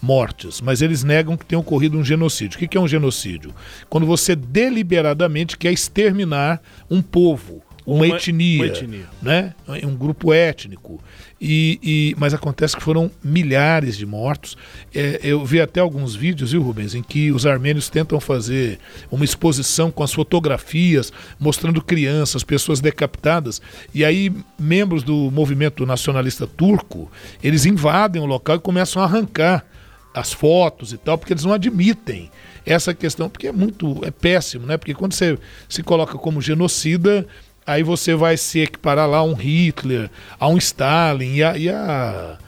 mortes, 0.00 0.60
mas 0.60 0.80
eles 0.80 1.02
negam 1.02 1.36
que 1.36 1.44
tenha 1.44 1.58
ocorrido 1.58 1.98
um 1.98 2.04
genocídio. 2.04 2.56
O 2.56 2.68
que 2.68 2.78
é 2.78 2.80
um 2.80 2.86
genocídio? 2.86 3.52
Quando 3.88 4.06
você 4.06 4.36
deliberadamente 4.36 5.56
quer 5.58 5.72
exterminar 5.72 6.62
um 6.88 7.02
povo, 7.02 7.64
uma, 7.84 8.04
uma, 8.04 8.06
etnia, 8.06 8.62
uma 8.62 8.66
etnia, 8.66 9.06
né? 9.20 9.54
um 9.82 9.96
grupo 9.96 10.32
étnico. 10.32 11.02
E, 11.40 11.78
e, 11.82 12.16
mas 12.18 12.34
acontece 12.34 12.76
que 12.76 12.82
foram 12.82 13.10
milhares 13.22 13.96
de 13.96 14.04
mortos. 14.04 14.56
É, 14.92 15.20
eu 15.22 15.44
vi 15.44 15.60
até 15.60 15.78
alguns 15.80 16.14
vídeos, 16.16 16.50
viu, 16.50 16.62
Rubens, 16.62 16.94
em 16.94 17.02
que 17.02 17.30
os 17.30 17.46
armênios 17.46 17.88
tentam 17.88 18.18
fazer 18.18 18.78
uma 19.10 19.24
exposição 19.24 19.90
com 19.90 20.02
as 20.02 20.12
fotografias, 20.12 21.12
mostrando 21.38 21.80
crianças, 21.80 22.42
pessoas 22.42 22.80
decapitadas. 22.80 23.62
E 23.94 24.04
aí, 24.04 24.32
membros 24.58 25.04
do 25.04 25.30
movimento 25.30 25.86
nacionalista 25.86 26.46
turco, 26.46 27.10
eles 27.42 27.64
invadem 27.64 28.20
o 28.20 28.26
local 28.26 28.56
e 28.56 28.60
começam 28.60 29.00
a 29.00 29.04
arrancar 29.04 29.64
as 30.12 30.32
fotos 30.32 30.92
e 30.92 30.98
tal, 30.98 31.16
porque 31.16 31.32
eles 31.32 31.44
não 31.44 31.52
admitem 31.52 32.30
essa 32.66 32.92
questão, 32.92 33.30
porque 33.30 33.46
é 33.46 33.52
muito, 33.52 34.04
é 34.04 34.10
péssimo, 34.10 34.66
né? 34.66 34.76
Porque 34.76 34.92
quando 34.92 35.12
você 35.12 35.38
se 35.68 35.82
coloca 35.82 36.18
como 36.18 36.42
genocida, 36.42 37.26
aí 37.68 37.82
você 37.82 38.14
vai 38.14 38.36
se 38.38 38.60
equiparar 38.60 39.06
lá 39.06 39.18
a 39.18 39.22
um 39.22 39.34
Hitler, 39.34 40.10
a 40.40 40.48
um 40.48 40.56
Stalin, 40.56 41.34
e 41.34 41.42
a, 41.42 41.58
e 41.58 41.68
a, 41.68 42.38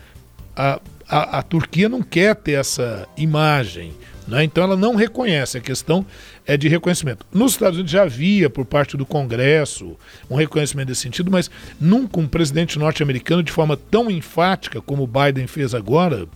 a, 0.57 0.81
a, 1.07 1.39
a 1.39 1.43
Turquia 1.43 1.91
não 1.91 2.03
quer 2.03 2.35
ter 2.35 2.53
essa 2.53 3.07
imagem. 3.19 3.93
Né? 4.27 4.45
Então 4.45 4.65
ela 4.65 4.77
não 4.77 4.95
reconhece, 4.95 5.59
a 5.59 5.61
questão 5.61 6.07
é 6.47 6.57
de 6.57 6.69
reconhecimento. 6.69 7.27
Nos 7.31 7.53
Estados 7.53 7.77
Unidos 7.77 7.93
já 7.93 8.05
havia, 8.05 8.49
por 8.49 8.65
parte 8.65 8.97
do 8.97 9.05
Congresso, 9.05 9.95
um 10.31 10.37
reconhecimento 10.37 10.89
desse 10.89 11.03
sentido, 11.03 11.31
mas 11.31 11.51
nunca 11.79 12.19
um 12.19 12.27
presidente 12.27 12.79
norte-americano, 12.79 13.43
de 13.43 13.53
forma 13.53 13.77
tão 13.77 14.11
enfática 14.11 14.81
como 14.81 15.03
o 15.03 15.07
Biden 15.07 15.47
fez 15.47 15.75
agora, 15.75 16.27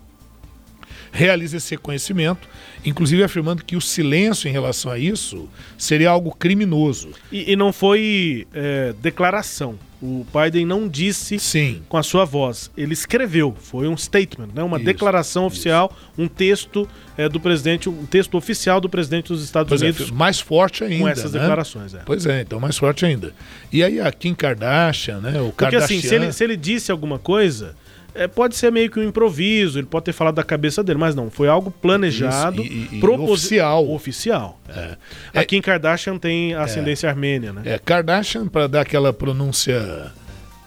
realiza 1.15 1.57
esse 1.57 1.71
reconhecimento, 1.71 2.49
inclusive 2.85 3.23
afirmando 3.23 3.65
que 3.65 3.77
o 3.77 3.81
silêncio 3.81 4.49
em 4.49 4.53
relação 4.53 4.91
a 4.91 4.99
isso 4.99 5.49
seria 5.79 6.11
algo 6.11 6.35
criminoso. 6.35 7.11
E, 7.31 7.53
e 7.53 7.57
não 7.57 7.73
foi 7.73 8.49
é, 8.53 8.93
declaração. 9.01 9.79
O 10.03 10.27
Biden 10.35 10.67
não 10.67 10.87
disse 10.87 11.39
Sim. 11.39 11.83
com 11.89 11.97
a 11.97 12.03
sua 12.03 12.27
voz. 12.27 12.71
Ele 12.77 12.93
escreveu. 12.93 13.57
Foi 13.59 13.89
um 13.89 13.97
statement, 13.97 14.49
né? 14.53 14.62
uma 14.62 14.77
Isso, 14.77 14.85
declaração 14.85 15.47
oficial, 15.47 15.97
um 16.19 16.27
texto 16.29 16.87
é, 17.17 17.27
do 17.29 17.39
presidente, 17.41 17.89
um 17.89 18.05
texto 18.05 18.37
oficial 18.37 18.81
do 18.81 18.89
presidente 18.89 19.29
dos 19.29 19.43
Estados 19.43 19.69
Pois 19.71 19.83
é, 19.83 19.87
Unidos. 19.87 20.11
mais 20.11 20.41
forte 20.41 20.83
ainda. 20.85 20.99
com 20.99 21.09
essas 21.09 21.33
né? 21.33 21.39
declarações, 21.39 21.95
é. 21.95 22.03
Pois 22.05 22.27
é, 22.27 22.43
então 22.43 22.59
mais 22.61 22.77
forte 22.77 23.07
ainda. 23.07 23.33
E 23.73 23.83
aí 23.83 24.01
a 24.01 24.11
Kim 24.12 24.35
Kardashian, 24.35 25.21
né? 25.21 25.41
O 25.41 25.45
Porque 25.47 25.65
Kardashian. 25.71 25.85
assim, 25.99 26.07
se 26.07 26.15
ele, 26.15 26.33
se 26.33 26.45
ele 26.45 26.57
disse 26.57 26.91
alguma 26.91 27.19
coisa, 27.19 27.75
é, 28.15 28.29
pode 28.29 28.57
ser 28.57 28.71
meio 28.71 28.91
que 28.91 28.99
um 28.99 29.03
improviso, 29.03 29.79
ele 29.79 29.87
pode 29.87 30.05
ter 30.05 30.12
falado 30.12 30.37
da 30.37 30.43
cabeça 30.45 30.83
dele, 30.83 30.99
mas 30.99 31.15
não, 31.15 31.31
foi 31.31 31.49
algo 31.49 31.71
planejado, 31.71 32.62
Isso, 32.62 32.95
e- 32.95 32.99
e- 33.01 33.05
oficial. 33.05 33.91
Oficial. 33.91 34.61
É. 34.69 34.97
A 35.35 35.45
Kim 35.45 35.61
Kardashian 35.61 36.17
tem 36.19 36.55
ascendência 36.55 37.09
armênia, 37.09 37.53
né? 37.53 37.62
É, 37.65 37.79
Kardashian, 37.79 38.47
para 38.47 38.69
dar 38.69 38.83
aquela 38.83 39.12
pronúncia 39.12 40.12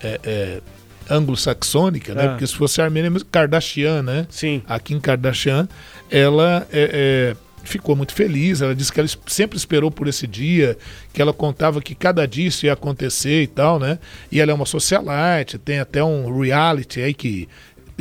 é, 0.03 0.19
é, 0.23 0.61
anglo-saxônica, 1.09 2.13
né? 2.13 2.25
Ah. 2.25 2.29
Porque 2.29 2.45
se 2.45 2.55
fosse 2.55 2.81
armênia, 2.81 3.09
mesmo, 3.09 3.27
Kardashian, 3.31 4.03
né? 4.03 4.27
Sim. 4.29 4.61
A 4.67 4.79
Kim 4.79 4.99
Kardashian, 4.99 5.67
ela 6.11 6.67
é, 6.71 7.33
é, 7.33 7.46
ficou 7.67 7.95
muito 7.95 8.13
feliz. 8.13 8.61
Ela 8.61 8.75
disse 8.75 8.91
que 8.91 8.99
ela 8.99 9.09
sempre 9.27 9.57
esperou 9.57 9.91
por 9.91 10.07
esse 10.07 10.25
dia, 10.25 10.77
que 11.13 11.21
ela 11.21 11.33
contava 11.33 11.81
que 11.81 11.93
cada 11.93 12.27
dia 12.27 12.47
isso 12.47 12.65
ia 12.65 12.73
acontecer 12.73 13.43
e 13.43 13.47
tal, 13.47 13.79
né? 13.79 13.99
E 14.31 14.39
ela 14.39 14.51
é 14.51 14.53
uma 14.53 14.65
socialite, 14.65 15.57
tem 15.57 15.79
até 15.79 16.03
um 16.03 16.39
reality 16.39 17.01
aí 17.01 17.13
que 17.13 17.47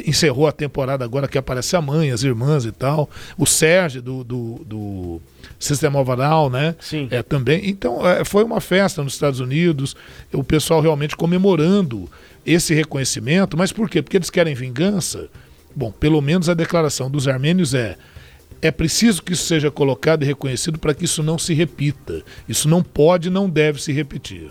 encerrou 0.04 0.46
a 0.46 0.52
temporada 0.52 1.04
agora 1.04 1.28
que 1.28 1.38
aparece 1.38 1.76
a 1.76 1.80
mãe, 1.80 2.10
as 2.10 2.22
irmãs 2.22 2.64
e 2.64 2.72
tal. 2.72 3.08
O 3.38 3.46
Sérgio 3.46 4.02
do, 4.02 4.24
do, 4.24 4.64
do 4.66 5.22
Sistema 5.58 5.98
Ovaral, 5.98 6.50
né? 6.50 6.74
Sim. 6.80 7.08
É, 7.10 7.22
também. 7.22 7.68
Então, 7.68 8.06
é, 8.06 8.24
foi 8.24 8.44
uma 8.44 8.60
festa 8.60 9.02
nos 9.02 9.14
Estados 9.14 9.40
Unidos, 9.40 9.96
o 10.32 10.44
pessoal 10.44 10.80
realmente 10.80 11.16
comemorando 11.16 12.10
esse 12.44 12.74
reconhecimento. 12.74 13.56
Mas 13.56 13.72
por 13.72 13.88
quê? 13.88 14.02
Porque 14.02 14.16
eles 14.16 14.30
querem 14.30 14.54
vingança? 14.54 15.28
Bom, 15.74 15.90
pelo 15.90 16.20
menos 16.20 16.48
a 16.48 16.54
declaração 16.54 17.10
dos 17.10 17.28
armênios 17.28 17.74
é. 17.74 17.96
É 18.66 18.70
preciso 18.72 19.22
que 19.22 19.32
isso 19.32 19.44
seja 19.44 19.70
colocado 19.70 20.24
e 20.24 20.26
reconhecido 20.26 20.76
para 20.76 20.92
que 20.92 21.04
isso 21.04 21.22
não 21.22 21.38
se 21.38 21.54
repita. 21.54 22.24
Isso 22.48 22.68
não 22.68 22.82
pode 22.82 23.28
e 23.28 23.30
não 23.30 23.48
deve 23.48 23.80
se 23.80 23.92
repetir. 23.92 24.50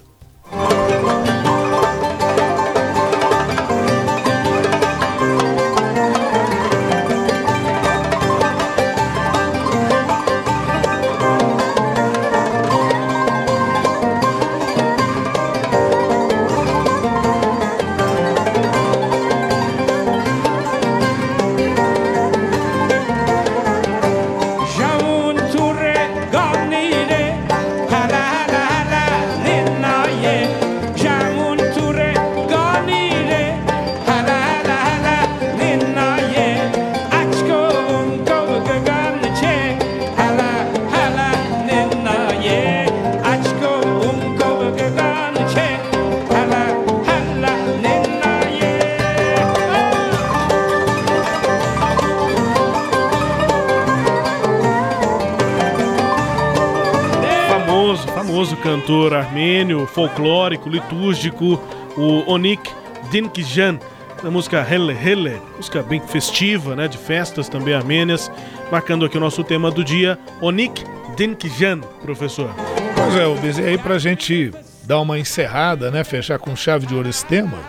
Armênio, 59.45 59.85
folclórico, 59.85 60.67
litúrgico, 60.67 61.61
o 61.95 62.31
Onik 62.31 62.67
Dinkjan, 63.11 63.77
na 64.23 64.31
música 64.31 64.65
Hele 64.67 64.91
Hele, 64.91 65.39
música 65.55 65.83
bem 65.83 66.01
festiva, 66.01 66.75
né, 66.75 66.87
de 66.87 66.97
festas 66.97 67.47
também 67.47 67.75
armênias, 67.75 68.31
marcando 68.71 69.05
aqui 69.05 69.17
o 69.17 69.19
nosso 69.19 69.43
tema 69.43 69.69
do 69.69 69.83
dia, 69.83 70.17
Onik 70.41 70.83
Dinkjan, 71.15 71.81
professor. 72.01 72.49
Pois 72.95 73.15
é, 73.15 73.25
Rubens, 73.25 73.59
e 73.59 73.61
aí 73.61 73.77
pra 73.77 73.99
gente 73.99 74.51
dar 74.83 74.99
uma 74.99 75.19
encerrada, 75.19 75.91
né, 75.91 76.03
fechar 76.03 76.39
com 76.39 76.55
chave 76.55 76.87
de 76.87 76.95
ouro 76.95 77.07
esse 77.07 77.23
tema, 77.23 77.59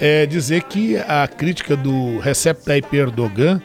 é 0.00 0.26
dizer 0.26 0.64
que 0.64 0.96
a 0.96 1.28
crítica 1.28 1.76
do 1.76 2.18
Recep 2.18 2.64
Tayyip 2.64 2.96
Erdogan, 2.96 3.62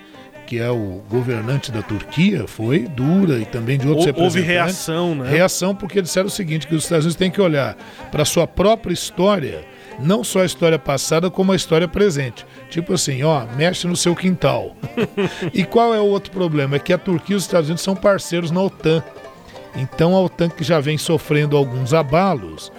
que 0.48 0.58
é 0.60 0.72
o 0.72 1.02
governante 1.10 1.72
da 1.72 1.82
Turquia, 1.82 2.48
foi 2.48 2.80
dura 2.88 3.38
e 3.38 3.46
também 3.46 3.78
de 3.78 3.88
outros 3.88 4.08
Hou- 4.08 4.24
Houve 4.24 4.40
reação, 4.42 5.14
né? 5.14 5.30
Reação 5.30 5.76
porque 5.76 6.02
disseram 6.02 6.28
o 6.28 6.32
seguinte, 6.32 6.66
que 6.66 6.74
os 6.74 6.84
Estados 6.86 7.06
Unidos 7.06 7.18
têm 7.18 7.30
que 7.30 7.42
olhar 7.42 7.76
para 8.12 8.24
sua 8.26 8.48
própria 8.48 8.94
história, 8.94 9.66
não 10.00 10.24
só 10.24 10.40
a 10.42 10.46
história 10.46 10.80
passada, 10.80 11.30
como 11.30 11.52
a 11.52 11.56
história 11.56 11.88
presente. 11.88 12.46
Tipo 12.70 12.94
assim, 12.94 13.22
ó, 13.24 13.46
mexe 13.58 13.86
no 13.88 13.96
seu 13.96 14.16
quintal. 14.16 14.76
e 15.54 15.64
qual 15.66 15.94
é 15.94 16.00
o 16.00 16.06
outro 16.06 16.32
problema? 16.32 16.78
É 16.78 16.80
que 16.80 16.94
a 16.94 16.98
Turquia 16.98 17.34
e 17.34 17.38
os 17.38 17.44
Estados 17.44 17.68
Unidos 17.68 17.84
são 17.84 17.96
parceiros 17.96 18.50
na 18.50 18.62
OTAN. 18.62 19.04
Então 19.76 20.16
a 20.16 20.22
OTAN 20.22 20.50
que 20.50 20.64
já 20.64 20.80
vem 20.80 20.98
sofrendo 20.98 21.56
alguns 21.58 21.94
abalos, 21.94 22.72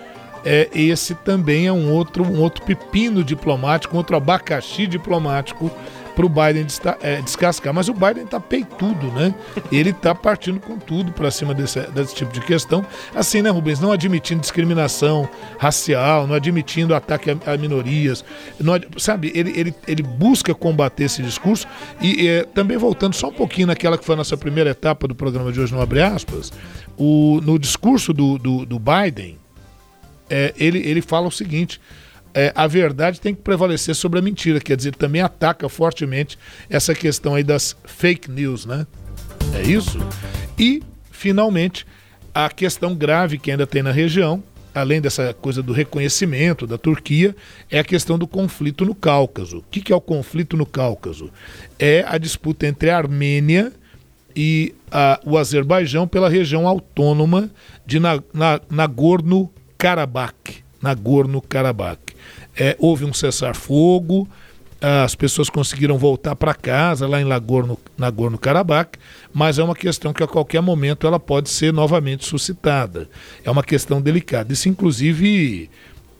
é, 0.49 0.71
esse 0.73 1.15
também 1.15 1.67
é 1.67 1.73
um 1.73 1.93
outro, 1.93 2.25
um 2.25 2.41
outro 2.41 2.65
pepino 2.65 3.23
diplomático, 3.23 3.95
um 3.95 3.99
outro 3.99 4.17
abacaxi 4.17 4.87
diplomático 4.87 5.71
para 6.17 6.25
o 6.25 6.29
Biden 6.29 6.67
é, 7.03 7.21
descascar. 7.21 7.75
Mas 7.75 7.91
o 7.91 7.93
Biden 7.93 8.25
está 8.25 8.41
peitudo, 8.41 9.09
né? 9.13 9.35
Ele 9.71 9.91
está 9.91 10.15
partindo 10.15 10.59
com 10.59 10.79
tudo 10.79 11.13
para 11.13 11.31
cima 11.31 11.53
desse, 11.53 11.81
desse 11.91 12.15
tipo 12.15 12.33
de 12.33 12.41
questão. 12.41 12.83
Assim, 13.15 13.43
né, 13.43 13.51
Rubens? 13.51 13.79
Não 13.79 13.93
admitindo 13.93 14.41
discriminação 14.41 15.29
racial, 15.59 16.27
não 16.27 16.35
admitindo 16.35 16.95
ataque 16.95 17.31
a, 17.31 17.53
a 17.53 17.59
minorias. 17.59 18.25
Não 18.59 18.73
sabe, 18.97 19.31
ele, 19.35 19.53
ele, 19.55 19.75
ele 19.87 20.03
busca 20.03 20.55
combater 20.55 21.05
esse 21.05 21.23
discurso. 21.23 21.67
E 22.01 22.27
é, 22.27 22.45
também 22.45 22.79
voltando 22.79 23.13
só 23.13 23.29
um 23.29 23.35
pouquinho 23.35 23.67
naquela 23.67 23.99
que 23.99 24.05
foi 24.05 24.15
a 24.15 24.19
nossa 24.19 24.37
primeira 24.37 24.71
etapa 24.71 25.07
do 25.07 25.15
programa 25.15 25.53
de 25.53 25.61
hoje, 25.61 25.75
no 25.75 25.81
Abre 25.83 26.01
Aspas, 26.01 26.51
o, 26.97 27.39
no 27.45 27.59
discurso 27.59 28.15
do, 28.15 28.39
do, 28.39 28.65
do 28.65 28.79
Biden, 28.79 29.39
é, 30.31 30.53
ele, 30.57 30.79
ele 30.79 31.01
fala 31.03 31.27
o 31.27 31.31
seguinte: 31.31 31.81
é, 32.35 32.53
a 32.55 32.67
verdade 32.67 33.21
tem 33.21 33.35
que 33.35 33.43
prevalecer 33.43 33.95
sobre 33.95 34.19
a 34.19 34.23
mentira, 34.23 34.61
quer 34.61 34.77
dizer, 34.77 34.95
também 34.95 35.23
ataca 35.23 35.69
fortemente 35.69 36.39
essa 36.69 36.95
questão 36.95 37.35
aí 37.35 37.43
das 37.43 37.77
fake 37.85 38.31
news, 38.31 38.67
né? 38.67 38.87
É 39.55 39.63
isso? 39.63 39.99
E, 40.59 40.83
finalmente, 41.11 41.87
a 42.35 42.49
questão 42.51 42.95
grave 42.95 43.39
que 43.39 43.51
ainda 43.51 43.67
tem 43.67 43.83
na 43.83 43.91
região, 43.93 44.43
além 44.75 45.01
dessa 45.01 45.33
coisa 45.35 45.63
do 45.63 45.73
reconhecimento 45.73 46.67
da 46.67 46.77
Turquia, 46.79 47.35
é 47.71 47.79
a 47.81 47.85
questão 47.85 48.19
do 48.19 48.27
conflito 48.29 48.85
no 48.85 48.95
Cáucaso. 48.95 49.59
O 49.59 49.65
que, 49.71 49.81
que 49.81 49.93
é 49.93 49.97
o 49.97 50.01
conflito 50.01 50.57
no 50.57 50.67
Cáucaso? 50.67 51.31
É 51.79 52.05
a 52.07 52.19
disputa 52.19 52.67
entre 52.67 52.91
a 52.91 52.99
Armênia 52.99 53.73
e 54.37 54.75
a- 54.93 55.19
o 55.25 55.37
Azerbaijão 55.37 56.07
pela 56.07 56.29
região 56.29 56.69
autônoma 56.69 57.51
de 57.87 57.99
Na- 57.99 58.23
Na- 59.83 60.33
Nagorno-Karabakh. 60.83 61.99
É, 62.57 62.77
houve 62.81 63.05
um 63.05 63.13
cessar-fogo, 63.13 64.29
as 64.81 65.15
pessoas 65.15 65.49
conseguiram 65.49 65.97
voltar 65.99 66.35
para 66.35 66.55
casa 66.55 67.07
lá 67.07 67.21
em 67.21 67.25
Nagorno- 67.25 67.79
Nagorno-Karabakh, 67.97 68.99
mas 69.33 69.59
é 69.59 69.63
uma 69.63 69.75
questão 69.77 70.13
que 70.13 70.23
a 70.23 70.27
qualquer 70.27 70.61
momento 70.61 71.07
ela 71.07 71.21
pode 71.21 71.49
ser 71.49 71.73
novamente 71.73 72.25
suscitada. 72.25 73.09
É 73.45 73.51
uma 73.51 73.63
questão 73.63 74.01
delicada. 74.01 74.53
Isso, 74.53 74.69
inclusive, 74.69 75.71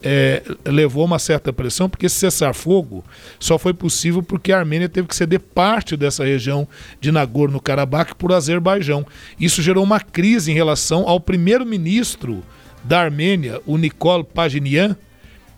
é, 0.03 0.43
levou 0.65 1.05
uma 1.05 1.19
certa 1.19 1.53
pressão, 1.53 1.89
porque 1.89 2.07
esse 2.07 2.17
cessar-fogo 2.17 3.05
só 3.41 3.59
foi 3.59 3.75
possível 3.75 4.23
porque 4.23 4.53
a 4.53 4.59
Armênia 4.59 4.89
teve 4.89 5.09
que 5.09 5.17
ceder 5.17 5.41
parte 5.41 5.97
dessa 5.97 6.25
região 6.25 6.67
de 7.01 7.11
Nagorno-Karabakh 7.11 8.15
por 8.17 8.33
Azerbaijão. 8.33 9.05
Isso 9.41 9.63
gerou 9.63 9.83
uma 9.83 9.99
crise 9.99 10.53
em 10.53 10.55
relação 10.55 11.09
ao 11.09 11.19
primeiro-ministro 11.21 12.45
da 12.85 13.01
Armênia, 13.01 13.61
o 13.67 13.77
Nikol 13.77 14.25
Pashinyan, 14.25 14.97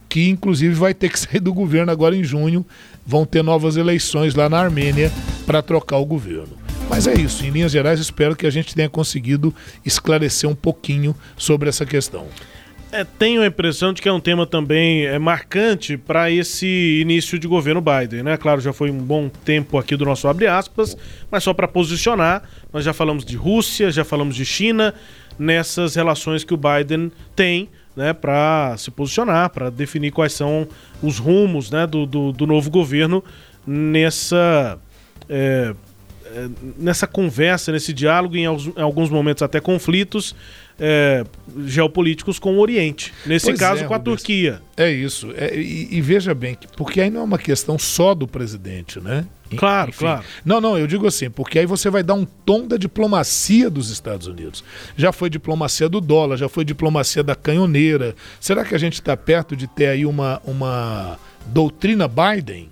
que 0.08 0.28
inclusive 0.28 0.74
vai 0.74 0.92
ter 0.92 1.08
que 1.08 1.18
sair 1.20 1.40
do 1.40 1.52
governo 1.52 1.92
agora 1.92 2.16
em 2.16 2.24
junho. 2.24 2.64
Vão 3.06 3.24
ter 3.24 3.42
novas 3.42 3.76
eleições 3.76 4.34
lá 4.34 4.48
na 4.48 4.58
Armênia 4.58 5.10
para 5.46 5.62
trocar 5.62 5.98
o 5.98 6.04
governo. 6.04 6.58
Mas 6.88 7.06
é 7.06 7.14
isso, 7.14 7.46
em 7.46 7.50
linhas 7.50 7.70
gerais, 7.70 8.00
espero 8.00 8.34
que 8.34 8.46
a 8.46 8.50
gente 8.50 8.74
tenha 8.74 8.88
conseguido 8.88 9.54
esclarecer 9.86 10.50
um 10.50 10.56
pouquinho 10.56 11.14
sobre 11.36 11.68
essa 11.68 11.86
questão. 11.86 12.26
É, 12.92 13.04
tenho 13.04 13.42
a 13.42 13.46
impressão 13.46 13.92
de 13.92 14.02
que 14.02 14.08
é 14.08 14.12
um 14.12 14.18
tema 14.18 14.44
também 14.44 15.06
é, 15.06 15.16
marcante 15.16 15.96
para 15.96 16.28
esse 16.28 17.00
início 17.00 17.38
de 17.38 17.46
governo 17.46 17.80
Biden, 17.80 18.24
né? 18.24 18.36
Claro, 18.36 18.60
já 18.60 18.72
foi 18.72 18.90
um 18.90 18.98
bom 18.98 19.28
tempo 19.28 19.78
aqui 19.78 19.94
do 19.94 20.04
nosso 20.04 20.26
abre 20.26 20.48
aspas, 20.48 20.96
mas 21.30 21.44
só 21.44 21.54
para 21.54 21.68
posicionar, 21.68 22.42
nós 22.72 22.84
já 22.84 22.92
falamos 22.92 23.24
de 23.24 23.36
Rússia, 23.36 23.92
já 23.92 24.04
falamos 24.04 24.34
de 24.34 24.44
China, 24.44 24.92
nessas 25.40 25.94
relações 25.94 26.44
que 26.44 26.52
o 26.52 26.58
Biden 26.58 27.10
tem, 27.34 27.70
né, 27.96 28.12
para 28.12 28.74
se 28.76 28.90
posicionar, 28.90 29.48
para 29.48 29.70
definir 29.70 30.10
quais 30.10 30.34
são 30.34 30.68
os 31.02 31.18
rumos, 31.18 31.70
né, 31.70 31.86
do, 31.86 32.04
do, 32.04 32.30
do 32.30 32.46
novo 32.46 32.70
governo 32.70 33.24
nessa 33.66 34.78
é, 35.30 35.74
nessa 36.78 37.06
conversa, 37.06 37.72
nesse 37.72 37.92
diálogo, 37.92 38.36
em 38.36 38.46
alguns 38.46 39.10
momentos 39.10 39.42
até 39.42 39.60
conflitos, 39.60 40.34
é, 40.78 41.24
geopolíticos 41.66 42.38
com 42.38 42.56
o 42.56 42.58
Oriente. 42.58 43.12
Nesse 43.26 43.46
pois 43.46 43.58
caso, 43.58 43.84
é, 43.84 43.86
com 43.86 43.92
a 43.92 43.98
Rubens. 43.98 44.16
Turquia. 44.16 44.62
É 44.76 44.90
isso. 44.90 45.30
É, 45.36 45.54
e, 45.54 45.88
e, 45.90 46.00
veja 46.00 46.34
bem, 46.34 46.56
porque 46.76 47.00
aí 47.00 47.10
não 47.10 47.20
é 47.20 47.24
uma 47.24 47.38
questão 47.38 47.78
só 47.78 48.14
do 48.14 48.26
presidente, 48.26 48.98
né? 48.98 49.26
Claro, 49.56 49.90
Enfim. 49.90 49.98
claro. 49.98 50.24
Não, 50.44 50.60
não, 50.60 50.78
eu 50.78 50.86
digo 50.86 51.06
assim, 51.06 51.28
porque 51.28 51.58
aí 51.58 51.66
você 51.66 51.90
vai 51.90 52.02
dar 52.02 52.14
um 52.14 52.24
tom 52.24 52.66
da 52.66 52.76
diplomacia 52.76 53.68
dos 53.68 53.90
Estados 53.90 54.26
Unidos. 54.26 54.64
Já 54.96 55.12
foi 55.12 55.28
diplomacia 55.28 55.88
do 55.88 56.00
dólar, 56.00 56.36
já 56.36 56.48
foi 56.48 56.64
diplomacia 56.64 57.22
da 57.22 57.34
canhoneira. 57.34 58.14
Será 58.40 58.64
que 58.64 58.74
a 58.74 58.78
gente 58.78 58.94
está 58.94 59.16
perto 59.16 59.56
de 59.56 59.66
ter 59.66 59.88
aí 59.88 60.06
uma, 60.06 60.40
uma 60.44 61.18
doutrina 61.46 62.08
Biden? 62.08 62.70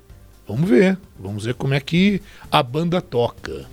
Vamos 0.49 0.71
ver. 0.71 0.97
Vamos 1.19 1.45
ver 1.45 1.55
como 1.55 1.75
é 1.75 1.81
que 1.81 2.23
a 2.51 2.63
banda 2.63 3.03
toca. 3.03 3.67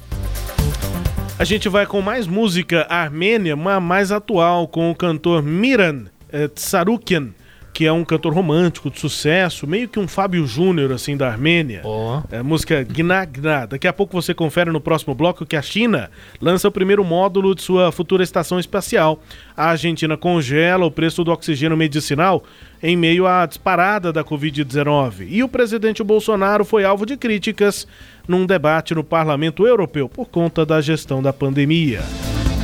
A 1.39 1.43
gente 1.45 1.69
vai 1.69 1.85
com 1.85 2.01
mais 2.01 2.27
música 2.27 2.85
armênia, 2.89 3.55
uma 3.55 3.79
mais 3.79 4.11
atual, 4.11 4.67
com 4.67 4.91
o 4.91 4.95
cantor 4.95 5.41
Miran 5.41 6.05
é, 6.29 6.47
Tsarukian 6.49 7.29
que 7.75 7.85
é 7.85 7.91
um 7.91 8.05
cantor 8.05 8.33
romântico 8.33 8.89
de 8.89 8.97
sucesso, 8.97 9.67
meio 9.67 9.89
que 9.89 9.99
um 9.99 10.07
Fábio 10.07 10.47
Júnior, 10.47 10.93
assim, 10.93 11.17
da 11.17 11.27
Armênia. 11.27 11.81
Oh. 11.83 12.21
É, 12.31 12.41
música 12.41 12.81
Gna 12.85 13.25
Gna. 13.25 13.65
Daqui 13.65 13.85
a 13.85 13.91
pouco 13.91 14.13
você 14.13 14.33
confere 14.33 14.71
no 14.71 14.79
próximo 14.79 15.13
bloco 15.13 15.45
que 15.45 15.57
a 15.57 15.61
China 15.61 16.09
lança 16.39 16.69
o 16.69 16.71
primeiro 16.71 17.03
módulo 17.03 17.53
de 17.53 17.61
sua 17.61 17.91
futura 17.91 18.23
estação 18.23 18.57
espacial. 18.57 19.21
A 19.57 19.71
Argentina 19.71 20.15
congela 20.15 20.85
o 20.85 20.91
preço 20.91 21.21
do 21.21 21.33
oxigênio 21.33 21.75
medicinal 21.75 22.45
em 22.81 22.95
meio 22.95 23.27
à 23.27 23.45
disparada 23.45 24.13
da 24.13 24.23
Covid-19. 24.23 25.27
E 25.27 25.43
o 25.43 25.49
presidente 25.49 26.01
Bolsonaro 26.01 26.63
foi 26.63 26.85
alvo 26.85 27.05
de 27.05 27.17
críticas 27.17 27.85
num 28.25 28.45
debate 28.45 28.95
no 28.95 29.03
Parlamento 29.03 29.67
Europeu 29.67 30.07
por 30.07 30.29
conta 30.29 30.65
da 30.65 30.79
gestão 30.79 31.21
da 31.21 31.33
pandemia. 31.33 32.03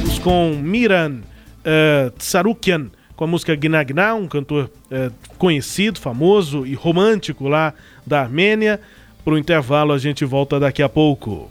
Os 0.06 0.18
com 0.20 0.58
Miran 0.64 1.18
uh, 1.66 2.12
Tsarukian 2.12 2.90
com 3.22 3.26
a 3.26 3.28
música 3.28 3.56
Gnagná, 3.56 4.16
um 4.16 4.28
cantor 4.28 4.68
é, 4.90 5.12
conhecido, 5.38 6.00
famoso 6.00 6.66
e 6.66 6.74
romântico 6.74 7.48
lá 7.48 7.72
da 8.04 8.20
Armênia. 8.20 8.82
Para 9.24 9.36
o 9.36 9.38
intervalo, 9.38 9.94
a 9.94 10.00
gente 10.00 10.26
volta 10.26 10.60
daqui 10.60 10.82
a 10.82 10.90
pouco. 10.90 11.48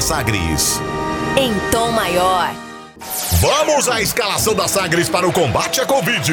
Sagres. 0.00 0.80
Em 1.36 1.52
tom 1.70 1.90
maior. 1.90 2.50
Vamos 3.40 3.88
à 3.88 4.00
escalação 4.00 4.54
da 4.54 4.66
Sagres 4.66 5.08
para 5.08 5.26
o 5.26 5.32
combate 5.32 5.80
à 5.80 5.86
Covid. 5.86 6.32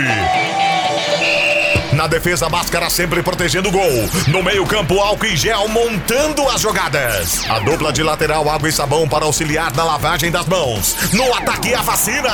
Na 1.93 2.07
defesa, 2.07 2.49
máscara 2.49 2.89
sempre 2.89 3.22
protegendo 3.22 3.70
o 3.70 3.72
gol. 3.72 4.09
No 4.28 4.41
meio-campo, 4.41 4.99
álcool 4.99 5.28
e 5.28 5.38
gel 5.38 5.68
montando 5.68 6.47
as 6.49 6.61
jogadas. 6.61 7.47
A 7.49 7.59
dupla 7.59 7.93
de 7.93 8.01
lateral, 8.01 8.49
água 8.49 8.68
e 8.68 8.72
sabão 8.72 9.07
para 9.07 9.26
auxiliar 9.26 9.72
na 9.76 9.84
lavagem 9.84 10.32
das 10.32 10.47
mãos. 10.47 11.14
No 11.14 11.32
ataque, 11.34 11.74
a 11.74 11.82
vacina. 11.82 12.34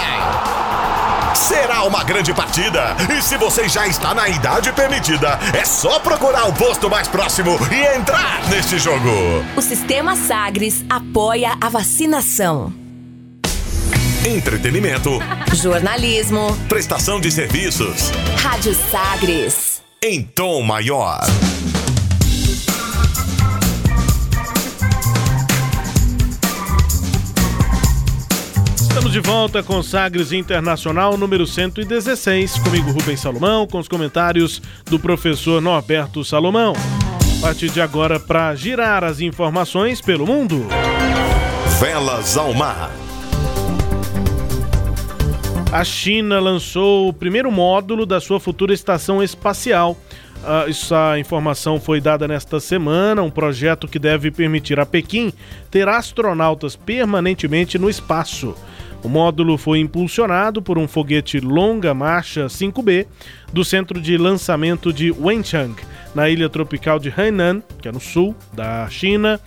Será 1.48 1.84
uma 1.84 2.04
grande 2.04 2.34
partida. 2.34 2.98
E 3.18 3.22
se 3.22 3.38
você 3.38 3.70
já 3.70 3.88
está 3.88 4.14
na 4.14 4.28
idade 4.28 4.74
permitida, 4.74 5.40
é 5.58 5.64
só 5.64 5.98
procurar 6.00 6.50
o 6.50 6.54
posto 6.54 6.90
mais 6.90 7.08
próximo 7.08 7.58
e 7.72 7.98
entrar 7.98 8.46
neste 8.50 8.78
jogo. 8.78 9.10
O 9.56 9.62
Sistema 9.62 10.18
Sagres 10.18 10.84
apoia 10.90 11.56
a 11.62 11.70
vacinação. 11.70 12.74
Entretenimento. 14.26 15.12
Jornalismo. 15.54 16.56
Prestação 16.68 17.22
de 17.22 17.32
serviços. 17.32 18.12
Rádio 18.44 18.76
Sagres. 18.92 19.82
Em 20.04 20.22
tom 20.22 20.62
maior. 20.62 21.22
Estamos 29.10 29.26
de 29.26 29.32
volta 29.32 29.64
com 29.64 29.82
Sagres 29.82 30.32
Internacional 30.32 31.18
número 31.18 31.44
116. 31.44 32.60
Comigo, 32.60 32.92
Rubens 32.92 33.20
Salomão, 33.20 33.66
com 33.66 33.80
os 33.80 33.88
comentários 33.88 34.62
do 34.86 35.00
professor 35.00 35.60
Norberto 35.60 36.24
Salomão. 36.24 36.74
A 37.40 37.42
partir 37.42 37.72
de 37.72 37.82
agora, 37.82 38.20
para 38.20 38.54
girar 38.54 39.04
as 39.04 39.20
informações 39.20 40.00
pelo 40.00 40.28
mundo. 40.28 40.68
Velas 41.80 42.38
ao 42.38 42.54
mar. 42.54 42.92
A 45.72 45.84
China 45.84 46.40
lançou 46.40 47.08
o 47.10 47.14
primeiro 47.14 47.52
módulo 47.52 48.06
da 48.06 48.20
sua 48.20 48.40
futura 48.40 48.76
estação 48.76 49.24
espacial. 49.24 49.98
Uh, 50.44 50.70
essa 50.70 51.18
informação 51.18 51.80
foi 51.80 52.00
dada 52.00 52.28
nesta 52.28 52.60
semana, 52.60 53.24
um 53.24 53.32
projeto 53.32 53.88
que 53.88 53.98
deve 53.98 54.30
permitir 54.30 54.80
a 54.80 54.86
Pequim 54.86 55.34
ter 55.72 55.88
astronautas 55.88 56.76
permanentemente 56.76 57.80
no 57.80 57.90
espaço. 57.90 58.56
O 59.04 59.08
módulo 59.08 59.58
foi 59.58 59.80
impulsionado 59.80 60.62
por 60.62 60.78
um 60.78 60.88
foguete 60.88 61.40
longa 61.40 61.94
marcha 61.94 62.48
5B 62.48 63.08
do 63.54 63.64
centro 63.64 64.02
de 64.02 64.18
lançamento 64.18 64.92
de 64.92 65.12
Wenchang, 65.12 65.76
na 66.14 66.30
ilha 66.30 66.50
tropical 66.50 67.00
de 67.00 67.14
Hainan, 67.16 67.62
que 67.82 67.88
é 67.88 67.92
no 67.92 68.00
sul 68.00 68.36
da 68.54 68.90
China, 68.90 69.40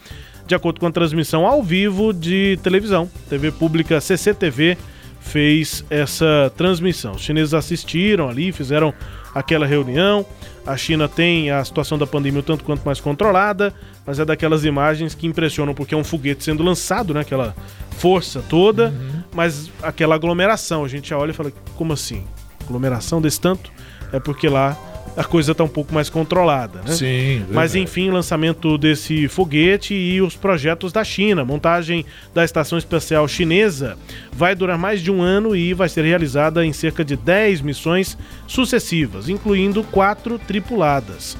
de 0.46 0.55
acordo 0.55 0.80
com 0.80 0.86
a 0.86 0.92
transmissão 0.92 1.46
ao 1.46 1.62
vivo 1.62 2.12
de 2.12 2.59
televisão. 2.62 3.11
TV 3.28 3.53
pública 3.53 4.00
CCTV 4.00 4.76
fez 5.20 5.84
essa 5.88 6.53
transmissão. 6.57 7.12
Os 7.12 7.22
chineses 7.22 7.55
assistiram 7.55 8.28
ali, 8.28 8.53
fizeram 8.53 8.92
aquela 9.34 9.66
reunião. 9.66 10.26
A 10.66 10.76
China 10.76 11.09
tem 11.09 11.50
a 11.50 11.64
situação 11.64 11.98
da 11.98 12.07
pandemia 12.07 12.40
um 12.40 12.42
tanto 12.42 12.64
quanto 12.64 12.84
mais 12.84 13.00
controlada, 13.00 13.72
mas 14.07 14.18
é 14.18 14.24
daquelas 14.24 14.64
imagens 14.64 15.14
que 15.14 15.26
impressionam 15.26 15.74
porque 15.74 15.94
é 15.94 15.96
um 15.96 16.05
foguete 16.05 16.44
sendo 16.44 16.62
lançado, 16.62 17.14
né? 17.14 17.20
Aquela 17.20 17.55
força 17.98 18.42
toda, 18.48 18.88
uhum. 18.88 19.22
Mas 19.33 19.70
aquela 19.83 20.14
aglomeração. 20.14 20.85
A 20.85 20.89
gente 20.89 21.09
já 21.11 21.18
olha 21.18 21.30
e 21.30 21.35
fala, 21.35 21.53
como 21.76 21.93
assim? 21.93 22.24
Aglomeração 22.64 23.20
desse 23.20 23.41
tanto? 23.41 23.72
É 24.12 24.20
porque 24.20 24.49
lá 24.49 24.76
a 25.16 25.24
coisa 25.24 25.53
está 25.53 25.62
um 25.62 25.68
pouco 25.68 25.93
mais 25.93 26.09
controlada, 26.09 26.80
né? 26.83 26.93
Sim. 26.93 27.28
Verdade. 27.39 27.53
Mas 27.53 27.74
enfim, 27.74 28.11
lançamento 28.11 28.78
desse 28.78 29.28
foguete 29.28 29.95
e 29.95 30.20
os 30.22 30.37
projetos 30.37 30.93
da 30.93 31.05
China. 31.05 31.45
Montagem 31.45 32.05
da 32.35 32.45
estação 32.45 32.78
espacial 32.78 33.26
chinesa 33.28 33.97
vai 34.33 34.55
durar 34.55 34.78
mais 34.78 35.01
de 35.01 35.11
um 35.11 35.20
ano 35.20 35.55
e 35.55 35.74
vai 35.74 35.89
ser 35.89 36.05
realizada 36.05 36.64
em 36.64 36.72
cerca 36.72 37.05
de 37.05 37.16
10 37.16 37.61
missões 37.61 38.16
sucessivas, 38.47 39.28
incluindo 39.28 39.83
quatro 39.85 40.39
tripuladas. 40.39 41.37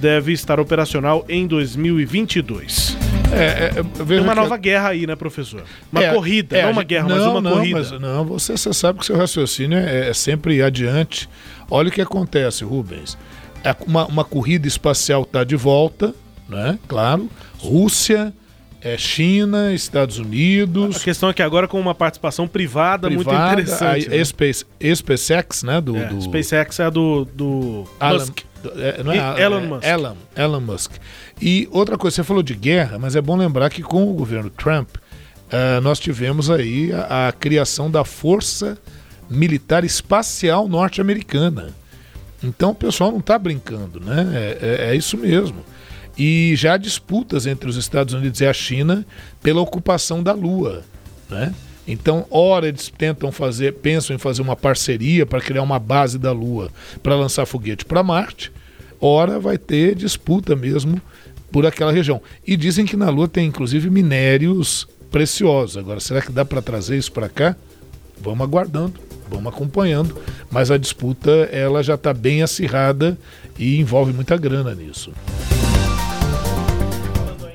Deve 0.00 0.32
estar 0.32 0.60
operacional 0.60 1.24
em 1.28 1.46
2022. 1.46 3.05
É, 3.32 3.80
é, 3.80 4.04
Tem 4.04 4.20
uma 4.20 4.34
nova 4.34 4.56
guerra 4.56 4.90
aí, 4.90 5.06
né, 5.06 5.16
professor? 5.16 5.64
Uma 5.90 6.04
é, 6.04 6.12
corrida, 6.12 6.56
é, 6.56 6.62
não 6.62 6.72
uma 6.72 6.82
guerra, 6.82 7.08
não, 7.08 7.16
mas 7.16 7.26
uma 7.26 7.40
não, 7.40 7.50
corrida. 7.52 7.78
Mas, 7.78 7.90
não, 7.92 8.24
você, 8.24 8.56
você 8.56 8.72
sabe 8.72 9.00
que 9.00 9.06
seu 9.06 9.16
raciocínio 9.16 9.78
é, 9.78 10.08
é 10.08 10.14
sempre 10.14 10.62
adiante. 10.62 11.28
Olha 11.70 11.88
o 11.88 11.92
que 11.92 12.00
acontece, 12.00 12.64
Rubens. 12.64 13.18
É 13.64 13.74
uma, 13.86 14.06
uma 14.06 14.24
corrida 14.24 14.68
espacial 14.68 15.22
está 15.22 15.42
de 15.42 15.56
volta, 15.56 16.14
né? 16.48 16.78
Claro. 16.86 17.28
Rússia, 17.58 18.32
é 18.80 18.96
China, 18.96 19.72
Estados 19.72 20.18
Unidos. 20.18 20.96
A 20.96 21.00
questão 21.00 21.28
é 21.28 21.34
que 21.34 21.42
agora 21.42 21.66
com 21.66 21.80
uma 21.80 21.94
participação 21.94 22.46
privada, 22.46 23.08
privada 23.08 23.38
muito 23.38 23.52
interessante. 23.52 24.06
A 24.06 24.10
né? 24.10 24.24
Space, 24.24 24.64
SpaceX, 24.94 25.62
né? 25.64 25.80
Do, 25.80 25.96
é, 25.96 26.06
do... 26.06 26.22
SpaceX 26.22 26.78
é 26.78 26.90
do, 26.90 27.24
do 27.34 27.84
Alan, 27.98 28.18
Musk. 28.20 28.40
É, 28.76 29.02
não 29.02 29.12
é, 29.12 29.42
Elon 29.42 29.58
é, 29.58 29.66
Musk. 29.66 29.84
Elon, 29.84 30.14
Elon 30.36 30.60
Musk. 30.60 30.92
E 31.40 31.68
outra 31.70 31.96
coisa, 31.96 32.16
você 32.16 32.24
falou 32.24 32.42
de 32.42 32.54
guerra, 32.54 32.98
mas 32.98 33.16
é 33.16 33.20
bom 33.20 33.36
lembrar 33.36 33.70
que 33.70 33.82
com 33.82 34.10
o 34.10 34.14
governo 34.14 34.50
Trump, 34.50 34.96
uh, 34.96 35.80
nós 35.82 35.98
tivemos 35.98 36.50
aí 36.50 36.92
a, 36.92 37.28
a 37.28 37.32
criação 37.32 37.90
da 37.90 38.04
Força 38.04 38.78
Militar 39.28 39.84
Espacial 39.84 40.68
Norte-Americana. 40.68 41.74
Então 42.42 42.70
o 42.70 42.74
pessoal 42.74 43.10
não 43.10 43.18
está 43.18 43.38
brincando, 43.38 44.00
né? 44.00 44.30
É, 44.34 44.58
é, 44.60 44.90
é, 44.90 44.96
isso 44.96 45.16
mesmo. 45.16 45.64
E 46.16 46.54
já 46.56 46.74
há 46.74 46.76
disputas 46.76 47.46
entre 47.46 47.68
os 47.68 47.76
Estados 47.76 48.14
Unidos 48.14 48.40
e 48.40 48.46
a 48.46 48.52
China 48.52 49.04
pela 49.42 49.60
ocupação 49.60 50.22
da 50.22 50.32
Lua. 50.32 50.82
Né? 51.28 51.52
Então, 51.86 52.26
ora 52.30 52.66
eles 52.66 52.88
tentam 52.88 53.30
fazer, 53.30 53.74
pensam 53.74 54.16
em 54.16 54.18
fazer 54.18 54.42
uma 54.42 54.56
parceria 54.56 55.24
para 55.24 55.40
criar 55.40 55.62
uma 55.62 55.78
base 55.78 56.18
da 56.18 56.32
Lua 56.32 56.70
para 57.02 57.14
lançar 57.14 57.46
foguete 57.46 57.84
para 57.84 58.02
Marte, 58.02 58.50
ora 59.00 59.38
vai 59.38 59.56
ter 59.56 59.94
disputa 59.94 60.56
mesmo 60.56 61.00
por 61.52 61.64
aquela 61.64 61.92
região. 61.92 62.20
E 62.46 62.56
dizem 62.56 62.84
que 62.84 62.96
na 62.96 63.08
Lua 63.08 63.28
tem 63.28 63.46
inclusive 63.46 63.88
minérios 63.88 64.88
preciosos. 65.10 65.76
Agora, 65.76 66.00
será 66.00 66.20
que 66.20 66.32
dá 66.32 66.44
para 66.44 66.60
trazer 66.60 66.98
isso 66.98 67.12
para 67.12 67.28
cá? 67.28 67.54
Vamos 68.18 68.42
aguardando, 68.42 68.94
vamos 69.30 69.52
acompanhando, 69.52 70.16
mas 70.50 70.70
a 70.70 70.76
disputa 70.76 71.30
ela 71.52 71.82
já 71.82 71.94
está 71.94 72.12
bem 72.12 72.42
acirrada 72.42 73.16
e 73.58 73.78
envolve 73.78 74.12
muita 74.12 74.36
grana 74.36 74.74
nisso. 74.74 75.12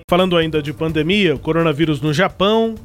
Falando 0.07 0.37
ainda 0.37 0.61
de 0.61 0.73
pandemia, 0.73 1.35
o 1.35 1.39
coronavírus 1.39 2.01
no 2.01 2.13
Japão 2.13 2.75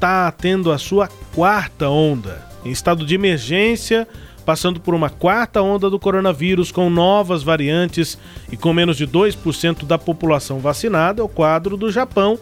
está 0.00 0.32
tendo 0.32 0.72
a 0.72 0.78
sua 0.78 1.10
quarta 1.34 1.90
onda. 1.90 2.42
Em 2.64 2.70
estado 2.70 3.04
de 3.04 3.14
emergência, 3.14 4.08
passando 4.46 4.80
por 4.80 4.94
uma 4.94 5.10
quarta 5.10 5.60
onda 5.60 5.90
do 5.90 5.98
coronavírus 5.98 6.72
com 6.72 6.88
novas 6.88 7.42
variantes 7.42 8.16
e 8.50 8.56
com 8.56 8.72
menos 8.72 8.96
de 8.96 9.06
2% 9.06 9.84
da 9.84 9.98
população 9.98 10.58
vacinada, 10.58 11.20
é 11.20 11.24
o 11.24 11.28
quadro 11.28 11.76
do 11.76 11.92
Japão, 11.92 12.38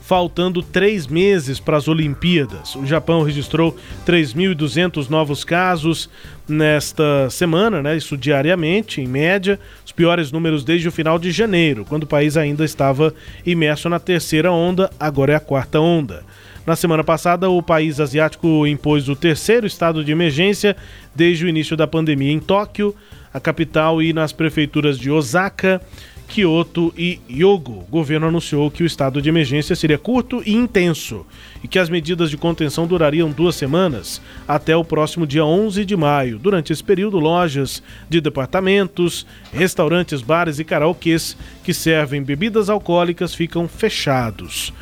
faltando 0.00 0.62
três 0.62 1.08
meses 1.08 1.58
para 1.58 1.76
as 1.76 1.88
Olimpíadas. 1.88 2.76
O 2.76 2.86
Japão 2.86 3.24
registrou 3.24 3.76
3.200 4.06 5.08
novos 5.10 5.42
casos 5.42 6.08
nesta 6.48 7.28
semana, 7.28 7.82
né? 7.82 7.96
Isso 7.96 8.16
diariamente, 8.16 9.00
em 9.00 9.08
média, 9.08 9.58
os 9.84 9.90
piores 9.90 10.30
números 10.30 10.62
desde 10.62 10.86
o 10.86 10.92
final 10.92 11.18
de 11.18 11.32
janeiro, 11.32 11.84
quando 11.88 12.04
o 12.04 12.08
país 12.08 12.36
ainda 12.36 12.64
estava 12.64 13.12
imerso 13.44 13.88
na 13.88 13.98
terceira 13.98 14.52
onda, 14.52 14.88
agora 14.98 15.32
é 15.32 15.36
a 15.36 15.40
quarta 15.40 15.80
onda. 15.80 16.24
Na 16.66 16.76
semana 16.76 17.02
passada, 17.02 17.48
o 17.48 17.62
país 17.62 17.98
asiático 17.98 18.66
impôs 18.66 19.08
o 19.08 19.16
terceiro 19.16 19.66
estado 19.66 20.04
de 20.04 20.12
emergência 20.12 20.76
desde 21.14 21.44
o 21.44 21.48
início 21.48 21.76
da 21.76 21.86
pandemia 21.86 22.32
em 22.32 22.38
Tóquio, 22.38 22.94
a 23.32 23.40
capital 23.40 24.02
e 24.02 24.12
nas 24.12 24.32
prefeituras 24.32 24.98
de 24.98 25.10
Osaka, 25.10 25.80
Kyoto 26.28 26.94
e 26.96 27.18
Hyogo. 27.28 27.80
O 27.88 27.90
governo 27.90 28.28
anunciou 28.28 28.70
que 28.70 28.82
o 28.82 28.86
estado 28.86 29.22
de 29.22 29.28
emergência 29.28 29.74
seria 29.74 29.98
curto 29.98 30.42
e 30.46 30.52
intenso 30.52 31.26
e 31.64 31.66
que 31.66 31.78
as 31.78 31.88
medidas 31.88 32.30
de 32.30 32.36
contenção 32.36 32.86
durariam 32.86 33.30
duas 33.30 33.56
semanas, 33.56 34.20
até 34.46 34.76
o 34.76 34.84
próximo 34.84 35.26
dia 35.26 35.44
11 35.44 35.84
de 35.84 35.96
maio. 35.96 36.38
Durante 36.38 36.72
esse 36.72 36.84
período, 36.84 37.18
lojas 37.18 37.82
de 38.08 38.20
departamentos, 38.20 39.26
restaurantes, 39.52 40.20
bares 40.22 40.58
e 40.58 40.64
karaokês 40.64 41.36
que 41.64 41.74
servem 41.74 42.22
bebidas 42.22 42.68
alcoólicas 42.68 43.34
ficam 43.34 43.66
fechados 43.66 44.72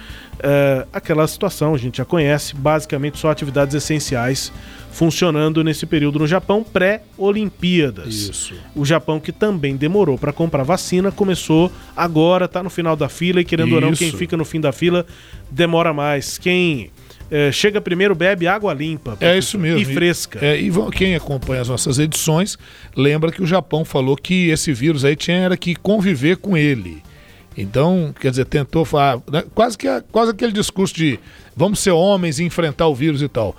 é, 0.41 0.87
aquela 0.93 1.27
situação, 1.27 1.75
a 1.75 1.79
gente 1.79 1.99
já 1.99 2.05
conhece, 2.05 2.55
basicamente 2.55 3.19
só 3.19 3.31
atividades 3.31 3.75
essenciais 3.75 4.53
funcionando 4.91 5.63
nesse 5.63 5.87
período 5.87 6.19
no 6.19 6.27
Japão 6.27 6.65
pré-Olimpíadas. 6.65 8.15
Isso. 8.15 8.55
O 8.75 8.85
Japão 8.85 9.21
que 9.21 9.33
também 9.33 9.77
demorou 9.77 10.19
para 10.19 10.33
comprar 10.33 10.63
vacina, 10.63 11.13
começou 11.13 11.71
agora, 11.97 12.47
está 12.47 12.63
no 12.63 12.71
final 12.71 12.97
da 12.97 13.09
fila 13.09 13.41
e 13.41 13.45
querendo 13.45 13.75
ou 13.75 13.81
não, 13.81 13.93
quem 13.93 14.11
fica 14.11 14.37
no 14.37 14.45
fim 14.45 14.61
da 14.61 14.73
fila 14.73 15.07
demora 15.51 15.93
mais. 15.93 16.39
Quem 16.39 16.91
é, 17.31 17.53
chega 17.53 17.81
primeiro 17.81 18.15
bebe 18.15 18.47
água 18.47 18.73
limpa. 18.73 19.17
É 19.21 19.37
isso 19.37 19.59
mesmo. 19.59 19.81
E 19.81 19.85
fresca. 19.85 20.45
É, 20.45 20.59
e 20.59 20.71
quem 20.93 21.15
acompanha 21.15 21.61
as 21.61 21.69
nossas 21.69 21.99
edições 21.99 22.59
lembra 22.97 23.31
que 23.31 23.43
o 23.43 23.47
Japão 23.47 23.85
falou 23.85 24.17
que 24.17 24.49
esse 24.49 24.73
vírus 24.73 25.05
aí 25.05 25.15
tinha 25.15 25.37
era 25.37 25.57
que 25.57 25.75
conviver 25.77 26.39
com 26.39 26.57
ele. 26.57 27.03
Então, 27.61 28.15
quer 28.21 28.31
dizer, 28.31 28.45
tentou 28.45 28.85
falar, 28.85 29.21
né, 29.29 29.43
quase, 29.53 29.77
que, 29.77 29.89
quase 30.13 30.31
aquele 30.31 30.53
discurso 30.53 30.95
de 30.95 31.19
vamos 31.57 31.81
ser 31.81 31.91
homens 31.91 32.39
e 32.39 32.45
enfrentar 32.45 32.87
o 32.87 32.95
vírus 32.95 33.21
e 33.21 33.27
tal. 33.27 33.57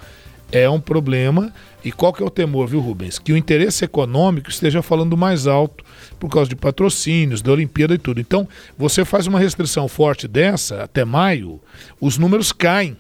É 0.50 0.70
um 0.70 0.80
problema. 0.80 1.54
E 1.84 1.92
qual 1.92 2.14
que 2.14 2.24
é 2.24 2.26
o 2.26 2.30
temor, 2.30 2.66
viu, 2.66 2.80
Rubens? 2.80 3.20
Que 3.20 3.34
o 3.34 3.38
interesse 3.38 3.84
econômico 3.84 4.50
esteja 4.50 4.82
falando 4.82 5.18
mais 5.18 5.48
alto 5.48 5.84
por 6.18 6.30
causa 6.30 6.50
de 6.50 6.56
patrocínios, 6.56 7.42
da 7.42 7.52
Olimpíada 7.52 7.94
e 7.94 7.98
tudo. 7.98 8.22
Então, 8.22 8.48
você 8.78 9.04
faz 9.04 9.28
uma 9.28 9.38
restrição 9.38 9.86
forte 9.90 10.30
dessa, 10.30 10.84
até 10.84 11.04
maio, 11.04 11.60
os 12.00 12.18
números 12.18 12.54
caem 12.54 12.96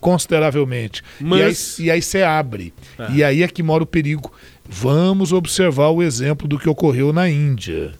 consideravelmente. 0.00 1.00
Mas... 1.20 1.78
E, 1.78 1.92
aí, 1.92 2.02
você 2.02 2.22
abre. 2.22 2.74
É. 2.98 3.12
E 3.12 3.24
aí 3.24 3.42
é 3.44 3.48
que 3.48 3.62
mora 3.62 3.84
o 3.84 3.86
perigo. 3.86 4.32
Vamos 4.68 5.32
observar 5.32 5.90
o 5.90 6.02
exemplo 6.02 6.48
do 6.48 6.58
que 6.58 6.68
ocorreu 6.68 7.12
na 7.12 7.28
Índia. 7.30 7.94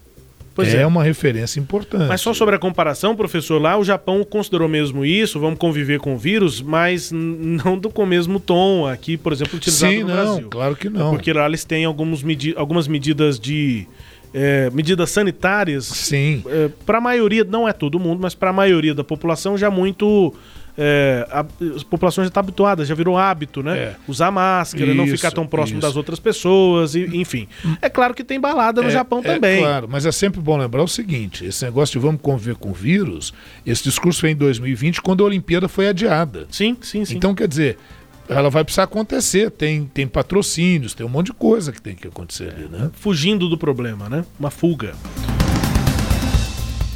Pois 0.55 0.73
é, 0.73 0.83
é 0.83 0.87
uma 0.87 1.03
referência 1.03 1.59
importante. 1.59 2.07
Mas 2.07 2.21
só 2.21 2.33
sobre 2.33 2.55
a 2.55 2.59
comparação, 2.59 3.17
professor, 3.17 3.61
lá 3.61 3.77
o 3.77 3.85
Japão 3.85 4.23
considerou 4.23 4.69
mesmo 4.69 5.05
isso, 5.05 5.41
vamos 5.41 5.59
conviver 5.59 5.99
com 5.99 6.15
o 6.15 6.19
vírus, 6.19 6.63
mas 6.63 7.11
não 7.11 7.77
do, 7.77 7.91
com 7.91 8.05
o 8.05 8.07
mesmo 8.07 8.39
tom 8.39 8.87
aqui, 8.87 9.17
por 9.17 9.33
exemplo, 9.33 9.57
utilizado 9.57 9.93
Sim, 9.93 10.03
no 10.03 10.09
não, 10.09 10.15
Brasil. 10.15 10.49
claro 10.49 10.77
que 10.77 10.89
não. 10.89 11.11
Porque 11.11 11.33
lá 11.33 11.47
eles 11.47 11.65
têm 11.65 11.85
alguns 11.85 12.23
medi 12.23 12.55
algumas 12.57 12.87
medidas 12.87 13.39
de... 13.39 13.87
É, 14.37 14.69
medidas 14.71 15.11
sanitárias. 15.11 15.85
Sim. 15.85 16.43
É, 16.49 16.69
para 16.85 16.99
a 16.99 17.01
maioria, 17.01 17.45
não 17.45 17.69
é 17.69 17.73
todo 17.73 18.01
mundo, 18.01 18.21
mas 18.21 18.35
para 18.35 18.51
a 18.51 18.53
maioria 18.53 18.93
da 18.93 19.05
população 19.05 19.57
já 19.57 19.71
muito 19.71 20.35
é, 20.77 21.27
a, 21.31 21.41
a, 21.41 21.45
população 21.89 22.25
já 22.25 22.29
está 22.29 22.41
habituada, 22.41 22.85
já 22.85 22.95
virou 22.95 23.17
hábito, 23.17 23.63
né? 23.63 23.79
É. 23.79 23.97
Usar 24.09 24.31
máscara, 24.31 24.87
isso, 24.87 24.95
não 24.95 25.07
ficar 25.07 25.31
tão 25.31 25.47
próximo 25.47 25.79
isso. 25.79 25.87
das 25.87 25.97
outras 25.97 26.19
pessoas, 26.19 26.95
e, 26.95 27.05
enfim. 27.17 27.47
É 27.81 27.89
claro 27.89 28.13
que 28.13 28.25
tem 28.25 28.41
balada 28.41 28.83
no 28.83 28.89
é, 28.89 28.91
Japão 28.91 29.21
é 29.21 29.35
também. 29.35 29.61
Claro, 29.61 29.89
mas 29.89 30.05
é 30.05 30.13
sempre 30.13 30.41
bom 30.41 30.57
lembrar 30.57 30.83
o 30.83 30.89
seguinte: 30.89 31.45
esse 31.45 31.65
negócio 31.65 31.93
de 31.93 32.05
vamos 32.05 32.21
conviver 32.21 32.57
com 32.57 32.71
o 32.71 32.75
vírus, 32.75 33.33
esse 33.65 33.85
discurso 33.85 34.21
foi 34.21 34.31
em 34.31 34.37
2020, 34.37 35.01
quando 35.01 35.23
a 35.23 35.27
Olimpíada 35.27 35.69
foi 35.69 35.89
adiada. 35.89 36.47
Sim, 36.51 36.77
sim, 36.81 37.05
sim. 37.05 37.17
Então, 37.17 37.35
quer 37.35 37.47
dizer, 37.47 37.79
ela 38.29 38.51
vai 38.51 38.65
precisar 38.65 38.85
acontecer. 38.85 39.51
Tem, 39.51 39.85
tem 39.87 40.07
patrocínios, 40.07 40.95
tem 40.95 41.07
um 41.07 41.11
monte 41.11 41.27
de 41.27 41.35
coisa 41.35 41.71
que 41.71 41.81
tem 41.81 41.95
que 41.95 42.09
acontecer 42.09 42.49
ali, 42.49 42.69
né? 42.69 42.91
Fugindo 42.95 43.49
do 43.49 43.57
problema, 43.57 44.09
né? 44.09 44.25
Uma 44.39 44.51
fuga. 44.51 44.95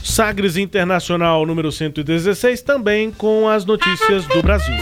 Sagres 0.03 0.57
Internacional 0.57 1.44
número 1.46 1.70
116, 1.70 2.62
também 2.62 3.11
com 3.11 3.49
as 3.49 3.64
notícias 3.64 4.26
do 4.26 4.42
Brasil. 4.42 4.76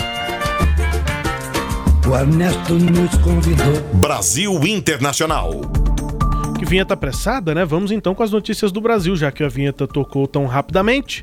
O 2.08 2.14
Ernesto 2.14 2.74
nos 2.74 3.16
convidou. 3.18 3.80
Brasil 3.94 4.52
Internacional. 4.64 5.60
Que 6.58 6.64
vinheta 6.64 6.94
apressada, 6.94 7.54
né? 7.54 7.66
Vamos 7.66 7.90
então 7.90 8.14
com 8.14 8.22
as 8.22 8.30
notícias 8.30 8.72
do 8.72 8.80
Brasil, 8.80 9.14
já 9.14 9.30
que 9.30 9.44
a 9.44 9.48
vinheta 9.48 9.86
tocou 9.86 10.26
tão 10.26 10.46
rapidamente. 10.46 11.22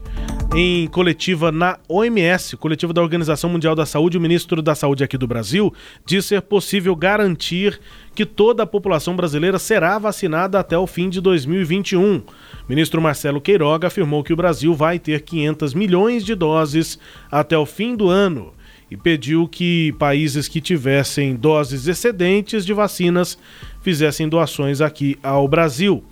Em 0.55 0.85
coletiva 0.87 1.51
na 1.51 1.79
OMS, 1.89 2.55
coletiva 2.57 2.93
da 2.93 3.01
Organização 3.01 3.49
Mundial 3.49 3.73
da 3.73 3.83
Saúde, 3.83 4.15
o 4.15 4.21
ministro 4.21 4.61
da 4.61 4.75
Saúde 4.75 5.03
aqui 5.03 5.17
do 5.17 5.25
Brasil 5.25 5.73
diz 6.05 6.25
ser 6.25 6.43
possível 6.43 6.95
garantir 6.95 7.79
que 8.13 8.27
toda 8.27 8.61
a 8.61 8.67
população 8.67 9.15
brasileira 9.15 9.57
será 9.57 9.97
vacinada 9.97 10.59
até 10.59 10.77
o 10.77 10.85
fim 10.85 11.09
de 11.09 11.19
2021. 11.19 12.17
O 12.17 12.23
ministro 12.69 13.01
Marcelo 13.01 13.41
Queiroga 13.41 13.87
afirmou 13.87 14.23
que 14.23 14.33
o 14.33 14.37
Brasil 14.37 14.75
vai 14.75 14.99
ter 14.99 15.21
500 15.21 15.73
milhões 15.73 16.23
de 16.23 16.35
doses 16.35 16.99
até 17.31 17.57
o 17.57 17.65
fim 17.65 17.95
do 17.95 18.07
ano 18.07 18.53
e 18.93 18.97
pediu 18.97 19.47
que 19.47 19.91
países 19.93 20.47
que 20.47 20.61
tivessem 20.61 21.35
doses 21.35 21.87
excedentes 21.87 22.63
de 22.63 22.73
vacinas 22.73 23.39
fizessem 23.83 24.27
doações 24.27 24.81
aqui 24.81 25.19
ao 25.21 25.47
Brasil 25.47 26.03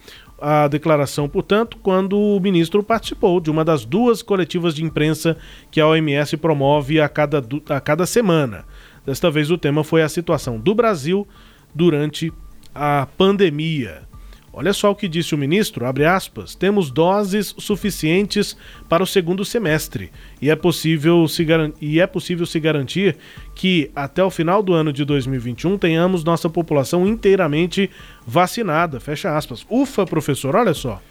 a 0.41 0.67
declaração, 0.67 1.29
portanto, 1.29 1.77
quando 1.83 2.17
o 2.17 2.39
ministro 2.39 2.81
participou 2.81 3.39
de 3.39 3.51
uma 3.51 3.63
das 3.63 3.85
duas 3.85 4.23
coletivas 4.23 4.73
de 4.73 4.83
imprensa 4.83 5.37
que 5.69 5.79
a 5.79 5.87
OMS 5.87 6.35
promove 6.37 6.99
a 6.99 7.07
cada, 7.07 7.43
a 7.69 7.79
cada 7.79 8.07
semana. 8.07 8.65
Desta 9.05 9.29
vez 9.29 9.51
o 9.51 9.57
tema 9.57 9.83
foi 9.83 10.01
a 10.01 10.09
situação 10.09 10.59
do 10.59 10.73
Brasil 10.73 11.27
durante 11.75 12.33
a 12.73 13.07
pandemia. 13.17 14.10
Olha 14.53 14.73
só 14.73 14.91
o 14.91 14.95
que 14.95 15.07
disse 15.07 15.33
o 15.33 15.37
ministro, 15.37 15.85
aspas, 16.05 16.55
temos 16.55 16.91
doses 16.91 17.55
suficientes 17.57 18.57
para 18.89 19.01
o 19.01 19.07
segundo 19.07 19.45
semestre 19.45 20.11
e 20.41 20.49
é 20.49 20.55
possível 20.57 21.25
se, 21.29 21.47
e 21.79 22.01
é 22.01 22.07
possível 22.07 22.45
se 22.45 22.59
garantir 22.59 23.15
que 23.55 23.89
até 23.95 24.21
o 24.21 24.29
final 24.29 24.61
do 24.61 24.73
ano 24.73 24.91
de 24.91 25.05
2021 25.05 25.77
tenhamos 25.77 26.25
nossa 26.25 26.49
população 26.49 27.07
inteiramente 27.07 27.89
vacinada, 28.27 28.99
fecha 28.99 29.37
aspas. 29.37 29.65
Ufa, 29.69 30.05
professor, 30.05 30.53
olha 30.53 30.73
só. 30.73 31.01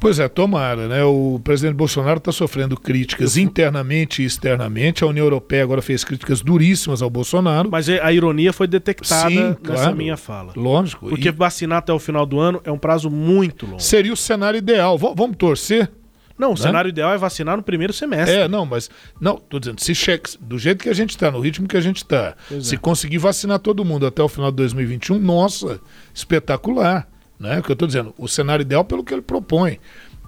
Pois 0.00 0.20
é, 0.20 0.28
tomara, 0.28 0.86
né? 0.86 1.02
O 1.02 1.40
presidente 1.42 1.74
Bolsonaro 1.74 2.18
está 2.18 2.30
sofrendo 2.30 2.78
críticas 2.78 3.36
internamente 3.36 4.22
e 4.22 4.24
externamente. 4.24 5.02
A 5.02 5.06
União 5.08 5.24
Europeia 5.24 5.64
agora 5.64 5.82
fez 5.82 6.04
críticas 6.04 6.40
duríssimas 6.40 7.02
ao 7.02 7.10
Bolsonaro. 7.10 7.68
Mas 7.70 7.88
a 7.88 8.12
ironia 8.12 8.52
foi 8.52 8.68
detectada 8.68 9.28
Sim, 9.28 9.36
nessa 9.36 9.56
claro, 9.56 9.96
minha 9.96 10.16
fala. 10.16 10.52
Lógico. 10.54 11.08
Porque 11.08 11.28
e... 11.28 11.32
vacinar 11.32 11.78
até 11.78 11.92
o 11.92 11.98
final 11.98 12.24
do 12.24 12.38
ano 12.38 12.60
é 12.64 12.70
um 12.70 12.78
prazo 12.78 13.10
muito 13.10 13.66
longo. 13.66 13.80
Seria 13.80 14.12
o 14.12 14.16
cenário 14.16 14.58
ideal. 14.58 14.96
V 14.96 15.12
vamos 15.16 15.36
torcer? 15.36 15.90
Não, 16.38 16.50
o 16.50 16.54
né? 16.54 16.60
cenário 16.60 16.88
ideal 16.88 17.12
é 17.12 17.18
vacinar 17.18 17.56
no 17.56 17.62
primeiro 17.64 17.92
semestre. 17.92 18.36
É, 18.36 18.48
não, 18.48 18.64
mas. 18.64 18.88
Não, 19.20 19.36
tô 19.36 19.58
dizendo, 19.58 19.80
se 19.80 19.92
cheque, 19.94 20.30
do 20.40 20.56
jeito 20.56 20.84
que 20.84 20.88
a 20.88 20.94
gente 20.94 21.10
está, 21.10 21.28
no 21.32 21.40
ritmo 21.40 21.66
que 21.66 21.76
a 21.76 21.80
gente 21.80 21.96
está, 21.96 22.36
se 22.60 22.76
é. 22.76 22.78
conseguir 22.78 23.18
vacinar 23.18 23.58
todo 23.58 23.84
mundo 23.84 24.06
até 24.06 24.22
o 24.22 24.28
final 24.28 24.52
de 24.52 24.58
2021, 24.58 25.18
nossa, 25.18 25.80
espetacular. 26.14 27.08
Né? 27.38 27.58
O 27.58 27.62
que 27.62 27.70
eu 27.70 27.74
estou 27.74 27.86
dizendo, 27.86 28.14
o 28.18 28.26
cenário 28.26 28.62
ideal 28.62 28.84
pelo 28.84 29.04
que 29.04 29.12
ele 29.14 29.22
propõe. 29.22 29.78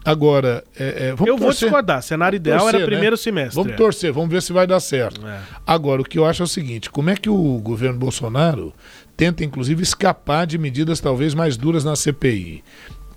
Agora, 0.04 0.64
é, 0.78 1.08
é, 1.08 1.10
vamos 1.10 1.26
Eu 1.26 1.36
vou 1.36 1.48
torcer. 1.48 1.68
discordar. 1.68 2.02
Cenário 2.02 2.36
ideal 2.36 2.60
Torcer, 2.60 2.74
era 2.76 2.84
né? 2.86 2.90
primeiro 2.90 3.16
semestre. 3.16 3.54
Vamos 3.54 3.76
torcer, 3.76 4.12
vamos 4.12 4.30
ver 4.30 4.40
se 4.40 4.52
vai 4.52 4.66
dar 4.66 4.80
certo. 4.80 5.26
É. 5.26 5.40
Agora, 5.66 6.00
o 6.00 6.04
que 6.04 6.18
eu 6.18 6.24
acho 6.24 6.42
é 6.42 6.44
o 6.44 6.48
seguinte: 6.48 6.88
como 6.88 7.10
é 7.10 7.16
que 7.16 7.28
o 7.28 7.58
governo 7.58 7.98
Bolsonaro 7.98 8.72
tenta, 9.16 9.44
inclusive, 9.44 9.82
escapar 9.82 10.46
de 10.46 10.56
medidas 10.56 11.00
talvez 11.00 11.34
mais 11.34 11.56
duras 11.56 11.84
na 11.84 11.94
CPI? 11.94 12.64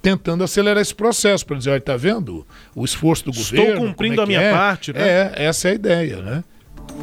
Tentando 0.01 0.43
acelerar 0.43 0.81
esse 0.81 0.93
processo, 0.93 1.45
para 1.45 1.57
dizer, 1.57 1.69
olha, 1.69 1.79
tá 1.79 1.95
vendo 1.95 2.45
o 2.75 2.83
esforço 2.83 3.23
do 3.23 3.31
Estou 3.31 3.59
governo? 3.59 3.87
cumprindo 3.87 4.17
como 4.17 4.31
é 4.33 4.35
a 4.35 4.39
minha 4.39 4.49
é? 4.49 4.51
parte, 4.51 4.91
né? 4.91 5.01
É, 5.01 5.45
essa 5.45 5.69
é 5.69 5.71
a 5.71 5.75
ideia, 5.75 6.17
né? 6.17 6.43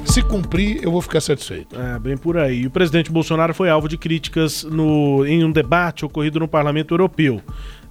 Se 0.04 0.22
cumprir, 0.22 0.82
eu 0.82 0.90
vou 0.90 1.00
ficar 1.00 1.20
satisfeito. 1.20 1.78
É, 1.78 1.98
bem 1.98 2.16
por 2.16 2.36
aí. 2.36 2.66
O 2.66 2.70
presidente 2.70 3.12
Bolsonaro 3.12 3.54
foi 3.54 3.70
alvo 3.70 3.88
de 3.88 3.96
críticas 3.96 4.64
no, 4.64 5.24
em 5.24 5.44
um 5.44 5.52
debate 5.52 6.04
ocorrido 6.04 6.40
no 6.40 6.48
Parlamento 6.48 6.94
Europeu. 6.94 7.40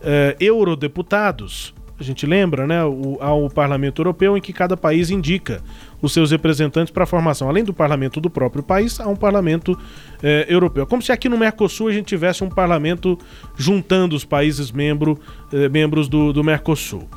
É, 0.01 0.35
eurodeputados, 0.39 1.73
a 1.99 2.03
gente 2.03 2.25
lembra, 2.25 2.65
né, 2.65 2.83
o, 2.83 3.17
ao 3.19 3.49
Parlamento 3.49 4.01
Europeu, 4.01 4.37
em 4.37 4.41
que 4.41 4.53
cada 4.53 4.77
país 4.77 5.09
indica 5.09 5.61
os 6.01 6.13
seus 6.13 6.31
representantes 6.31 6.91
para 6.91 7.03
a 7.03 7.07
formação. 7.07 7.49
Além 7.49 7.63
do 7.63 7.73
parlamento 7.73 8.21
do 8.21 8.29
próprio 8.29 8.63
país, 8.63 8.99
há 8.99 9.07
um 9.07 9.15
parlamento 9.15 9.77
é, 10.23 10.45
europeu. 10.47 10.87
Como 10.87 11.01
se 11.01 11.11
aqui 11.11 11.27
no 11.27 11.37
Mercosul 11.37 11.89
a 11.89 11.91
gente 11.91 12.05
tivesse 12.05 12.43
um 12.43 12.49
parlamento 12.49 13.19
juntando 13.57 14.15
os 14.15 14.23
países 14.23 14.71
membro, 14.71 15.19
é, 15.51 15.67
membros 15.67 16.07
do, 16.07 16.31
do 16.31 16.43
Mercosul. 16.43 17.07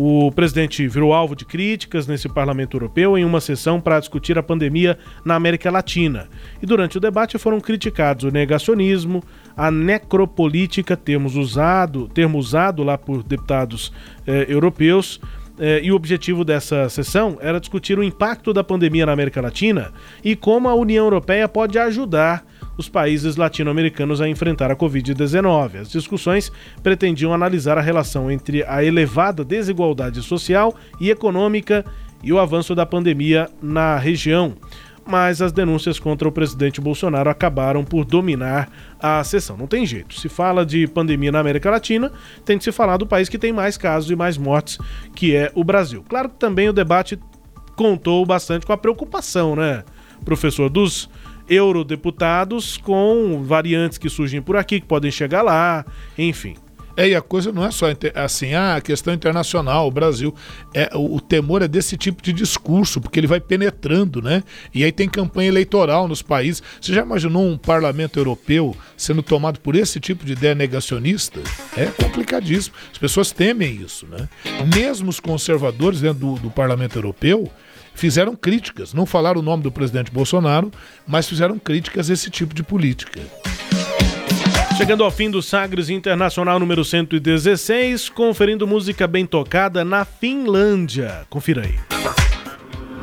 O 0.00 0.30
presidente 0.30 0.86
virou 0.86 1.12
alvo 1.12 1.34
de 1.34 1.44
críticas 1.44 2.06
nesse 2.06 2.28
parlamento 2.28 2.76
europeu 2.76 3.18
em 3.18 3.24
uma 3.24 3.40
sessão 3.40 3.80
para 3.80 3.98
discutir 3.98 4.38
a 4.38 4.42
pandemia 4.44 4.96
na 5.24 5.34
América 5.34 5.72
Latina. 5.72 6.28
E 6.62 6.66
durante 6.66 6.96
o 6.96 7.00
debate 7.00 7.36
foram 7.36 7.60
criticados 7.60 8.22
o 8.22 8.30
negacionismo, 8.30 9.24
a 9.56 9.72
necropolítica, 9.72 10.96
termos 10.96 11.34
usado, 11.34 12.06
termo 12.14 12.38
usado 12.38 12.84
lá 12.84 12.96
por 12.96 13.24
deputados 13.24 13.92
eh, 14.24 14.46
europeus. 14.48 15.20
eh, 15.58 15.80
e 15.82 15.90
o 15.90 15.96
objetivo 15.96 16.44
dessa 16.44 16.88
sessão 16.88 17.36
era 17.40 17.58
discutir 17.58 17.98
o 17.98 18.04
impacto 18.04 18.52
da 18.52 18.62
pandemia 18.62 19.04
na 19.04 19.10
América 19.10 19.40
Latina 19.40 19.92
e 20.22 20.36
como 20.36 20.68
a 20.68 20.74
União 20.76 21.06
Europeia 21.06 21.48
pode 21.48 21.76
ajudar 21.76 22.46
os 22.78 22.88
países 22.88 23.36
latino-americanos 23.36 24.20
a 24.20 24.28
enfrentar 24.28 24.70
a 24.70 24.76
Covid-19. 24.76 25.80
As 25.80 25.90
discussões 25.90 26.50
pretendiam 26.82 27.34
analisar 27.34 27.76
a 27.76 27.82
relação 27.82 28.30
entre 28.30 28.62
a 28.62 28.82
elevada 28.82 29.44
desigualdade 29.44 30.22
social 30.22 30.74
e 31.00 31.10
econômica 31.10 31.84
e 32.22 32.32
o 32.32 32.38
avanço 32.38 32.74
da 32.74 32.86
pandemia 32.86 33.50
na 33.60 33.98
região. 33.98 34.54
Mas 35.04 35.40
as 35.40 35.52
denúncias 35.52 35.98
contra 35.98 36.28
o 36.28 36.32
presidente 36.32 36.80
Bolsonaro 36.80 37.30
acabaram 37.30 37.82
por 37.82 38.04
dominar 38.04 38.70
a 39.00 39.24
sessão. 39.24 39.56
Não 39.56 39.66
tem 39.66 39.86
jeito. 39.86 40.20
Se 40.20 40.28
fala 40.28 40.66
de 40.66 40.86
pandemia 40.86 41.32
na 41.32 41.40
América 41.40 41.70
Latina, 41.70 42.12
tem 42.44 42.58
que 42.58 42.64
se 42.64 42.70
falar 42.70 42.98
do 42.98 43.06
país 43.06 43.28
que 43.28 43.38
tem 43.38 43.52
mais 43.52 43.78
casos 43.78 44.10
e 44.10 44.14
mais 44.14 44.36
mortes, 44.36 44.78
que 45.16 45.34
é 45.34 45.50
o 45.54 45.64
Brasil. 45.64 46.04
Claro 46.08 46.28
que 46.28 46.36
também 46.36 46.68
o 46.68 46.74
debate 46.74 47.18
contou 47.74 48.24
bastante 48.26 48.66
com 48.66 48.72
a 48.72 48.76
preocupação, 48.76 49.56
né, 49.56 49.82
professor, 50.24 50.68
dos 50.68 51.08
eurodeputados 51.48 52.76
com 52.76 53.42
variantes 53.44 53.98
que 53.98 54.08
surgem 54.08 54.42
por 54.42 54.56
aqui, 54.56 54.80
que 54.80 54.86
podem 54.86 55.10
chegar 55.10 55.42
lá, 55.42 55.84
enfim. 56.16 56.54
É, 56.98 57.10
e 57.10 57.14
a 57.14 57.22
coisa 57.22 57.52
não 57.52 57.64
é 57.64 57.70
só 57.70 57.86
assim, 58.16 58.54
ah, 58.54 58.74
a 58.74 58.80
questão 58.80 59.14
internacional, 59.14 59.86
o 59.86 59.90
Brasil. 59.90 60.34
É, 60.74 60.90
o, 60.96 61.14
o 61.14 61.20
temor 61.20 61.62
é 61.62 61.68
desse 61.68 61.96
tipo 61.96 62.20
de 62.20 62.32
discurso, 62.32 63.00
porque 63.00 63.20
ele 63.20 63.28
vai 63.28 63.38
penetrando, 63.38 64.20
né? 64.20 64.42
E 64.74 64.82
aí 64.82 64.90
tem 64.90 65.08
campanha 65.08 65.46
eleitoral 65.46 66.08
nos 66.08 66.22
países. 66.22 66.60
Você 66.80 66.92
já 66.92 67.02
imaginou 67.02 67.46
um 67.46 67.56
parlamento 67.56 68.18
europeu 68.18 68.76
sendo 68.96 69.22
tomado 69.22 69.60
por 69.60 69.76
esse 69.76 70.00
tipo 70.00 70.26
de 70.26 70.32
ideia 70.32 70.56
negacionista? 70.56 71.40
É 71.76 71.86
complicadíssimo. 71.86 72.74
As 72.90 72.98
pessoas 72.98 73.30
temem 73.30 73.76
isso, 73.76 74.04
né? 74.08 74.28
Mesmo 74.74 75.08
os 75.08 75.20
conservadores 75.20 76.00
dentro 76.00 76.18
do, 76.18 76.34
do 76.34 76.50
parlamento 76.50 76.96
europeu 76.96 77.48
fizeram 77.98 78.34
críticas. 78.34 78.94
Não 78.94 79.04
falaram 79.04 79.40
o 79.40 79.42
nome 79.42 79.62
do 79.62 79.72
presidente 79.72 80.10
Bolsonaro, 80.10 80.70
mas 81.06 81.28
fizeram 81.28 81.58
críticas 81.58 82.08
a 82.08 82.12
esse 82.14 82.30
tipo 82.30 82.54
de 82.54 82.62
política. 82.62 83.20
Chegando 84.76 85.02
ao 85.02 85.10
fim 85.10 85.28
do 85.28 85.42
Sagres 85.42 85.90
Internacional 85.90 86.60
número 86.60 86.84
116, 86.84 88.08
conferindo 88.08 88.66
música 88.66 89.08
bem 89.08 89.26
tocada 89.26 89.84
na 89.84 90.04
Finlândia. 90.06 91.26
Confira 91.28 91.62
aí. 91.62 91.74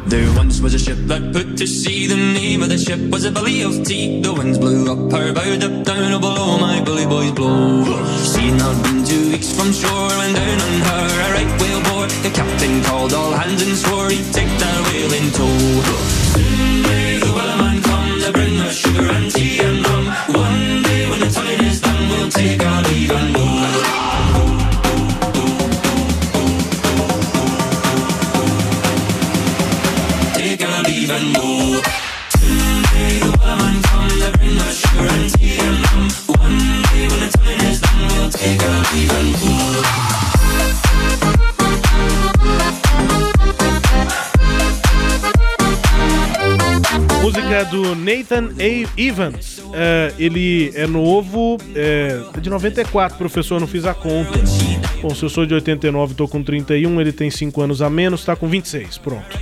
There 0.07 0.29
once 0.37 0.61
was 0.61 0.73
a 0.75 0.79
ship 0.79 0.97
that 1.07 1.33
put 1.33 1.57
to 1.57 1.67
sea. 1.67 2.07
The 2.07 2.15
name 2.15 2.61
of 2.61 2.69
the 2.69 2.77
ship 2.77 2.99
was 3.11 3.25
a 3.25 3.29
of 3.29 3.83
Tea. 3.83 4.21
The 4.21 4.33
winds 4.33 4.59
blew 4.59 4.85
up 4.85 5.11
her 5.11 5.33
bow, 5.33 5.41
up 5.41 5.83
down 5.83 6.13
oh, 6.13 6.19
below 6.19 6.59
my 6.59 6.79
bully 6.85 7.07
boys 7.07 7.31
blow. 7.31 7.83
Been 8.83 9.03
two 9.03 9.31
weeks 9.31 9.51
from 9.51 9.73
shore 9.73 10.09
when 10.19 10.33
down 10.33 10.61
on 10.61 10.81
her 10.81 11.07
a 11.07 11.33
right 11.33 11.61
whale. 11.61 11.84
The 12.25 12.31
captain 12.31 12.81
called 12.81 13.13
all 13.13 13.33
hands 13.33 13.61
and 13.61 13.77
swore 13.77 14.09
he'd 14.09 14.33
take 14.33 14.49
that 14.57 14.79
whale 14.89 15.13
in 15.13 15.29
tow. 15.29 15.45
Soon 16.33 16.81
may 16.81 17.19
the 17.21 17.29
wellerman 17.37 17.83
come 17.83 18.19
to 18.19 18.31
bring 18.33 18.57
us 18.65 18.73
sugar 18.73 19.05
and 19.13 19.29
tea 19.29 19.59
and 19.61 19.85
rum. 19.85 20.05
One 20.33 20.81
day 20.81 21.07
when 21.07 21.19
the 21.19 21.29
time 21.29 21.61
is 21.69 21.79
done, 21.81 22.09
we'll 22.09 22.31
take 22.31 22.65
our 22.65 22.81
leave 22.81 23.11
and 23.11 23.29
go. 23.29 23.45
take 30.33 30.65
our 30.65 30.81
leave 30.89 31.11
and 31.13 31.29
go. 31.37 31.77
Someday 32.41 33.21
the 33.21 33.31
wellerman 33.37 33.77
come 33.85 34.09
to 34.09 34.29
bring 34.33 34.57
us 34.65 34.75
sugar 34.81 35.07
and 35.13 35.29
tea 35.29 35.61
and 35.61 35.77
rum. 35.93 36.09
One 36.41 36.81
day 36.89 37.05
when 37.05 37.19
the 37.21 37.29
time 37.37 37.61
is 37.69 37.79
done, 37.85 38.01
we'll 38.17 38.31
take 38.31 38.63
our 38.65 38.81
leave 38.89 39.13
and 39.13 40.24
Música 47.25 47.65
do 47.65 47.95
Nathan 47.95 48.51
A. 48.59 49.01
Evans. 49.01 49.59
É, 49.73 50.13
ele 50.19 50.71
é 50.75 50.85
novo, 50.85 51.57
é 51.73 52.19
de 52.39 52.51
94, 52.51 53.17
professor, 53.17 53.59
não 53.59 53.65
fiz 53.65 53.83
a 53.83 53.95
conta. 53.95 54.37
Bom, 55.01 55.09
se 55.09 55.23
eu 55.23 55.29
sou 55.29 55.43
de 55.43 55.55
89 55.55 56.13
tô 56.13 56.27
com 56.27 56.43
31, 56.43 57.01
ele 57.01 57.11
tem 57.11 57.31
5 57.31 57.59
anos 57.63 57.81
a 57.81 57.89
menos, 57.89 58.23
tá 58.23 58.35
com 58.35 58.47
26, 58.47 58.99
pronto. 58.99 59.39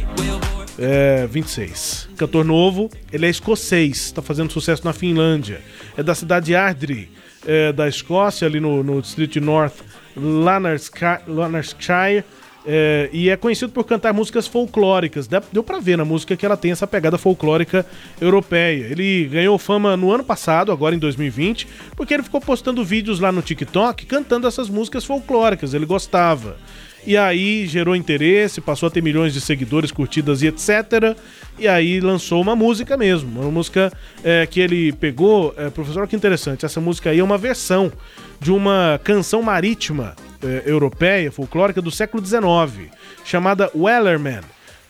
É, 0.80 1.28
26. 1.28 2.08
Cantor 2.16 2.46
novo, 2.46 2.90
ele 3.12 3.26
é 3.26 3.30
escocês, 3.30 4.14
tá 4.14 4.22
fazendo 4.22 4.54
sucesso 4.54 4.86
na 4.86 4.94
Finlândia. 4.94 5.60
É 5.98 6.02
da 6.02 6.16
cidade 6.16 6.46
de 6.46 6.56
Ardri, 6.56 7.12
é, 7.46 7.74
da 7.74 7.90
Escócia, 7.90 8.48
ali 8.48 8.62
no, 8.62 8.82
no 8.82 9.02
distrito 9.02 9.42
North 9.42 9.76
Lanarkshire. 10.16 12.24
É, 12.66 13.10
e 13.12 13.30
é 13.30 13.36
conhecido 13.36 13.72
por 13.72 13.84
cantar 13.84 14.14
músicas 14.14 14.48
folclóricas. 14.48 15.28
Deu, 15.28 15.64
pra 15.64 15.80
ver 15.80 15.98
na 15.98 16.06
música 16.06 16.36
que 16.36 16.46
ela 16.46 16.56
tem 16.56 16.72
essa 16.72 16.88
pegada 16.88 17.18
folclórica 17.18 17.86
europeia. 18.22 18.88
Ele 18.90 19.26
ganhou 19.26 19.58
fama 19.58 19.98
no 19.98 20.12
ano 20.12 20.24
passado, 20.24 20.72
agora 20.72 20.96
em 20.96 21.00
2020, 21.00 21.68
porque 21.96 22.14
ele 22.14 22.24
ficou 22.24 22.40
postando 22.40 22.84
vídeos 22.84 23.20
lá 23.20 23.32
no 23.32 23.42
TikTok 23.42 24.06
cantando 24.06 24.48
essas 24.48 24.70
músicas 24.70 25.04
folclóricas. 25.04 25.74
Ele 25.74 25.86
gostava. 25.86 26.56
E 27.06 27.18
aí 27.18 27.68
gerou 27.68 27.98
interesse, 27.98 28.62
passou 28.62 28.88
a 28.88 28.90
ter 28.90 29.04
milhões 29.04 29.34
de 29.34 29.42
seguidores, 29.42 29.92
curtidas 29.92 30.42
e 30.42 30.48
etc. 30.48 31.18
E 31.60 31.68
aí 31.68 32.00
lançou 32.00 32.42
uma 32.42 32.56
música 32.56 32.96
mesmo. 32.96 33.42
Uma 33.42 33.52
música 33.52 33.92
é, 34.24 34.48
que 34.48 34.62
ele 34.62 34.94
pegou. 34.94 35.54
É, 35.58 35.70
professor, 35.70 36.08
que 36.08 36.16
interessante. 36.16 36.66
Essa 36.66 36.80
música 36.80 37.10
aí 37.10 37.20
é 37.20 37.24
uma 37.24 37.38
versão 37.38 37.92
de 38.40 38.54
uma 38.54 39.02
canção 39.04 39.42
marítima 39.42 40.16
é, 40.44 40.64
europeia, 40.66 41.32
folclórica 41.32 41.82
do 41.82 41.90
século 41.92 42.24
XIX, 42.26 42.90
chamada 43.24 43.70
Wellerman, 43.76 44.42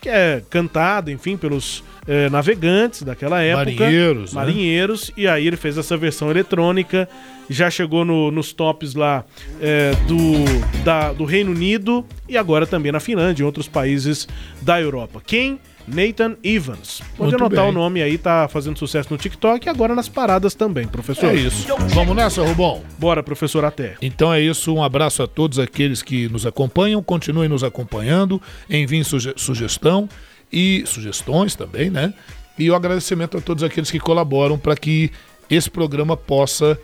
que 0.01 0.09
é 0.09 0.41
cantada, 0.49 1.11
enfim, 1.11 1.37
pelos 1.37 1.83
é, 2.07 2.29
navegantes 2.29 3.03
daquela 3.03 3.41
época. 3.41 3.65
Marinheiros, 3.83 4.33
né? 4.33 4.39
Marinheiros. 4.41 5.11
E 5.15 5.27
aí 5.27 5.47
ele 5.47 5.55
fez 5.55 5.77
essa 5.77 5.95
versão 5.95 6.29
eletrônica, 6.29 7.07
já 7.49 7.69
chegou 7.69 8.03
no- 8.03 8.29
nos 8.29 8.51
tops 8.51 8.95
lá 8.95 9.23
é, 9.61 9.91
do, 10.07 10.83
da- 10.83 11.13
do 11.13 11.23
Reino 11.23 11.51
Unido 11.51 12.05
e 12.27 12.37
agora 12.37 12.65
também 12.67 12.91
na 12.91 12.99
Finlândia 12.99 13.43
e 13.43 13.45
outros 13.45 13.67
países 13.69 14.27
da 14.61 14.81
Europa. 14.81 15.21
Quem? 15.25 15.57
Nathan 15.87 16.35
Evans. 16.43 17.01
Pode 17.17 17.31
Muito 17.31 17.35
anotar 17.35 17.65
bem. 17.65 17.69
o 17.69 17.73
nome 17.73 18.01
aí, 18.01 18.17
tá 18.17 18.47
fazendo 18.47 18.77
sucesso 18.79 19.09
no 19.11 19.17
TikTok 19.17 19.65
e 19.65 19.69
agora 19.69 19.93
nas 19.93 20.07
paradas 20.07 20.53
também, 20.55 20.87
professor. 20.87 21.29
É 21.29 21.35
isso. 21.35 21.67
Vamos 21.89 22.15
nessa, 22.15 22.43
Rubão? 22.45 22.81
Bora, 22.97 23.21
professor, 23.21 23.65
até. 23.65 23.95
Então 24.01 24.33
é 24.33 24.39
isso, 24.41 24.73
um 24.73 24.83
abraço 24.83 25.21
a 25.23 25.27
todos 25.27 25.59
aqueles 25.59 26.01
que 26.01 26.29
nos 26.29 26.45
acompanham, 26.45 27.03
continuem 27.03 27.49
nos 27.49 27.63
acompanhando, 27.63 28.41
enviem 28.69 29.03
suge- 29.03 29.33
sugestão 29.35 30.07
e 30.51 30.83
sugestões 30.85 31.55
também, 31.55 31.89
né? 31.89 32.13
E 32.57 32.69
o 32.69 32.75
agradecimento 32.75 33.37
a 33.37 33.41
todos 33.41 33.63
aqueles 33.63 33.89
que 33.89 33.99
colaboram 33.99 34.57
para 34.57 34.75
que 34.75 35.11
esse 35.49 35.69
programa 35.69 36.15
possa 36.15 36.79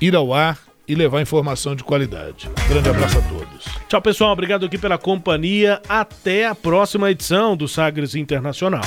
ir 0.00 0.14
ao 0.14 0.32
ar 0.32 0.58
e 0.88 0.94
levar 0.94 1.20
informação 1.20 1.76
de 1.76 1.84
qualidade. 1.84 2.48
Grande 2.68 2.88
abraço 2.88 3.18
a 3.18 3.22
todos. 3.22 3.66
Tchau, 3.88 4.00
pessoal. 4.00 4.32
Obrigado 4.32 4.64
aqui 4.64 4.78
pela 4.78 4.96
companhia. 4.96 5.80
Até 5.88 6.46
a 6.46 6.54
próxima 6.54 7.10
edição 7.10 7.56
do 7.56 7.68
Sagres 7.68 8.14
Internacional. 8.14 8.82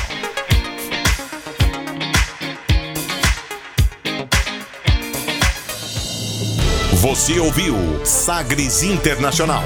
Você 7.02 7.39
ouviu 7.39 7.76
Sagres 8.06 8.84
Internacional. 8.84 9.64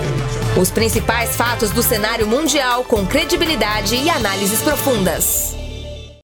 Os 0.58 0.72
principais 0.72 1.36
fatos 1.36 1.70
do 1.72 1.84
cenário 1.84 2.26
mundial 2.26 2.86
com 2.86 3.06
credibilidade 3.06 3.96
e 3.96 4.10
análises 4.10 4.62
profundas. 4.62 5.64